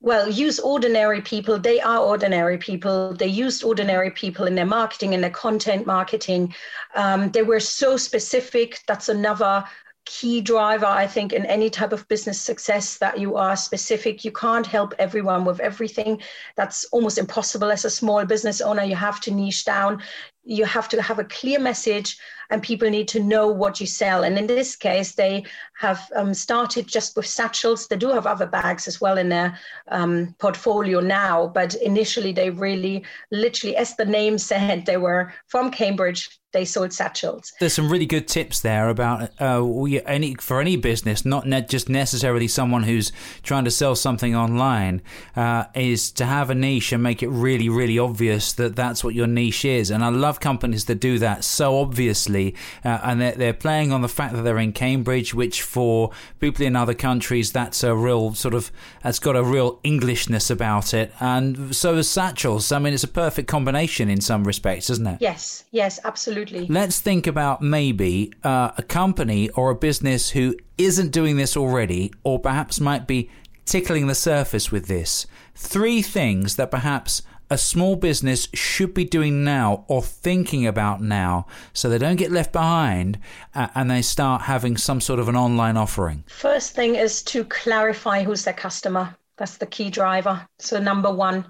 well, 0.00 0.28
use 0.28 0.60
ordinary 0.60 1.22
people. 1.22 1.58
They 1.58 1.80
are 1.80 1.98
ordinary 1.98 2.58
people. 2.58 3.14
They 3.14 3.26
used 3.26 3.64
ordinary 3.64 4.10
people 4.10 4.46
in 4.46 4.54
their 4.54 4.66
marketing, 4.66 5.14
in 5.14 5.20
their 5.20 5.30
content 5.30 5.86
marketing. 5.86 6.54
Um, 6.94 7.30
they 7.30 7.42
were 7.42 7.60
so 7.60 7.96
specific. 7.96 8.80
That's 8.86 9.08
another 9.08 9.64
key 10.06 10.40
driver, 10.40 10.86
I 10.86 11.06
think, 11.06 11.32
in 11.32 11.44
any 11.46 11.68
type 11.68 11.92
of 11.92 12.08
business 12.08 12.40
success 12.40 12.96
that 12.98 13.18
you 13.18 13.36
are 13.36 13.56
specific. 13.56 14.24
You 14.24 14.32
can't 14.32 14.66
help 14.66 14.94
everyone 14.98 15.44
with 15.44 15.60
everything. 15.60 16.22
That's 16.56 16.84
almost 16.86 17.18
impossible 17.18 17.70
as 17.70 17.84
a 17.84 17.90
small 17.90 18.24
business 18.24 18.60
owner. 18.60 18.84
You 18.84 18.96
have 18.96 19.20
to 19.22 19.30
niche 19.30 19.64
down. 19.64 20.02
You 20.44 20.64
have 20.64 20.88
to 20.90 21.02
have 21.02 21.18
a 21.18 21.24
clear 21.24 21.58
message 21.58 22.18
and 22.50 22.62
people 22.62 22.88
need 22.88 23.08
to 23.08 23.22
know 23.22 23.48
what 23.48 23.80
you 23.80 23.86
sell. 23.86 24.22
And 24.22 24.38
in 24.38 24.46
this 24.46 24.76
case, 24.76 25.12
they 25.12 25.44
have 25.78 26.10
um, 26.14 26.32
started 26.34 26.86
just 26.86 27.16
with 27.16 27.26
satchels. 27.26 27.88
They 27.88 27.96
do 27.96 28.10
have 28.10 28.26
other 28.26 28.46
bags 28.46 28.86
as 28.86 29.00
well 29.00 29.18
in 29.18 29.28
their 29.28 29.58
um, 29.88 30.34
portfolio 30.38 31.00
now, 31.00 31.48
but 31.48 31.74
initially 31.74 32.32
they 32.32 32.50
really, 32.50 33.04
literally, 33.30 33.76
as 33.76 33.96
the 33.96 34.04
name 34.04 34.38
said, 34.38 34.86
they 34.86 34.96
were 34.96 35.32
from 35.48 35.70
Cambridge. 35.70 36.38
They 36.56 36.64
sold 36.64 36.90
satchels. 36.94 37.52
There's 37.60 37.74
some 37.74 37.92
really 37.92 38.06
good 38.06 38.26
tips 38.26 38.60
there 38.60 38.88
about 38.88 39.30
uh, 39.38 39.62
we, 39.62 40.00
any 40.04 40.36
for 40.36 40.58
any 40.58 40.76
business, 40.78 41.26
not 41.26 41.46
ne- 41.46 41.60
just 41.60 41.90
necessarily 41.90 42.48
someone 42.48 42.84
who's 42.84 43.12
trying 43.42 43.64
to 43.66 43.70
sell 43.70 43.94
something 43.94 44.34
online, 44.34 45.02
uh, 45.36 45.64
is 45.74 46.10
to 46.12 46.24
have 46.24 46.48
a 46.48 46.54
niche 46.54 46.92
and 46.92 47.02
make 47.02 47.22
it 47.22 47.28
really, 47.28 47.68
really 47.68 47.98
obvious 47.98 48.54
that 48.54 48.74
that's 48.74 49.04
what 49.04 49.14
your 49.14 49.26
niche 49.26 49.66
is. 49.66 49.90
And 49.90 50.02
I 50.02 50.08
love 50.08 50.40
companies 50.40 50.86
that 50.86 50.94
do 50.94 51.18
that 51.18 51.44
so 51.44 51.78
obviously 51.78 52.54
uh, 52.82 53.00
and 53.02 53.20
they're, 53.20 53.32
they're 53.32 53.52
playing 53.52 53.92
on 53.92 54.00
the 54.00 54.08
fact 54.08 54.32
that 54.32 54.40
they're 54.40 54.56
in 54.56 54.72
Cambridge, 54.72 55.34
which 55.34 55.60
for 55.60 56.10
people 56.40 56.64
in 56.64 56.74
other 56.74 56.94
countries, 56.94 57.52
that's 57.52 57.84
a 57.84 57.94
real 57.94 58.32
sort 58.32 58.54
of, 58.54 58.72
that's 59.02 59.18
got 59.18 59.36
a 59.36 59.42
real 59.42 59.78
Englishness 59.84 60.48
about 60.48 60.94
it. 60.94 61.12
And 61.20 61.76
so 61.76 61.96
is 61.96 62.08
Satchels. 62.08 62.72
I 62.72 62.78
mean, 62.78 62.94
it's 62.94 63.04
a 63.04 63.08
perfect 63.08 63.46
combination 63.46 64.08
in 64.08 64.22
some 64.22 64.44
respects, 64.44 64.88
isn't 64.88 65.06
it? 65.06 65.18
Yes, 65.20 65.64
yes, 65.70 66.00
absolutely. 66.02 66.45
Let's 66.68 67.00
think 67.00 67.26
about 67.26 67.62
maybe 67.62 68.32
uh, 68.42 68.72
a 68.76 68.82
company 68.82 69.48
or 69.50 69.70
a 69.70 69.74
business 69.74 70.30
who 70.30 70.56
isn't 70.78 71.10
doing 71.10 71.36
this 71.36 71.56
already, 71.56 72.12
or 72.24 72.38
perhaps 72.38 72.80
might 72.80 73.06
be 73.06 73.30
tickling 73.64 74.06
the 74.06 74.14
surface 74.14 74.70
with 74.70 74.86
this. 74.86 75.26
Three 75.54 76.02
things 76.02 76.56
that 76.56 76.70
perhaps 76.70 77.22
a 77.50 77.58
small 77.58 77.96
business 77.96 78.48
should 78.54 78.92
be 78.92 79.04
doing 79.04 79.44
now 79.44 79.84
or 79.88 80.02
thinking 80.02 80.66
about 80.66 81.00
now 81.00 81.46
so 81.72 81.88
they 81.88 81.98
don't 81.98 82.16
get 82.16 82.32
left 82.32 82.52
behind 82.52 83.18
uh, 83.54 83.68
and 83.74 83.90
they 83.90 84.02
start 84.02 84.42
having 84.42 84.76
some 84.76 85.00
sort 85.00 85.20
of 85.20 85.28
an 85.28 85.36
online 85.36 85.76
offering? 85.76 86.24
First 86.26 86.74
thing 86.74 86.96
is 86.96 87.22
to 87.24 87.44
clarify 87.44 88.24
who's 88.24 88.44
their 88.44 88.54
customer. 88.54 89.14
That's 89.36 89.58
the 89.58 89.66
key 89.66 89.90
driver. 89.90 90.46
So, 90.58 90.80
number 90.80 91.12
one, 91.12 91.44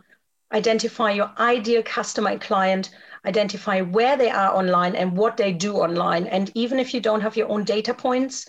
identify 0.52 1.12
your 1.12 1.30
ideal 1.38 1.82
customer 1.82 2.30
and 2.30 2.40
client, 2.40 2.90
identify 3.26 3.80
where 3.80 4.16
they 4.16 4.30
are 4.30 4.54
online 4.54 4.94
and 4.94 5.16
what 5.16 5.36
they 5.36 5.52
do 5.52 5.76
online. 5.76 6.26
And 6.26 6.50
even 6.54 6.78
if 6.78 6.94
you 6.94 7.00
don't 7.00 7.20
have 7.20 7.36
your 7.36 7.48
own 7.48 7.64
data 7.64 7.92
points, 7.92 8.46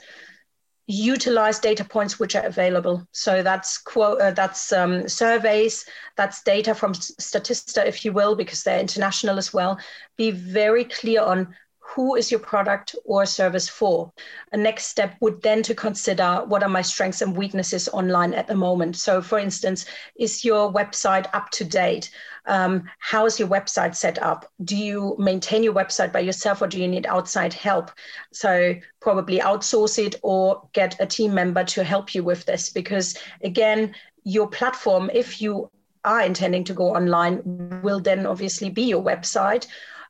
utilize 0.87 1.59
data 1.59 1.83
points 1.83 2.17
which 2.19 2.35
are 2.35 2.45
available. 2.45 3.05
So 3.11 3.43
that's 3.43 3.77
quote 3.77 4.21
uh, 4.21 4.31
that's 4.31 4.71
um, 4.71 5.07
surveys, 5.07 5.85
that's 6.15 6.41
data 6.43 6.73
from 6.73 6.93
Statista, 6.93 7.85
if 7.85 8.05
you 8.05 8.13
will, 8.13 8.35
because 8.35 8.63
they're 8.63 8.79
international 8.79 9.37
as 9.37 9.53
well. 9.53 9.77
Be 10.15 10.31
very 10.31 10.85
clear 10.85 11.21
on 11.21 11.53
who 11.87 12.15
is 12.15 12.29
your 12.29 12.39
product 12.39 12.95
or 13.05 13.25
service 13.25 13.69
for. 13.69 14.11
A 14.51 14.57
next 14.57 14.87
step 14.87 15.15
would 15.21 15.41
then 15.41 15.63
to 15.63 15.73
consider 15.73 16.43
what 16.45 16.61
are 16.61 16.69
my 16.69 16.81
strengths 16.81 17.21
and 17.21 17.35
weaknesses 17.35 17.87
online 17.89 18.33
at 18.33 18.45
the 18.45 18.55
moment. 18.55 18.97
So, 18.97 19.21
for 19.21 19.39
instance, 19.39 19.85
is 20.17 20.43
your 20.43 20.71
website 20.71 21.27
up 21.33 21.49
to 21.51 21.63
date? 21.63 22.11
Um, 22.45 22.83
how 22.99 23.25
is 23.25 23.39
your 23.39 23.47
website 23.47 23.95
set 23.95 24.21
up? 24.21 24.51
Do 24.65 24.75
you 24.75 25.15
maintain 25.17 25.63
your 25.63 25.73
website 25.73 26.11
by 26.11 26.19
yourself 26.19 26.61
or 26.61 26.67
do 26.67 26.79
you 26.79 26.89
need 26.89 27.05
outside 27.05 27.53
help? 27.53 27.91
So, 28.33 28.75
probably 28.99 29.39
outsource 29.39 29.97
it 29.97 30.15
or 30.23 30.67
get 30.73 30.99
a 30.99 31.05
team 31.05 31.33
member 31.33 31.63
to 31.63 31.85
help 31.85 32.13
you 32.13 32.21
with 32.21 32.45
this 32.45 32.69
because, 32.69 33.17
again, 33.41 33.95
your 34.23 34.49
platform, 34.49 35.09
if 35.13 35.41
you 35.41 35.71
are 36.03 36.21
intending 36.21 36.65
to 36.65 36.73
go 36.73 36.95
online, 36.95 37.79
will 37.81 38.01
then 38.01 38.25
obviously 38.25 38.69
be 38.69 38.83
your 38.83 39.01
website. 39.01 39.67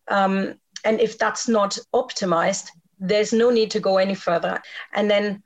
Um, 0.08 0.56
and 0.88 1.02
if 1.02 1.18
that's 1.18 1.50
not 1.50 1.78
optimized, 1.94 2.70
there's 2.98 3.34
no 3.34 3.50
need 3.50 3.72
to 3.72 3.82
go 3.82 3.98
any 3.98 4.16
further. 4.16 4.62
And 4.94 5.12
then 5.12 5.44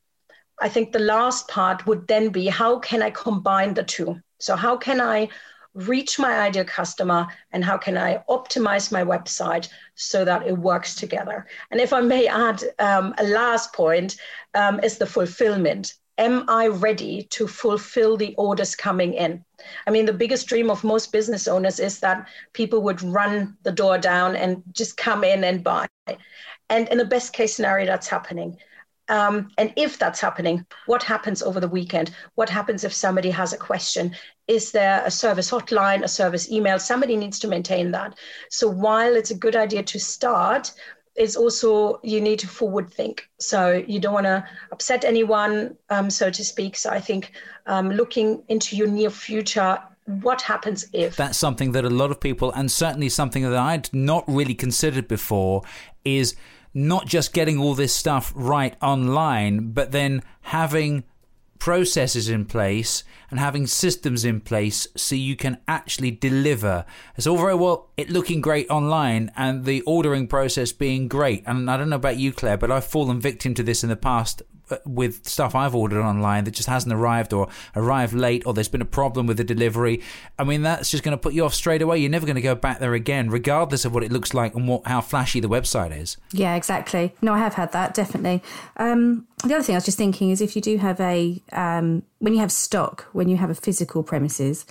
I 0.62 0.70
think 0.70 0.92
the 0.92 1.00
last 1.00 1.48
part 1.48 1.88
would 1.88 2.08
then 2.08 2.30
be 2.30 2.46
how 2.46 2.78
can 2.78 3.02
I 3.02 3.10
combine 3.10 3.74
the 3.74 3.84
two? 3.84 4.22
So, 4.40 4.56
how 4.56 4.78
can 4.78 5.02
I 5.02 5.30
reach 5.74 6.20
my 6.20 6.42
ideal 6.42 6.66
customer 6.66 7.26
and 7.52 7.66
how 7.66 7.78
can 7.78 7.98
I 7.98 8.24
optimize 8.30 8.92
my 8.92 9.04
website 9.04 9.70
so 9.96 10.24
that 10.26 10.46
it 10.46 10.56
works 10.56 10.94
together? 10.94 11.48
And 11.72 11.82
if 11.82 11.92
I 11.92 12.02
may 12.02 12.28
add 12.28 12.64
um, 12.78 13.16
a 13.18 13.24
last 13.24 13.74
point, 13.74 14.18
um, 14.54 14.80
is 14.82 15.00
the 15.00 15.08
fulfillment 15.08 15.96
am 16.22 16.46
I 16.48 16.68
ready 16.68 17.24
to 17.32 17.48
fulfill 17.48 18.16
the 18.16 18.36
orders 18.36 18.76
coming 18.76 19.16
in? 19.16 19.44
I 19.88 19.92
mean, 19.92 20.06
the 20.06 20.14
biggest 20.14 20.48
dream 20.48 20.70
of 20.70 20.84
most 20.84 21.12
business 21.12 21.48
owners 21.48 21.80
is 21.80 22.00
that 22.00 22.28
people 22.54 22.82
would 22.84 23.02
run 23.02 23.58
the 23.64 23.72
door 23.72 23.98
down 23.98 24.36
and 24.36 24.64
just 24.72 24.98
come 24.98 25.24
in 25.24 25.44
and 25.44 25.64
buy. 25.64 25.88
And 26.70 26.88
in 26.90 26.98
the 27.00 27.06
best 27.06 27.34
case 27.34 27.56
scenario, 27.56 27.88
that's 27.88 28.08
happening. 28.08 28.58
Um, 29.10 29.50
and 29.58 29.74
if 29.76 29.98
that's 29.98 30.22
happening, 30.22 30.66
what 30.86 31.04
happens 31.04 31.42
over 31.42 31.60
the 31.60 31.68
weekend? 31.68 32.16
What 32.36 32.50
happens 32.50 32.84
if 32.84 32.94
somebody 32.94 33.30
has 33.32 33.52
a 33.52 33.58
question? 33.58 34.16
Is 34.48 34.72
there 34.72 35.04
a 35.04 35.12
service 35.12 35.50
hotline, 35.52 36.04
a 36.04 36.08
service 36.08 36.52
email? 36.52 36.80
Somebody 36.80 37.18
needs 37.18 37.40
to 37.40 37.48
maintain 37.48 37.92
that. 37.92 38.18
So 38.50 38.70
while 38.70 39.16
it's 39.16 39.32
a 39.32 39.36
good 39.36 39.56
idea 39.56 39.84
to 39.84 40.00
start, 40.00 40.72
it's 41.16 41.36
also 41.36 42.00
you 42.04 42.22
need 42.22 42.40
to 42.40 42.48
forward 42.48 42.92
think. 42.92 43.30
So 43.40 43.84
you 43.88 44.00
don't 44.00 44.14
want 44.14 44.26
to 44.26 44.46
upset 44.72 45.04
anyone, 45.04 45.78
um, 45.90 46.10
so 46.10 46.30
to 46.30 46.44
speak. 46.44 46.76
So 46.76 46.90
I 46.90 47.00
think 47.00 47.34
um, 47.66 47.92
looking 47.92 48.44
into 48.48 48.76
your 48.76 48.88
near 48.88 49.10
future 49.10 49.80
what 50.06 50.42
happens 50.42 50.88
if 50.94 51.16
that's 51.16 51.38
something 51.38 51.74
that 51.74 51.86
a 51.86 51.90
lot 51.90 52.10
of 52.10 52.20
people 52.20 52.52
and 52.54 52.72
certainly 52.72 53.08
something 53.08 53.44
that 53.44 53.56
i'd 53.56 53.88
not 53.94 54.24
really 54.28 54.56
considered 54.56 55.08
before 55.08 55.62
is 56.04 56.36
not 56.74 57.06
just 57.06 57.34
getting 57.34 57.58
all 57.58 57.74
this 57.74 57.94
stuff 57.94 58.32
right 58.36 58.76
online, 58.82 59.72
but 59.72 59.92
then 59.92 60.24
having 60.42 61.04
processes 61.62 62.28
in 62.28 62.44
place 62.44 63.04
and 63.30 63.40
having 63.40 63.68
systems 63.68 64.26
in 64.26 64.42
place 64.42 64.88
so 64.98 65.14
you 65.14 65.36
can 65.36 65.60
actually 65.68 66.10
deliver. 66.10 66.84
It's 67.16 67.28
all 67.28 67.38
very 67.38 67.54
well 67.54 67.92
it 67.98 68.10
looking 68.10 68.42
great 68.42 68.68
online 68.72 69.32
and 69.38 69.64
the 69.64 69.82
ordering 69.82 70.28
process 70.28 70.72
being 70.72 71.08
great. 71.08 71.44
And 71.46 71.70
I 71.70 71.78
don't 71.78 71.92
know 71.92 71.98
about 71.98 72.18
you, 72.18 72.34
Claire, 72.34 72.58
but 72.58 72.72
I've 72.72 72.86
fallen 72.86 73.22
victim 73.22 73.54
to 73.54 73.62
this 73.62 73.84
in 73.84 73.90
the 73.90 73.96
past 73.96 74.42
with 74.86 75.28
stuff 75.28 75.56
I've 75.56 75.76
ordered 75.76 76.02
online 76.02 76.44
that 76.46 76.52
just 76.52 76.70
hasn't 76.70 76.94
arrived 76.94 77.34
or 77.34 77.48
arrived 77.76 78.14
late 78.14 78.44
or 78.46 78.54
there's 78.54 78.68
been 78.68 78.82
a 78.82 78.86
problem 78.86 79.28
with 79.28 79.38
the 79.38 79.44
delivery. 79.44 80.02
I 80.38 80.44
mean, 80.44 80.62
that's 80.64 80.92
just 80.92 81.04
going 81.04 81.18
to 81.18 81.22
put 81.22 81.34
you 81.34 81.46
off 81.46 81.54
straight 81.54 81.82
away. 81.82 81.98
You're 82.00 82.10
never 82.10 82.26
going 82.26 82.36
to 82.36 82.42
go 82.42 82.56
back 82.56 82.80
there 82.80 82.94
again, 82.94 83.30
regardless 83.30 83.86
of 83.86 83.94
what 83.94 84.04
it 84.04 84.12
looks 84.12 84.34
like 84.34 84.56
and 84.56 84.68
what 84.68 84.86
how 84.88 85.02
flashy 85.02 85.40
the 85.40 85.50
website 85.50 85.98
is. 85.98 86.18
Yeah, 86.32 86.56
exactly. 86.56 87.14
No, 87.22 87.34
I 87.34 87.40
have 87.40 87.56
had 87.56 87.72
that 87.74 87.94
definitely. 87.94 88.42
Um, 88.78 89.28
the 89.44 89.56
other 89.56 89.64
thing 89.64 89.76
I 89.76 89.78
was 89.78 89.86
just 89.86 89.98
thinking 89.98 90.30
is 90.30 90.42
if 90.42 90.56
you 90.56 90.62
do 90.62 90.78
have 90.78 91.00
a 91.00 91.42
um, 91.52 92.04
when 92.20 92.34
you 92.34 92.40
have 92.40 92.52
stock, 92.52 93.08
when 93.14 93.30
you 93.30 93.38
have 93.38 93.50
a 93.50 93.56
physical 93.56 94.04
premises, 94.04 94.66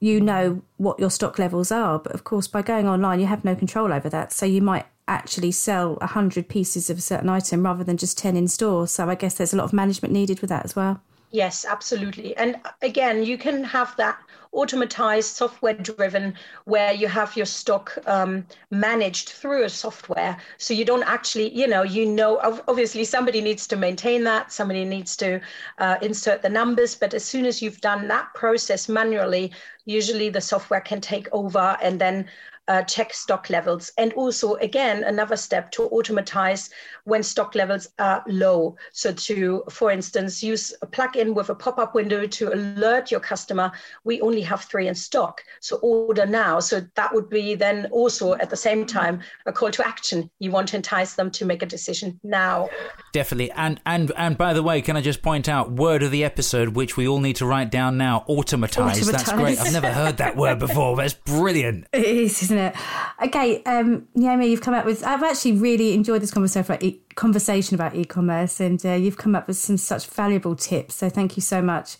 you 0.00 0.20
know 0.20 0.62
what 0.76 0.98
your 0.98 1.10
stock 1.10 1.38
levels 1.38 1.72
are. 1.72 1.98
But 1.98 2.12
of 2.12 2.24
course, 2.24 2.46
by 2.46 2.62
going 2.62 2.88
online, 2.88 3.20
you 3.20 3.26
have 3.26 3.44
no 3.44 3.54
control 3.54 3.92
over 3.92 4.08
that. 4.08 4.32
So 4.32 4.46
you 4.46 4.60
might 4.60 4.86
actually 5.08 5.52
sell 5.52 5.94
100 5.96 6.48
pieces 6.48 6.90
of 6.90 6.98
a 6.98 7.00
certain 7.00 7.28
item 7.28 7.64
rather 7.64 7.84
than 7.84 7.96
just 7.96 8.18
10 8.18 8.36
in 8.36 8.48
store. 8.48 8.86
So 8.88 9.08
I 9.08 9.14
guess 9.14 9.34
there's 9.34 9.54
a 9.54 9.56
lot 9.56 9.64
of 9.64 9.72
management 9.72 10.12
needed 10.12 10.40
with 10.40 10.50
that 10.50 10.64
as 10.64 10.74
well. 10.74 11.00
Yes, 11.30 11.64
absolutely. 11.64 12.36
And 12.36 12.56
again, 12.82 13.24
you 13.24 13.36
can 13.36 13.64
have 13.64 13.94
that 13.96 14.18
automatized, 14.56 15.34
software 15.34 15.74
driven, 15.74 16.34
where 16.64 16.92
you 16.92 17.06
have 17.06 17.36
your 17.36 17.46
stock 17.46 17.96
um, 18.06 18.46
managed 18.70 19.28
through 19.28 19.64
a 19.64 19.68
software. 19.68 20.36
So 20.58 20.74
you 20.74 20.84
don't 20.84 21.02
actually, 21.04 21.50
you 21.54 21.66
know, 21.66 21.82
you 21.82 22.06
know, 22.06 22.38
obviously 22.66 23.04
somebody 23.04 23.40
needs 23.40 23.66
to 23.68 23.76
maintain 23.76 24.24
that, 24.24 24.50
somebody 24.50 24.84
needs 24.84 25.16
to 25.18 25.40
uh, 25.78 25.96
insert 26.02 26.42
the 26.42 26.48
numbers. 26.48 26.94
But 26.94 27.14
as 27.14 27.24
soon 27.24 27.44
as 27.44 27.60
you've 27.60 27.80
done 27.80 28.08
that 28.08 28.32
process 28.34 28.88
manually, 28.88 29.52
usually 29.84 30.30
the 30.30 30.40
software 30.40 30.80
can 30.80 31.00
take 31.00 31.28
over 31.32 31.76
and 31.82 32.00
then 32.00 32.26
uh, 32.68 32.82
check 32.82 33.14
stock 33.14 33.50
levels. 33.50 33.92
And 33.98 34.12
also, 34.14 34.54
again, 34.56 35.04
another 35.04 35.36
step 35.36 35.70
to 35.72 35.84
automatize 35.84 36.70
when 37.04 37.22
stock 37.22 37.54
levels 37.54 37.88
are 37.98 38.24
low. 38.26 38.76
So, 38.92 39.12
to, 39.12 39.64
for 39.70 39.90
instance, 39.90 40.42
use 40.42 40.74
a 40.82 40.86
plugin 40.86 41.34
with 41.34 41.50
a 41.50 41.54
pop 41.54 41.78
up 41.78 41.94
window 41.94 42.26
to 42.26 42.52
alert 42.52 43.10
your 43.10 43.20
customer, 43.20 43.72
we 44.04 44.20
only 44.20 44.42
have 44.42 44.62
three 44.62 44.88
in 44.88 44.94
stock. 44.94 45.42
So, 45.60 45.76
order 45.76 46.26
now. 46.26 46.60
So, 46.60 46.80
that 46.94 47.14
would 47.14 47.28
be 47.28 47.54
then 47.54 47.86
also 47.92 48.34
at 48.34 48.50
the 48.50 48.56
same 48.56 48.86
time 48.86 49.20
a 49.46 49.52
call 49.52 49.70
to 49.70 49.86
action. 49.86 50.30
You 50.38 50.50
want 50.50 50.68
to 50.68 50.76
entice 50.76 51.14
them 51.14 51.30
to 51.32 51.44
make 51.44 51.62
a 51.62 51.66
decision 51.66 52.18
now. 52.22 52.68
Definitely. 53.12 53.50
And, 53.52 53.80
and, 53.86 54.12
and 54.16 54.36
by 54.36 54.52
the 54.52 54.62
way, 54.62 54.82
can 54.82 54.96
I 54.96 55.00
just 55.00 55.22
point 55.22 55.48
out 55.48 55.72
word 55.72 56.02
of 56.02 56.10
the 56.10 56.24
episode, 56.24 56.70
which 56.70 56.96
we 56.96 57.06
all 57.06 57.20
need 57.20 57.36
to 57.36 57.46
write 57.46 57.70
down 57.70 57.96
now 57.96 58.24
automatize. 58.28 58.98
automatize. 59.00 59.24
That's 59.24 59.32
great. 59.32 59.58
I've 59.58 59.72
never 59.72 59.92
heard 59.92 60.16
that 60.18 60.36
word 60.36 60.58
before, 60.58 60.96
but 60.96 61.04
it's 61.06 61.14
brilliant. 61.14 61.86
It 61.92 62.04
is, 62.04 62.50
isn't 62.56 62.74
it? 62.74 62.76
Okay, 63.24 63.62
um, 63.64 64.06
Naomi, 64.14 64.48
you've 64.48 64.60
come 64.60 64.74
up 64.74 64.84
with. 64.84 65.04
I've 65.04 65.22
actually 65.22 65.52
really 65.52 65.94
enjoyed 65.94 66.22
this 66.22 66.30
conversation 66.30 66.72
about 66.72 66.82
e- 66.82 67.00
conversation 67.14 67.74
about 67.74 67.94
e-commerce, 67.94 68.60
and 68.60 68.84
uh, 68.84 68.92
you've 68.92 69.16
come 69.16 69.34
up 69.34 69.46
with 69.46 69.56
some 69.56 69.76
such 69.76 70.06
valuable 70.06 70.56
tips. 70.56 70.96
So 70.96 71.08
thank 71.08 71.36
you 71.36 71.42
so 71.42 71.62
much. 71.62 71.96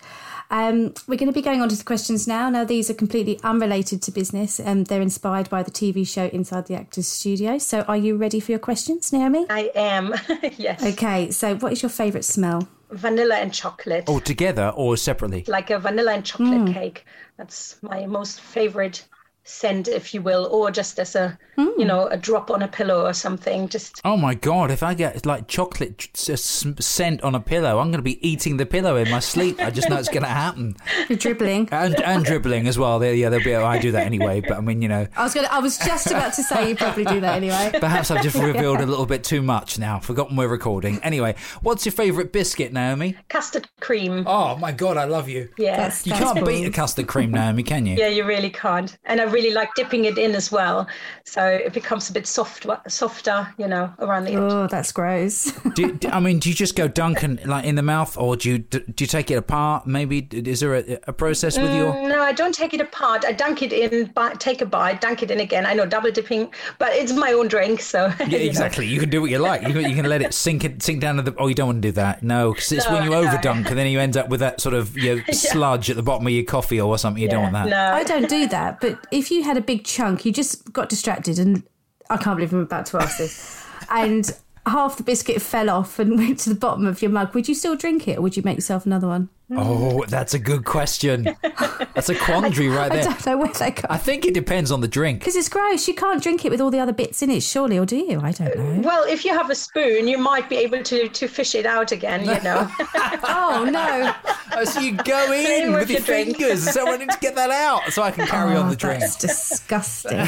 Um, 0.49 0.93
we're 1.07 1.17
going 1.17 1.27
to 1.27 1.33
be 1.33 1.41
going 1.41 1.61
on 1.61 1.67
to 1.69 1.75
the 1.75 1.83
questions 1.83 2.27
now. 2.27 2.49
Now, 2.49 2.63
these 2.63 2.89
are 2.89 2.93
completely 2.93 3.39
unrelated 3.43 4.01
to 4.03 4.11
business, 4.11 4.59
and 4.59 4.87
they're 4.87 5.01
inspired 5.01 5.49
by 5.49 5.63
the 5.63 5.71
TV 5.71 6.07
show 6.07 6.25
Inside 6.27 6.67
the 6.67 6.75
Actors 6.75 7.07
Studio. 7.07 7.57
So, 7.57 7.81
are 7.81 7.97
you 7.97 8.15
ready 8.15 8.39
for 8.39 8.51
your 8.51 8.59
questions, 8.59 9.11
Naomi? 9.11 9.45
I 9.49 9.71
am. 9.75 10.13
yes. 10.57 10.83
Okay. 10.83 11.31
So, 11.31 11.55
what 11.55 11.73
is 11.73 11.81
your 11.81 11.89
favourite 11.89 12.25
smell? 12.25 12.67
Vanilla 12.91 13.35
and 13.35 13.53
chocolate. 13.53 14.07
All 14.07 14.21
together 14.21 14.71
or 14.75 14.95
separately? 14.95 15.43
Like 15.47 15.69
a 15.69 15.79
vanilla 15.79 16.13
and 16.13 16.23
chocolate 16.23 16.61
mm. 16.61 16.73
cake. 16.73 17.05
That's 17.35 17.75
my 17.81 18.05
most 18.05 18.39
favourite 18.39 19.03
scent, 19.47 19.87
if 19.87 20.13
you 20.13 20.21
will, 20.21 20.45
or 20.47 20.71
just 20.71 20.99
as 20.99 21.15
a 21.15 21.37
mm. 21.57 21.71
you 21.77 21.85
know 21.85 22.07
a 22.07 22.17
drop 22.17 22.51
on 22.51 22.61
a 22.61 22.67
pillow 22.67 23.05
or 23.05 23.13
something. 23.13 23.67
Just 23.67 24.01
oh 24.05 24.17
my 24.17 24.35
god, 24.35 24.71
if 24.71 24.83
I 24.83 24.93
get 24.93 25.25
like 25.25 25.47
chocolate 25.47 26.09
scent 26.13 27.21
on 27.23 27.35
a 27.35 27.39
pillow, 27.39 27.79
I'm 27.79 27.87
going 27.87 27.99
to 27.99 28.01
be 28.01 28.27
eating 28.27 28.57
the 28.57 28.65
pillow 28.65 28.95
in 28.97 29.09
my 29.09 29.19
sleep. 29.19 29.59
I 29.59 29.69
just 29.69 29.89
know 29.89 29.97
it's 29.97 30.09
going 30.09 30.23
to 30.23 30.29
happen. 30.29 30.75
You're 31.09 31.17
dribbling 31.17 31.69
and, 31.71 31.99
and 32.01 32.23
dribbling 32.23 32.67
as 32.67 32.77
well. 32.77 33.03
Yeah, 33.03 33.29
there'll 33.29 33.43
be. 33.43 33.55
I 33.55 33.79
do 33.79 33.91
that 33.91 34.05
anyway, 34.05 34.41
but 34.41 34.57
I 34.57 34.61
mean, 34.61 34.81
you 34.81 34.89
know, 34.89 35.07
I 35.15 35.23
was 35.23 35.33
going. 35.33 35.47
I 35.49 35.59
was 35.59 35.77
just 35.77 36.07
about 36.07 36.33
to 36.33 36.43
say 36.43 36.69
you 36.69 36.75
probably 36.75 37.05
do 37.05 37.21
that 37.21 37.35
anyway. 37.35 37.71
Perhaps 37.79 38.11
I've 38.11 38.23
just 38.23 38.37
revealed 38.37 38.81
a 38.81 38.85
little 38.85 39.05
bit 39.05 39.23
too 39.23 39.41
much 39.41 39.79
now. 39.79 39.99
Forgotten 39.99 40.35
we're 40.35 40.47
recording. 40.47 40.99
Anyway, 41.03 41.35
what's 41.61 41.85
your 41.85 41.93
favourite 41.93 42.31
biscuit, 42.31 42.73
Naomi? 42.73 43.15
Custard 43.29 43.67
cream. 43.79 44.25
Oh 44.27 44.57
my 44.57 44.71
god, 44.71 44.97
I 44.97 45.05
love 45.05 45.29
you. 45.29 45.49
Yeah, 45.57 45.77
that's, 45.77 46.05
you 46.05 46.11
that's 46.11 46.23
can't 46.23 46.37
cool. 46.39 46.47
beat 46.47 46.65
a 46.65 46.71
custard 46.71 47.07
cream, 47.07 47.31
Naomi, 47.31 47.63
can 47.63 47.85
you? 47.85 47.95
Yeah, 47.95 48.07
you 48.07 48.25
really 48.25 48.49
can't. 48.49 48.97
And 49.05 49.21
I 49.21 49.23
really 49.23 49.36
like 49.53 49.69
dipping 49.75 50.05
it 50.05 50.17
in 50.17 50.35
as 50.35 50.51
well, 50.51 50.87
so 51.23 51.45
it 51.45 51.73
becomes 51.73 52.09
a 52.09 52.13
bit 52.13 52.27
softer, 52.27 52.79
softer, 52.87 53.47
you 53.57 53.67
know, 53.67 53.93
around 53.99 54.25
the 54.25 54.31
edge. 54.31 54.37
Oh, 54.37 54.67
that's 54.67 54.91
gross. 54.91 55.51
do, 55.75 55.93
do, 55.93 56.09
I 56.09 56.19
mean, 56.19 56.39
do 56.39 56.49
you 56.49 56.55
just 56.55 56.75
go 56.75 56.87
Dunkin' 56.87 57.39
like 57.45 57.65
in 57.65 57.75
the 57.75 57.81
mouth, 57.81 58.17
or 58.17 58.35
do 58.35 58.49
you 58.49 58.57
do 58.59 58.81
you 58.99 59.07
take 59.07 59.31
it 59.31 59.35
apart? 59.35 59.87
Maybe 59.87 60.27
is 60.31 60.59
there 60.59 60.75
a, 60.75 60.97
a 61.07 61.13
process 61.13 61.57
with 61.57 61.73
your? 61.73 61.93
Mm, 61.93 62.09
no, 62.09 62.21
I 62.21 62.33
don't 62.33 62.53
take 62.53 62.73
it 62.73 62.81
apart. 62.81 63.25
I 63.25 63.31
dunk 63.31 63.61
it 63.61 63.73
in, 63.73 64.11
take 64.39 64.61
a 64.61 64.65
bite, 64.65 65.01
dunk 65.01 65.23
it 65.23 65.31
in 65.31 65.39
again. 65.39 65.65
I 65.65 65.73
know 65.73 65.85
double 65.85 66.11
dipping, 66.11 66.51
but 66.79 66.93
it's 66.93 67.13
my 67.13 67.33
own 67.33 67.47
drink, 67.47 67.81
so 67.81 68.07
yeah, 68.27 68.39
exactly. 68.39 68.85
You, 68.85 68.95
you 68.95 68.99
can 68.99 69.09
do 69.09 69.21
what 69.21 69.29
you 69.29 69.39
like. 69.39 69.61
You 69.61 69.73
can, 69.73 69.89
you 69.89 69.95
can 69.95 70.05
let 70.05 70.21
it 70.21 70.33
sink 70.33 70.63
it 70.63 70.81
sink 70.83 71.01
down 71.01 71.17
to 71.17 71.21
the. 71.21 71.35
Oh, 71.37 71.47
you 71.47 71.55
don't 71.55 71.67
want 71.67 71.81
to 71.81 71.87
do 71.87 71.91
that. 71.93 72.23
No, 72.23 72.53
because 72.53 72.71
it's 72.71 72.87
no, 72.87 72.93
when 72.93 73.03
you 73.03 73.11
no. 73.11 73.23
overdunk 73.23 73.67
and 73.67 73.77
then 73.77 73.87
you 73.87 73.99
end 73.99 74.17
up 74.17 74.29
with 74.29 74.39
that 74.39 74.61
sort 74.61 74.75
of 74.75 74.97
you 75.07 75.15
know, 75.15 75.23
yeah. 75.27 75.33
sludge 75.33 75.89
at 75.89 75.95
the 75.95 76.03
bottom 76.03 76.25
of 76.25 76.33
your 76.33 76.43
coffee 76.43 76.79
or 76.79 76.97
something. 76.97 77.21
You 77.21 77.27
yeah, 77.27 77.33
don't 77.33 77.41
want 77.43 77.53
that. 77.53 77.69
No, 77.69 77.93
I 77.93 78.03
don't 78.03 78.29
do 78.29 78.47
that. 78.47 78.79
But 78.79 79.05
if 79.11 79.26
you 79.31 79.43
had 79.43 79.57
a 79.57 79.61
big 79.61 79.83
chunk 79.83 80.07
chunk. 80.07 80.25
You 80.25 80.31
just 80.31 80.71
got 80.73 80.89
distracted, 80.89 81.39
and 81.39 81.63
I 82.09 82.17
can't 82.17 82.37
believe 82.37 82.53
I'm 82.53 82.59
about 82.59 82.85
to 82.87 82.97
ask 82.97 83.17
this. 83.17 83.65
and 83.89 84.31
half 84.65 84.97
the 84.97 85.03
biscuit 85.03 85.41
fell 85.41 85.69
off 85.69 85.99
and 85.99 86.17
went 86.17 86.39
to 86.39 86.49
the 86.49 86.55
bottom 86.55 86.85
of 86.85 87.01
your 87.01 87.11
mug. 87.11 87.33
Would 87.33 87.47
you 87.47 87.55
still 87.55 87.75
drink 87.75 88.07
it, 88.07 88.17
or 88.17 88.21
would 88.21 88.37
you 88.37 88.43
make 88.43 88.57
yourself 88.57 88.85
another 88.85 89.07
one? 89.07 89.29
Oh, 89.49 90.03
that's 90.09 90.33
a 90.33 90.39
good 90.39 90.65
question. 90.65 91.35
That's 91.41 92.09
a 92.09 92.15
quandary 92.15 92.67
right 92.67 92.91
there. 92.91 93.01
I 93.01 93.03
don't 93.03 93.25
know 93.25 93.37
where 93.37 93.53
they 93.53 93.71
go. 93.71 93.83
I 93.89 93.97
think 93.97 94.25
it 94.25 94.33
depends 94.33 94.71
on 94.71 94.81
the 94.81 94.89
drink. 94.89 95.19
Because 95.19 95.37
it's 95.37 95.47
gross. 95.47 95.87
You 95.87 95.93
can't 95.93 96.21
drink 96.21 96.43
it 96.43 96.51
with 96.51 96.59
all 96.59 96.69
the 96.69 96.79
other 96.79 96.91
bits 96.91 97.21
in 97.21 97.29
it, 97.29 97.43
surely, 97.43 97.77
or 97.79 97.85
do 97.85 97.95
you? 97.95 98.19
I 98.19 98.33
don't 98.33 98.55
know. 98.57 98.79
Uh, 98.79 98.81
well, 98.81 99.03
if 99.07 99.23
you 99.23 99.31
have 99.31 99.49
a 99.49 99.55
spoon, 99.55 100.07
you 100.07 100.17
might 100.17 100.49
be 100.49 100.57
able 100.57 100.83
to, 100.83 101.07
to 101.07 101.27
fish 101.29 101.55
it 101.55 101.65
out 101.65 101.93
again, 101.93 102.25
you 102.25 102.41
know. 102.43 102.69
oh, 103.23 103.67
no. 103.71 104.13
Oh, 104.51 104.65
so 104.65 104.81
you 104.81 104.97
go 104.97 105.31
in 105.31 105.71
with, 105.71 105.81
with 105.81 105.89
your, 105.91 105.99
your 105.99 106.05
fingers. 106.05 106.69
So 106.69 106.91
I 106.91 106.97
need 106.97 107.09
to 107.09 107.19
get 107.19 107.35
that 107.35 107.49
out 107.49 107.93
so 107.93 108.03
I 108.03 108.11
can 108.11 108.27
carry 108.27 108.55
oh, 108.55 108.63
on 108.63 108.69
the 108.69 108.75
drink. 108.75 108.99
That's 108.99 109.15
disgusting. 109.15 110.19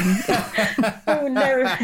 oh, 1.06 1.28
no. 1.28 1.76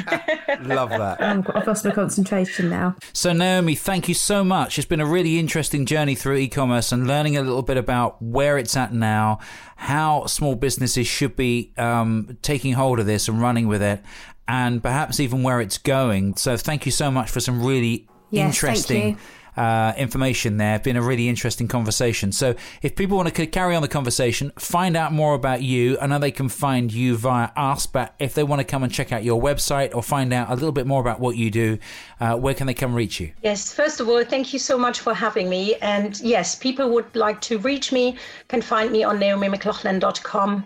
Love 0.62 0.90
that. 0.90 1.18
I've 1.20 1.66
lost 1.66 1.84
my 1.84 1.90
concentration 1.90 2.70
now. 2.70 2.96
So, 3.12 3.34
Naomi, 3.34 3.74
thank 3.74 4.08
you 4.08 4.14
so 4.14 4.42
much. 4.42 4.78
It's 4.78 4.88
been 4.88 5.00
a 5.00 5.06
really 5.06 5.38
interesting 5.38 5.84
journey 5.84 6.14
through 6.14 6.36
e 6.36 6.48
commerce 6.48 6.92
and 6.92 7.06
learning 7.06 7.25
learning 7.26 7.36
a 7.36 7.42
little 7.42 7.62
bit 7.62 7.76
about 7.76 8.22
where 8.22 8.56
it's 8.56 8.76
at 8.76 8.92
now, 8.92 9.40
how 9.76 10.26
small 10.26 10.54
businesses 10.54 11.06
should 11.06 11.34
be 11.34 11.72
um, 11.76 12.38
taking 12.42 12.72
hold 12.74 13.00
of 13.00 13.06
this 13.06 13.26
and 13.28 13.40
running 13.40 13.66
with 13.66 13.82
it, 13.82 14.00
and 14.46 14.82
perhaps 14.82 15.18
even 15.18 15.42
where 15.42 15.60
it's 15.60 15.78
going. 15.78 16.36
So, 16.36 16.56
thank 16.56 16.86
you 16.86 16.92
so 16.92 17.10
much 17.10 17.30
for 17.30 17.40
some 17.40 17.64
really 17.64 18.08
yes, 18.30 18.46
interesting 18.46 19.18
uh, 19.56 19.94
information 19.96 20.56
there. 20.56 20.78
Been 20.78 20.96
a 20.96 21.02
really 21.02 21.28
interesting 21.28 21.68
conversation. 21.68 22.32
So 22.32 22.54
if 22.82 22.96
people 22.96 23.16
want 23.16 23.34
to 23.34 23.46
carry 23.46 23.74
on 23.74 23.82
the 23.82 23.88
conversation, 23.88 24.52
find 24.58 24.96
out 24.96 25.12
more 25.12 25.34
about 25.34 25.62
you, 25.62 25.98
I 26.00 26.06
know 26.06 26.18
they 26.18 26.30
can 26.30 26.48
find 26.48 26.92
you 26.92 27.16
via 27.16 27.50
us. 27.56 27.86
But 27.86 28.14
if 28.18 28.34
they 28.34 28.42
want 28.42 28.60
to 28.60 28.64
come 28.64 28.82
and 28.82 28.92
check 28.92 29.12
out 29.12 29.24
your 29.24 29.40
website 29.40 29.94
or 29.94 30.02
find 30.02 30.32
out 30.32 30.50
a 30.50 30.54
little 30.54 30.72
bit 30.72 30.86
more 30.86 31.00
about 31.00 31.20
what 31.20 31.36
you 31.36 31.50
do, 31.50 31.78
uh, 32.20 32.36
where 32.36 32.54
can 32.54 32.66
they 32.66 32.74
come 32.74 32.94
reach 32.94 33.20
you? 33.20 33.32
Yes, 33.42 33.72
first 33.72 34.00
of 34.00 34.08
all, 34.08 34.24
thank 34.24 34.52
you 34.52 34.58
so 34.58 34.78
much 34.78 35.00
for 35.00 35.14
having 35.14 35.48
me. 35.48 35.76
And 35.76 36.20
yes, 36.20 36.54
people 36.54 36.90
would 36.90 37.14
like 37.14 37.40
to 37.42 37.58
reach 37.58 37.92
me 37.92 38.16
can 38.48 38.62
find 38.62 38.90
me 38.92 39.04
on 39.04 39.18
naomimclaughlin.com. 39.18 40.64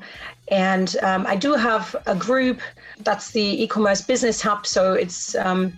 And 0.49 0.97
um, 1.03 1.27
I 1.27 1.37
do 1.37 1.55
have 1.55 1.95
a 2.07 2.15
group 2.17 2.61
that's 3.01 3.31
the 3.31 3.63
e-commerce 3.63 4.01
business 4.03 4.41
hub. 4.41 4.67
So 4.67 4.95
it's 4.95 5.37
um, 5.37 5.73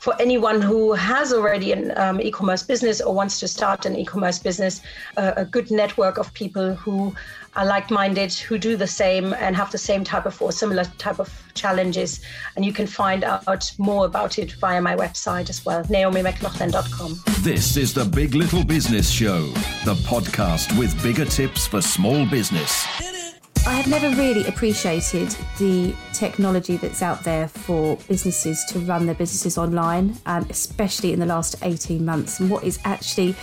for 0.00 0.14
anyone 0.18 0.62
who 0.62 0.94
has 0.94 1.30
already 1.30 1.72
an 1.72 1.96
um, 1.98 2.20
e-commerce 2.22 2.62
business 2.62 3.02
or 3.02 3.14
wants 3.14 3.38
to 3.38 3.46
start 3.46 3.84
an 3.84 3.94
e-commerce 3.94 4.38
business, 4.38 4.80
uh, 5.18 5.32
a 5.36 5.44
good 5.44 5.70
network 5.70 6.16
of 6.16 6.32
people 6.32 6.74
who 6.74 7.14
are 7.54 7.66
like-minded, 7.66 8.32
who 8.32 8.56
do 8.56 8.76
the 8.76 8.86
same 8.86 9.34
and 9.34 9.54
have 9.54 9.70
the 9.70 9.78
same 9.78 10.02
type 10.02 10.24
of 10.24 10.40
or 10.40 10.52
similar 10.52 10.84
type 10.96 11.18
of 11.18 11.30
challenges. 11.52 12.24
And 12.56 12.64
you 12.64 12.72
can 12.72 12.86
find 12.86 13.24
out 13.24 13.70
more 13.76 14.06
about 14.06 14.38
it 14.38 14.52
via 14.52 14.80
my 14.80 14.96
website 14.96 15.50
as 15.50 15.66
well, 15.66 15.84
naomimclaughlin.com. 15.84 17.20
This 17.42 17.76
is 17.76 17.92
the 17.92 18.06
Big 18.06 18.34
Little 18.34 18.64
Business 18.64 19.10
Show, 19.10 19.48
the 19.84 19.96
podcast 20.08 20.76
with 20.78 21.00
bigger 21.02 21.26
tips 21.26 21.66
for 21.66 21.82
small 21.82 22.24
business. 22.24 23.19
I 23.66 23.74
have 23.74 23.88
never 23.88 24.08
really 24.16 24.46
appreciated 24.46 25.28
the 25.58 25.94
technology 26.14 26.78
that's 26.78 27.02
out 27.02 27.22
there 27.24 27.46
for 27.46 27.96
businesses 28.08 28.64
to 28.70 28.78
run 28.80 29.04
their 29.04 29.14
businesses 29.14 29.58
online, 29.58 30.16
um, 30.24 30.46
especially 30.48 31.12
in 31.12 31.20
the 31.20 31.26
last 31.26 31.56
18 31.62 32.02
months, 32.02 32.40
and 32.40 32.50
what 32.50 32.64
is 32.64 32.78
actually 32.84 33.36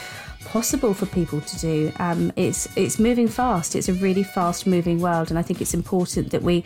possible 0.44 0.94
for 0.94 1.06
people 1.06 1.40
to 1.42 1.60
do. 1.60 1.92
Um, 2.00 2.34
it's 2.36 2.68
it's 2.76 2.98
moving 2.98 3.28
fast. 3.28 3.76
It's 3.76 3.90
a 3.90 3.94
really 3.94 4.24
fast 4.24 4.66
moving 4.66 5.00
world, 5.00 5.30
and 5.30 5.38
I 5.38 5.44
think 5.44 5.62
it's 5.62 5.76
important 5.76 6.32
that 6.32 6.42
we 6.42 6.64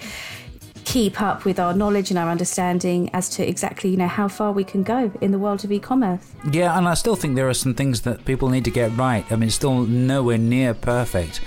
keep 0.85 1.21
up 1.21 1.43
with 1.45 1.59
our 1.59 1.73
knowledge 1.73 2.09
and 2.09 2.17
our 2.17 2.29
understanding 2.29 3.09
as 3.13 3.29
to 3.29 3.47
exactly 3.47 3.89
you 3.89 3.97
know 3.97 4.07
how 4.07 4.27
far 4.27 4.53
we 4.53 4.63
can 4.63 4.81
go 4.81 5.11
in 5.19 5.31
the 5.31 5.39
world 5.39 5.65
of 5.65 5.71
e-commerce. 5.71 6.31
Yeah, 6.51 6.77
and 6.77 6.87
I 6.87 6.93
still 6.93 7.17
think 7.17 7.35
there 7.35 7.49
are 7.49 7.53
some 7.53 7.73
things 7.73 8.01
that 8.01 8.23
people 8.23 8.49
need 8.49 8.63
to 8.63 8.71
get 8.71 8.95
right. 8.95 9.29
I 9.29 9.35
mean, 9.35 9.47
it's 9.47 9.55
still 9.55 9.81
nowhere 9.83 10.37
near 10.37 10.73
perfect, 10.73 11.41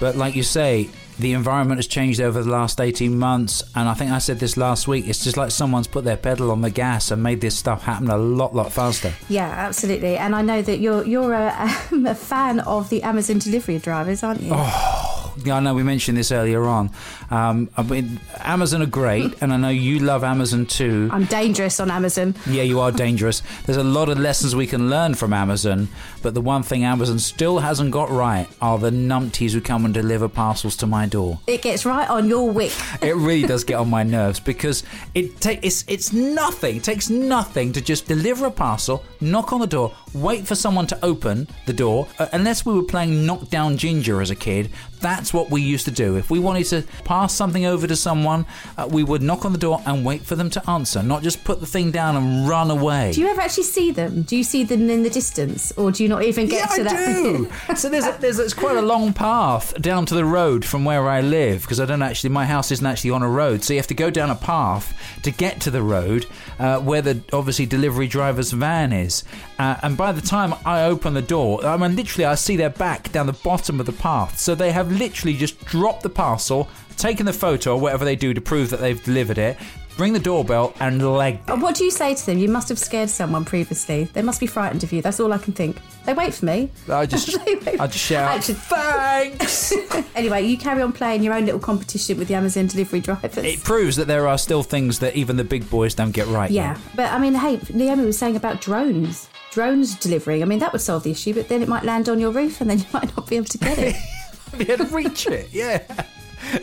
but 0.00 0.16
like 0.16 0.34
you 0.34 0.42
say, 0.42 0.90
the 1.18 1.32
environment 1.32 1.78
has 1.78 1.86
changed 1.86 2.20
over 2.20 2.42
the 2.42 2.50
last 2.50 2.80
18 2.80 3.16
months 3.16 3.62
and 3.74 3.88
i 3.88 3.94
think 3.94 4.10
i 4.10 4.18
said 4.18 4.38
this 4.40 4.56
last 4.56 4.88
week 4.88 5.06
it's 5.06 5.22
just 5.22 5.36
like 5.36 5.50
someone's 5.50 5.86
put 5.86 6.04
their 6.04 6.16
pedal 6.16 6.50
on 6.50 6.60
the 6.60 6.70
gas 6.70 7.10
and 7.10 7.22
made 7.22 7.40
this 7.40 7.56
stuff 7.56 7.84
happen 7.84 8.08
a 8.08 8.16
lot 8.16 8.54
lot 8.54 8.72
faster 8.72 9.12
yeah 9.28 9.48
absolutely 9.48 10.16
and 10.16 10.34
i 10.34 10.42
know 10.42 10.60
that 10.62 10.78
you're 10.80 11.04
you're 11.04 11.32
a, 11.32 11.70
a 12.06 12.14
fan 12.14 12.60
of 12.60 12.88
the 12.90 13.02
amazon 13.02 13.38
delivery 13.38 13.78
drivers 13.78 14.22
aren't 14.22 14.40
you 14.40 14.50
oh 14.52 15.14
yeah, 15.42 15.56
I 15.56 15.60
know 15.60 15.74
we 15.74 15.82
mentioned 15.82 16.16
this 16.16 16.30
earlier 16.30 16.64
on. 16.64 16.90
Um, 17.30 17.68
I 17.76 17.82
mean, 17.82 18.20
Amazon 18.38 18.82
are 18.82 18.86
great, 18.86 19.34
and 19.40 19.52
I 19.52 19.56
know 19.56 19.68
you 19.68 19.98
love 19.98 20.22
Amazon 20.22 20.66
too. 20.66 21.08
I'm 21.10 21.24
dangerous 21.24 21.80
on 21.80 21.90
Amazon. 21.90 22.34
Yeah, 22.46 22.62
you 22.62 22.80
are 22.80 22.92
dangerous. 23.04 23.42
There's 23.66 23.78
a 23.78 23.84
lot 23.84 24.08
of 24.08 24.18
lessons 24.18 24.54
we 24.54 24.66
can 24.66 24.90
learn 24.90 25.14
from 25.14 25.32
Amazon, 25.32 25.88
but 26.22 26.34
the 26.34 26.40
one 26.40 26.62
thing 26.62 26.84
Amazon 26.84 27.18
still 27.18 27.58
hasn't 27.58 27.90
got 27.90 28.10
right 28.10 28.46
are 28.60 28.78
the 28.78 28.90
numpties 28.90 29.52
who 29.52 29.60
come 29.60 29.84
and 29.84 29.92
deliver 29.92 30.28
parcels 30.28 30.76
to 30.76 30.86
my 30.86 31.03
door. 31.06 31.38
It 31.46 31.62
gets 31.62 31.84
right 31.84 32.08
on 32.08 32.28
your 32.28 32.50
wick. 32.50 32.72
it 33.02 33.16
really 33.16 33.46
does 33.46 33.64
get 33.64 33.74
on 33.74 33.90
my 33.90 34.02
nerves 34.02 34.40
because 34.40 34.82
it 35.14 35.40
ta- 35.40 35.58
it's 35.62 35.84
it's 35.88 36.12
nothing. 36.12 36.76
It 36.76 36.84
takes 36.84 37.10
nothing 37.10 37.72
to 37.72 37.80
just 37.80 38.06
deliver 38.06 38.46
a 38.46 38.50
parcel, 38.50 39.04
knock 39.20 39.52
on 39.52 39.60
the 39.60 39.66
door, 39.66 39.94
wait 40.14 40.46
for 40.46 40.54
someone 40.54 40.86
to 40.88 41.04
open 41.04 41.48
the 41.66 41.72
door. 41.72 42.06
Uh, 42.18 42.28
unless 42.32 42.64
we 42.64 42.74
were 42.74 42.82
playing 42.82 43.26
knock 43.26 43.48
down 43.50 43.76
ginger 43.76 44.20
as 44.20 44.30
a 44.30 44.34
kid, 44.34 44.70
that's 45.04 45.34
what 45.34 45.50
we 45.50 45.60
used 45.60 45.84
to 45.84 45.90
do. 45.90 46.16
If 46.16 46.30
we 46.30 46.38
wanted 46.38 46.64
to 46.68 46.82
pass 47.04 47.34
something 47.34 47.66
over 47.66 47.86
to 47.86 47.94
someone, 47.94 48.46
uh, 48.78 48.88
we 48.90 49.04
would 49.04 49.20
knock 49.20 49.44
on 49.44 49.52
the 49.52 49.58
door 49.58 49.82
and 49.84 50.02
wait 50.02 50.22
for 50.22 50.34
them 50.34 50.48
to 50.48 50.70
answer, 50.70 51.02
not 51.02 51.22
just 51.22 51.44
put 51.44 51.60
the 51.60 51.66
thing 51.66 51.90
down 51.90 52.16
and 52.16 52.48
run 52.48 52.70
away. 52.70 53.12
Do 53.12 53.20
you 53.20 53.28
ever 53.28 53.42
actually 53.42 53.64
see 53.64 53.90
them? 53.90 54.22
Do 54.22 54.34
you 54.34 54.42
see 54.42 54.64
them 54.64 54.88
in 54.88 55.02
the 55.02 55.10
distance, 55.10 55.72
or 55.72 55.92
do 55.92 56.02
you 56.02 56.08
not 56.08 56.22
even 56.22 56.48
get 56.48 56.70
yeah, 56.70 56.76
to 56.76 56.80
I 56.80 56.84
that? 56.84 57.22
do. 57.22 57.50
so 57.76 57.90
there's, 57.90 58.06
a, 58.06 58.16
there's 58.18 58.38
it's 58.38 58.54
quite 58.54 58.78
a 58.78 58.82
long 58.82 59.12
path 59.12 59.74
down 59.82 60.06
to 60.06 60.14
the 60.14 60.24
road 60.24 60.64
from 60.64 60.86
where 60.86 61.06
I 61.06 61.20
live 61.20 61.60
because 61.60 61.80
I 61.80 61.84
don't 61.84 62.00
actually 62.00 62.30
my 62.30 62.46
house 62.46 62.70
isn't 62.70 62.86
actually 62.86 63.10
on 63.10 63.22
a 63.22 63.28
road, 63.28 63.62
so 63.62 63.74
you 63.74 63.78
have 63.78 63.86
to 63.88 63.94
go 63.94 64.08
down 64.08 64.30
a 64.30 64.34
path 64.34 64.98
to 65.22 65.30
get 65.30 65.60
to 65.62 65.70
the 65.70 65.82
road 65.82 66.24
uh, 66.58 66.80
where 66.80 67.02
the 67.02 67.20
obviously 67.30 67.66
delivery 67.66 68.06
driver's 68.06 68.52
van 68.52 68.90
is. 68.94 69.22
Uh, 69.58 69.76
and 69.82 69.96
by 69.96 70.12
the 70.12 70.20
time 70.20 70.54
I 70.64 70.84
open 70.84 71.14
the 71.14 71.22
door, 71.22 71.64
I 71.64 71.76
mean 71.76 71.96
literally 71.96 72.24
I 72.24 72.34
see 72.34 72.56
their 72.56 72.70
back 72.70 73.12
down 73.12 73.26
the 73.26 73.32
bottom 73.32 73.80
of 73.80 73.86
the 73.86 73.92
path. 73.92 74.38
So 74.38 74.54
they 74.54 74.72
have 74.72 74.90
literally 74.90 75.36
just 75.36 75.64
dropped 75.64 76.02
the 76.02 76.10
parcel, 76.10 76.68
taken 76.96 77.26
the 77.26 77.32
photo 77.32 77.74
or 77.74 77.80
whatever 77.80 78.04
they 78.04 78.16
do 78.16 78.34
to 78.34 78.40
prove 78.40 78.70
that 78.70 78.80
they've 78.80 79.02
delivered 79.02 79.38
it, 79.38 79.56
ring 79.98 80.12
the 80.12 80.18
doorbell 80.18 80.74
and 80.80 81.16
leg. 81.16 81.38
What 81.48 81.76
do 81.76 81.84
you 81.84 81.90
say 81.90 82.14
to 82.14 82.26
them? 82.26 82.38
You 82.38 82.48
must 82.48 82.68
have 82.68 82.78
scared 82.78 83.10
someone 83.10 83.44
previously. 83.44 84.04
They 84.04 84.22
must 84.22 84.40
be 84.40 84.46
frightened 84.46 84.82
of 84.82 84.92
you. 84.92 85.02
That's 85.02 85.20
all 85.20 85.32
I 85.32 85.38
can 85.38 85.52
think. 85.52 85.76
They 86.04 86.12
wait 86.14 86.34
for 86.34 86.46
me. 86.46 86.70
I 86.88 87.06
just, 87.06 87.38
I 87.48 87.86
just 87.86 87.98
shout, 87.98 88.36
Actually, 88.36 88.54
thanks. 88.54 89.72
anyway, 90.16 90.44
you 90.46 90.58
carry 90.58 90.82
on 90.82 90.92
playing 90.92 91.22
your 91.22 91.32
own 91.34 91.44
little 91.44 91.60
competition 91.60 92.18
with 92.18 92.28
the 92.28 92.34
Amazon 92.34 92.66
delivery 92.66 93.00
drivers. 93.00 93.36
It 93.38 93.62
proves 93.62 93.96
that 93.96 94.06
there 94.06 94.26
are 94.26 94.38
still 94.38 94.62
things 94.62 94.98
that 94.98 95.14
even 95.14 95.36
the 95.36 95.44
big 95.44 95.68
boys 95.70 95.94
don't 95.94 96.12
get 96.12 96.26
right. 96.26 96.50
Yeah, 96.50 96.72
yet. 96.72 96.80
but 96.96 97.12
I 97.12 97.18
mean, 97.18 97.34
hey, 97.34 97.60
Naomi 97.72 98.04
was 98.04 98.18
saying 98.18 98.36
about 98.36 98.60
drones. 98.60 99.28
Drones 99.54 99.94
delivering. 99.94 100.42
I 100.42 100.46
mean, 100.46 100.58
that 100.58 100.72
would 100.72 100.80
solve 100.82 101.04
the 101.04 101.12
issue, 101.12 101.32
but 101.32 101.48
then 101.48 101.62
it 101.62 101.68
might 101.68 101.84
land 101.84 102.08
on 102.08 102.18
your 102.18 102.32
roof 102.32 102.60
and 102.60 102.68
then 102.68 102.78
you 102.80 102.86
might 102.92 103.16
not 103.16 103.28
be 103.28 103.36
able 103.36 103.46
to 103.46 103.58
get 103.58 103.78
it. 103.78 103.94
be 104.58 104.70
able 104.70 104.84
to 104.86 104.94
reach 104.94 105.26
it. 105.28 105.48
Yeah. 105.52 105.82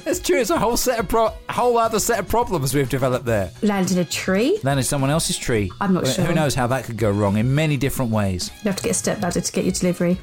It's 0.06 0.20
true. 0.20 0.38
It's 0.40 0.52
a 0.52 0.60
whole 0.60 0.78
set 0.78 1.00
of 1.00 1.10
pro- 1.10 1.34
whole 1.50 1.76
other 1.80 2.00
set 2.00 2.20
of 2.20 2.28
problems 2.28 2.72
we've 2.76 2.88
developed 2.88 3.26
there. 3.26 3.50
Land 3.64 3.92
in 3.92 3.98
a 3.98 4.06
tree. 4.06 4.60
Land 4.62 4.80
in 4.80 4.84
someone 4.84 5.10
else's 5.10 5.40
tree. 5.40 5.72
I'm 5.82 5.96
not 5.96 6.06
sure. 6.06 6.24
Who 6.24 6.36
knows 6.36 6.54
how 6.54 6.68
that 6.68 6.84
could 6.86 6.98
go 6.98 7.10
wrong 7.10 7.36
in 7.38 7.56
many 7.56 7.78
different 7.78 8.12
ways. 8.12 8.52
You 8.64 8.66
have 8.70 8.76
to 8.76 8.84
get 8.84 8.92
a 8.92 8.94
step 8.94 9.22
ladder 9.24 9.42
to 9.42 9.52
get 9.52 9.66
your 9.66 9.74
delivery. 9.74 10.20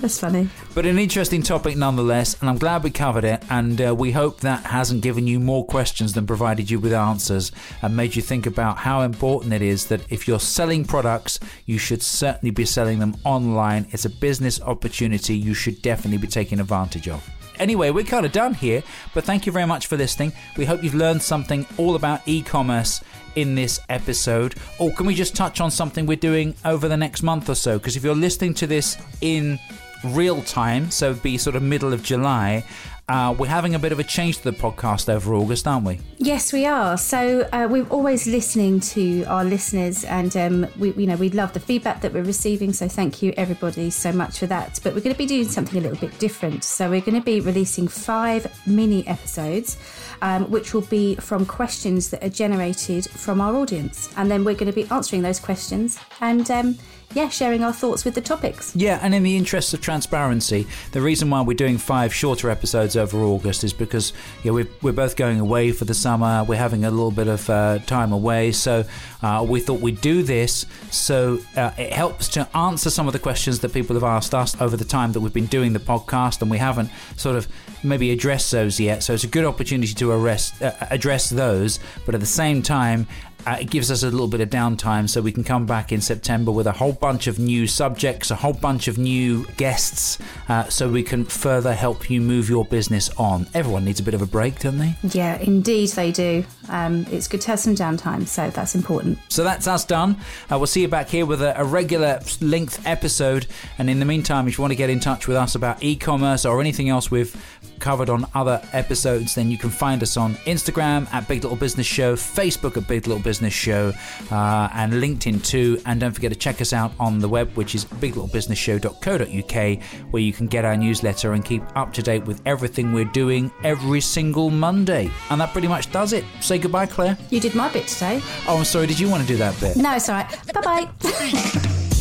That's 0.00 0.18
funny. 0.18 0.48
But 0.74 0.86
an 0.86 0.98
interesting 0.98 1.42
topic 1.42 1.76
nonetheless, 1.76 2.40
and 2.40 2.48
I'm 2.48 2.56
glad 2.56 2.82
we 2.82 2.90
covered 2.90 3.24
it. 3.24 3.42
And 3.50 3.80
uh, 3.80 3.94
we 3.94 4.12
hope 4.12 4.40
that 4.40 4.64
hasn't 4.64 5.02
given 5.02 5.26
you 5.26 5.38
more 5.38 5.64
questions 5.66 6.14
than 6.14 6.26
provided 6.26 6.70
you 6.70 6.80
with 6.80 6.94
answers 6.94 7.52
and 7.82 7.94
made 7.94 8.16
you 8.16 8.22
think 8.22 8.46
about 8.46 8.78
how 8.78 9.02
important 9.02 9.52
it 9.52 9.60
is 9.60 9.86
that 9.86 10.00
if 10.10 10.26
you're 10.26 10.40
selling 10.40 10.86
products, 10.86 11.38
you 11.66 11.76
should 11.76 12.02
certainly 12.02 12.50
be 12.50 12.64
selling 12.64 12.98
them 12.98 13.14
online. 13.24 13.86
It's 13.90 14.06
a 14.06 14.10
business 14.10 14.60
opportunity 14.62 15.36
you 15.36 15.52
should 15.52 15.82
definitely 15.82 16.18
be 16.18 16.28
taking 16.28 16.60
advantage 16.60 17.06
of. 17.06 17.28
Anyway, 17.58 17.90
we're 17.90 18.04
kind 18.04 18.24
of 18.24 18.32
done 18.32 18.54
here, 18.54 18.82
but 19.12 19.24
thank 19.24 19.44
you 19.44 19.52
very 19.52 19.66
much 19.66 19.86
for 19.86 19.98
listening. 19.98 20.32
We 20.56 20.64
hope 20.64 20.82
you've 20.82 20.94
learned 20.94 21.20
something 21.20 21.66
all 21.76 21.94
about 21.94 22.22
e 22.24 22.40
commerce 22.40 23.02
in 23.34 23.54
this 23.54 23.80
episode. 23.90 24.54
Or 24.78 24.90
can 24.92 25.04
we 25.04 25.14
just 25.14 25.36
touch 25.36 25.60
on 25.60 25.70
something 25.70 26.06
we're 26.06 26.16
doing 26.16 26.54
over 26.64 26.88
the 26.88 26.96
next 26.96 27.22
month 27.22 27.50
or 27.50 27.54
so? 27.54 27.78
Because 27.78 27.96
if 27.96 28.02
you're 28.02 28.14
listening 28.14 28.54
to 28.54 28.66
this 28.66 28.96
in 29.20 29.58
real 30.04 30.42
time, 30.42 30.90
so 30.90 31.10
it'd 31.10 31.22
be 31.22 31.38
sort 31.38 31.56
of 31.56 31.62
middle 31.62 31.92
of 31.92 32.02
July, 32.02 32.64
uh, 33.10 33.34
we're 33.36 33.48
having 33.48 33.74
a 33.74 33.78
bit 33.78 33.90
of 33.90 33.98
a 33.98 34.04
change 34.04 34.38
to 34.38 34.44
the 34.44 34.52
podcast 34.52 35.12
over 35.12 35.34
August, 35.34 35.66
aren't 35.66 35.84
we? 35.84 35.98
Yes, 36.18 36.52
we 36.52 36.64
are. 36.64 36.96
So 36.96 37.40
uh, 37.52 37.66
we're 37.68 37.88
always 37.88 38.28
listening 38.28 38.78
to 38.80 39.24
our 39.24 39.44
listeners, 39.44 40.04
and 40.04 40.36
um, 40.36 40.66
we, 40.78 40.92
you 40.92 41.08
know, 41.08 41.16
we 41.16 41.28
love 41.30 41.52
the 41.52 41.58
feedback 41.58 42.02
that 42.02 42.12
we're 42.12 42.22
receiving. 42.22 42.72
So 42.72 42.86
thank 42.86 43.20
you, 43.20 43.34
everybody, 43.36 43.90
so 43.90 44.12
much 44.12 44.38
for 44.38 44.46
that. 44.46 44.78
But 44.84 44.94
we're 44.94 45.00
going 45.00 45.14
to 45.14 45.18
be 45.18 45.26
doing 45.26 45.48
something 45.48 45.76
a 45.76 45.80
little 45.80 45.98
bit 45.98 46.16
different. 46.20 46.62
So 46.62 46.88
we're 46.88 47.00
going 47.00 47.18
to 47.18 47.24
be 47.24 47.40
releasing 47.40 47.88
five 47.88 48.46
mini 48.64 49.04
episodes, 49.08 49.76
um, 50.22 50.48
which 50.48 50.72
will 50.72 50.82
be 50.82 51.16
from 51.16 51.44
questions 51.44 52.10
that 52.10 52.22
are 52.22 52.28
generated 52.28 53.10
from 53.10 53.40
our 53.40 53.56
audience, 53.56 54.08
and 54.18 54.30
then 54.30 54.44
we're 54.44 54.54
going 54.54 54.70
to 54.70 54.72
be 54.72 54.88
answering 54.88 55.22
those 55.22 55.40
questions 55.40 55.98
and. 56.20 56.48
Um, 56.48 56.78
yeah, 57.14 57.28
sharing 57.28 57.64
our 57.64 57.72
thoughts 57.72 58.04
with 58.04 58.14
the 58.14 58.20
topics. 58.20 58.74
Yeah, 58.76 58.98
and 59.02 59.14
in 59.14 59.22
the 59.22 59.36
interest 59.36 59.74
of 59.74 59.80
transparency, 59.80 60.66
the 60.92 61.00
reason 61.00 61.30
why 61.30 61.40
we're 61.42 61.54
doing 61.54 61.78
five 61.78 62.14
shorter 62.14 62.50
episodes 62.50 62.96
over 62.96 63.18
August 63.18 63.64
is 63.64 63.72
because 63.72 64.12
yeah, 64.42 64.52
we're, 64.52 64.68
we're 64.82 64.92
both 64.92 65.16
going 65.16 65.40
away 65.40 65.72
for 65.72 65.84
the 65.84 65.94
summer. 65.94 66.44
We're 66.44 66.56
having 66.56 66.84
a 66.84 66.90
little 66.90 67.10
bit 67.10 67.28
of 67.28 67.48
uh, 67.50 67.78
time 67.80 68.12
away, 68.12 68.52
so 68.52 68.84
uh, 69.22 69.44
we 69.48 69.60
thought 69.60 69.80
we'd 69.80 70.00
do 70.00 70.22
this 70.22 70.66
so 70.90 71.38
uh, 71.56 71.70
it 71.78 71.92
helps 71.92 72.28
to 72.28 72.56
answer 72.56 72.90
some 72.90 73.06
of 73.06 73.12
the 73.12 73.18
questions 73.18 73.60
that 73.60 73.72
people 73.72 73.94
have 73.94 74.04
asked 74.04 74.34
us 74.34 74.60
over 74.60 74.76
the 74.76 74.84
time 74.84 75.12
that 75.12 75.20
we've 75.20 75.32
been 75.32 75.46
doing 75.46 75.72
the 75.72 75.78
podcast, 75.78 76.42
and 76.42 76.50
we 76.50 76.58
haven't 76.58 76.90
sort 77.16 77.36
of 77.36 77.48
maybe 77.82 78.10
addressed 78.10 78.50
those 78.50 78.78
yet. 78.78 79.02
So 79.02 79.14
it's 79.14 79.24
a 79.24 79.28
good 79.28 79.44
opportunity 79.44 79.94
to 79.94 80.10
arrest, 80.10 80.60
uh, 80.62 80.72
address 80.90 81.30
those, 81.30 81.80
but 82.04 82.14
at 82.14 82.20
the 82.20 82.26
same 82.26 82.62
time, 82.62 83.06
uh, 83.46 83.58
it 83.60 83.70
gives 83.70 83.90
us 83.90 84.02
a 84.02 84.10
little 84.10 84.28
bit 84.28 84.40
of 84.40 84.50
downtime 84.50 85.08
so 85.08 85.20
we 85.20 85.32
can 85.32 85.44
come 85.44 85.66
back 85.66 85.92
in 85.92 86.00
September 86.00 86.50
with 86.50 86.66
a 86.66 86.72
whole 86.72 86.92
bunch 86.92 87.26
of 87.26 87.38
new 87.38 87.66
subjects, 87.66 88.30
a 88.30 88.36
whole 88.36 88.52
bunch 88.52 88.88
of 88.88 88.98
new 88.98 89.46
guests, 89.56 90.18
uh, 90.48 90.64
so 90.64 90.88
we 90.88 91.02
can 91.02 91.24
further 91.24 91.74
help 91.74 92.10
you 92.10 92.20
move 92.20 92.48
your 92.48 92.64
business 92.64 93.08
on. 93.16 93.46
Everyone 93.54 93.84
needs 93.84 94.00
a 94.00 94.02
bit 94.02 94.14
of 94.14 94.22
a 94.22 94.26
break, 94.26 94.58
don't 94.60 94.78
they? 94.78 94.94
Yeah, 95.02 95.38
indeed 95.38 95.90
they 95.90 96.12
do. 96.12 96.44
Um, 96.68 97.06
it's 97.10 97.26
good 97.26 97.40
to 97.42 97.48
have 97.48 97.60
some 97.60 97.74
downtime, 97.74 98.26
so 98.26 98.50
that's 98.50 98.74
important. 98.74 99.18
So 99.28 99.42
that's 99.42 99.66
us 99.66 99.84
done. 99.84 100.16
Uh, 100.50 100.58
we'll 100.58 100.66
see 100.66 100.82
you 100.82 100.88
back 100.88 101.08
here 101.08 101.26
with 101.26 101.42
a, 101.42 101.58
a 101.60 101.64
regular 101.64 102.20
length 102.40 102.86
episode. 102.86 103.46
And 103.78 103.88
in 103.88 103.98
the 103.98 104.06
meantime, 104.06 104.46
if 104.46 104.58
you 104.58 104.62
want 104.62 104.72
to 104.72 104.76
get 104.76 104.90
in 104.90 105.00
touch 105.00 105.26
with 105.26 105.36
us 105.36 105.54
about 105.54 105.82
e 105.82 105.96
commerce 105.96 106.44
or 106.44 106.60
anything 106.60 106.88
else 106.88 107.10
we've 107.10 107.34
covered 107.78 108.10
on 108.10 108.26
other 108.34 108.60
episodes, 108.72 109.34
then 109.34 109.50
you 109.50 109.56
can 109.56 109.70
find 109.70 110.02
us 110.02 110.16
on 110.16 110.34
Instagram 110.44 111.10
at 111.12 111.26
Big 111.26 111.42
Little 111.42 111.56
Business 111.56 111.86
Show, 111.86 112.14
Facebook 112.14 112.76
at 112.76 112.86
Big 112.86 113.06
Little 113.06 113.22
Business 113.22 113.29
Show, 113.50 113.92
uh, 114.30 114.68
and 114.74 114.92
LinkedIn 114.94 115.44
too. 115.44 115.80
And 115.86 116.00
don't 116.00 116.12
forget 116.12 116.32
to 116.32 116.38
check 116.38 116.60
us 116.60 116.72
out 116.72 116.92
on 116.98 117.18
the 117.20 117.28
web, 117.28 117.56
which 117.56 117.74
is 117.74 117.84
biglittlebusinessshow.co.uk, 117.84 119.82
where 120.10 120.22
you 120.22 120.32
can 120.32 120.46
get 120.46 120.64
our 120.64 120.76
newsletter 120.76 121.32
and 121.32 121.44
keep 121.44 121.62
up 121.76 121.92
to 121.94 122.02
date 122.02 122.24
with 122.24 122.40
everything 122.46 122.92
we're 122.92 123.04
doing 123.04 123.50
every 123.64 124.00
single 124.00 124.50
Monday. 124.50 125.10
And 125.30 125.40
that 125.40 125.52
pretty 125.52 125.68
much 125.68 125.90
does 125.92 126.12
it. 126.12 126.24
Say 126.40 126.58
goodbye, 126.58 126.86
Claire. 126.86 127.16
You 127.30 127.40
did 127.40 127.54
my 127.54 127.70
bit 127.72 127.86
today. 127.86 128.20
Oh, 128.46 128.58
I'm 128.58 128.64
sorry. 128.64 128.86
Did 128.86 128.98
you 128.98 129.08
want 129.08 129.22
to 129.22 129.28
do 129.28 129.36
that 129.36 129.58
bit? 129.60 129.76
No, 129.76 129.94
it's 129.94 130.08
all 130.08 130.16
right. 130.16 130.52
Bye 130.52 130.60
bye. 130.60 131.90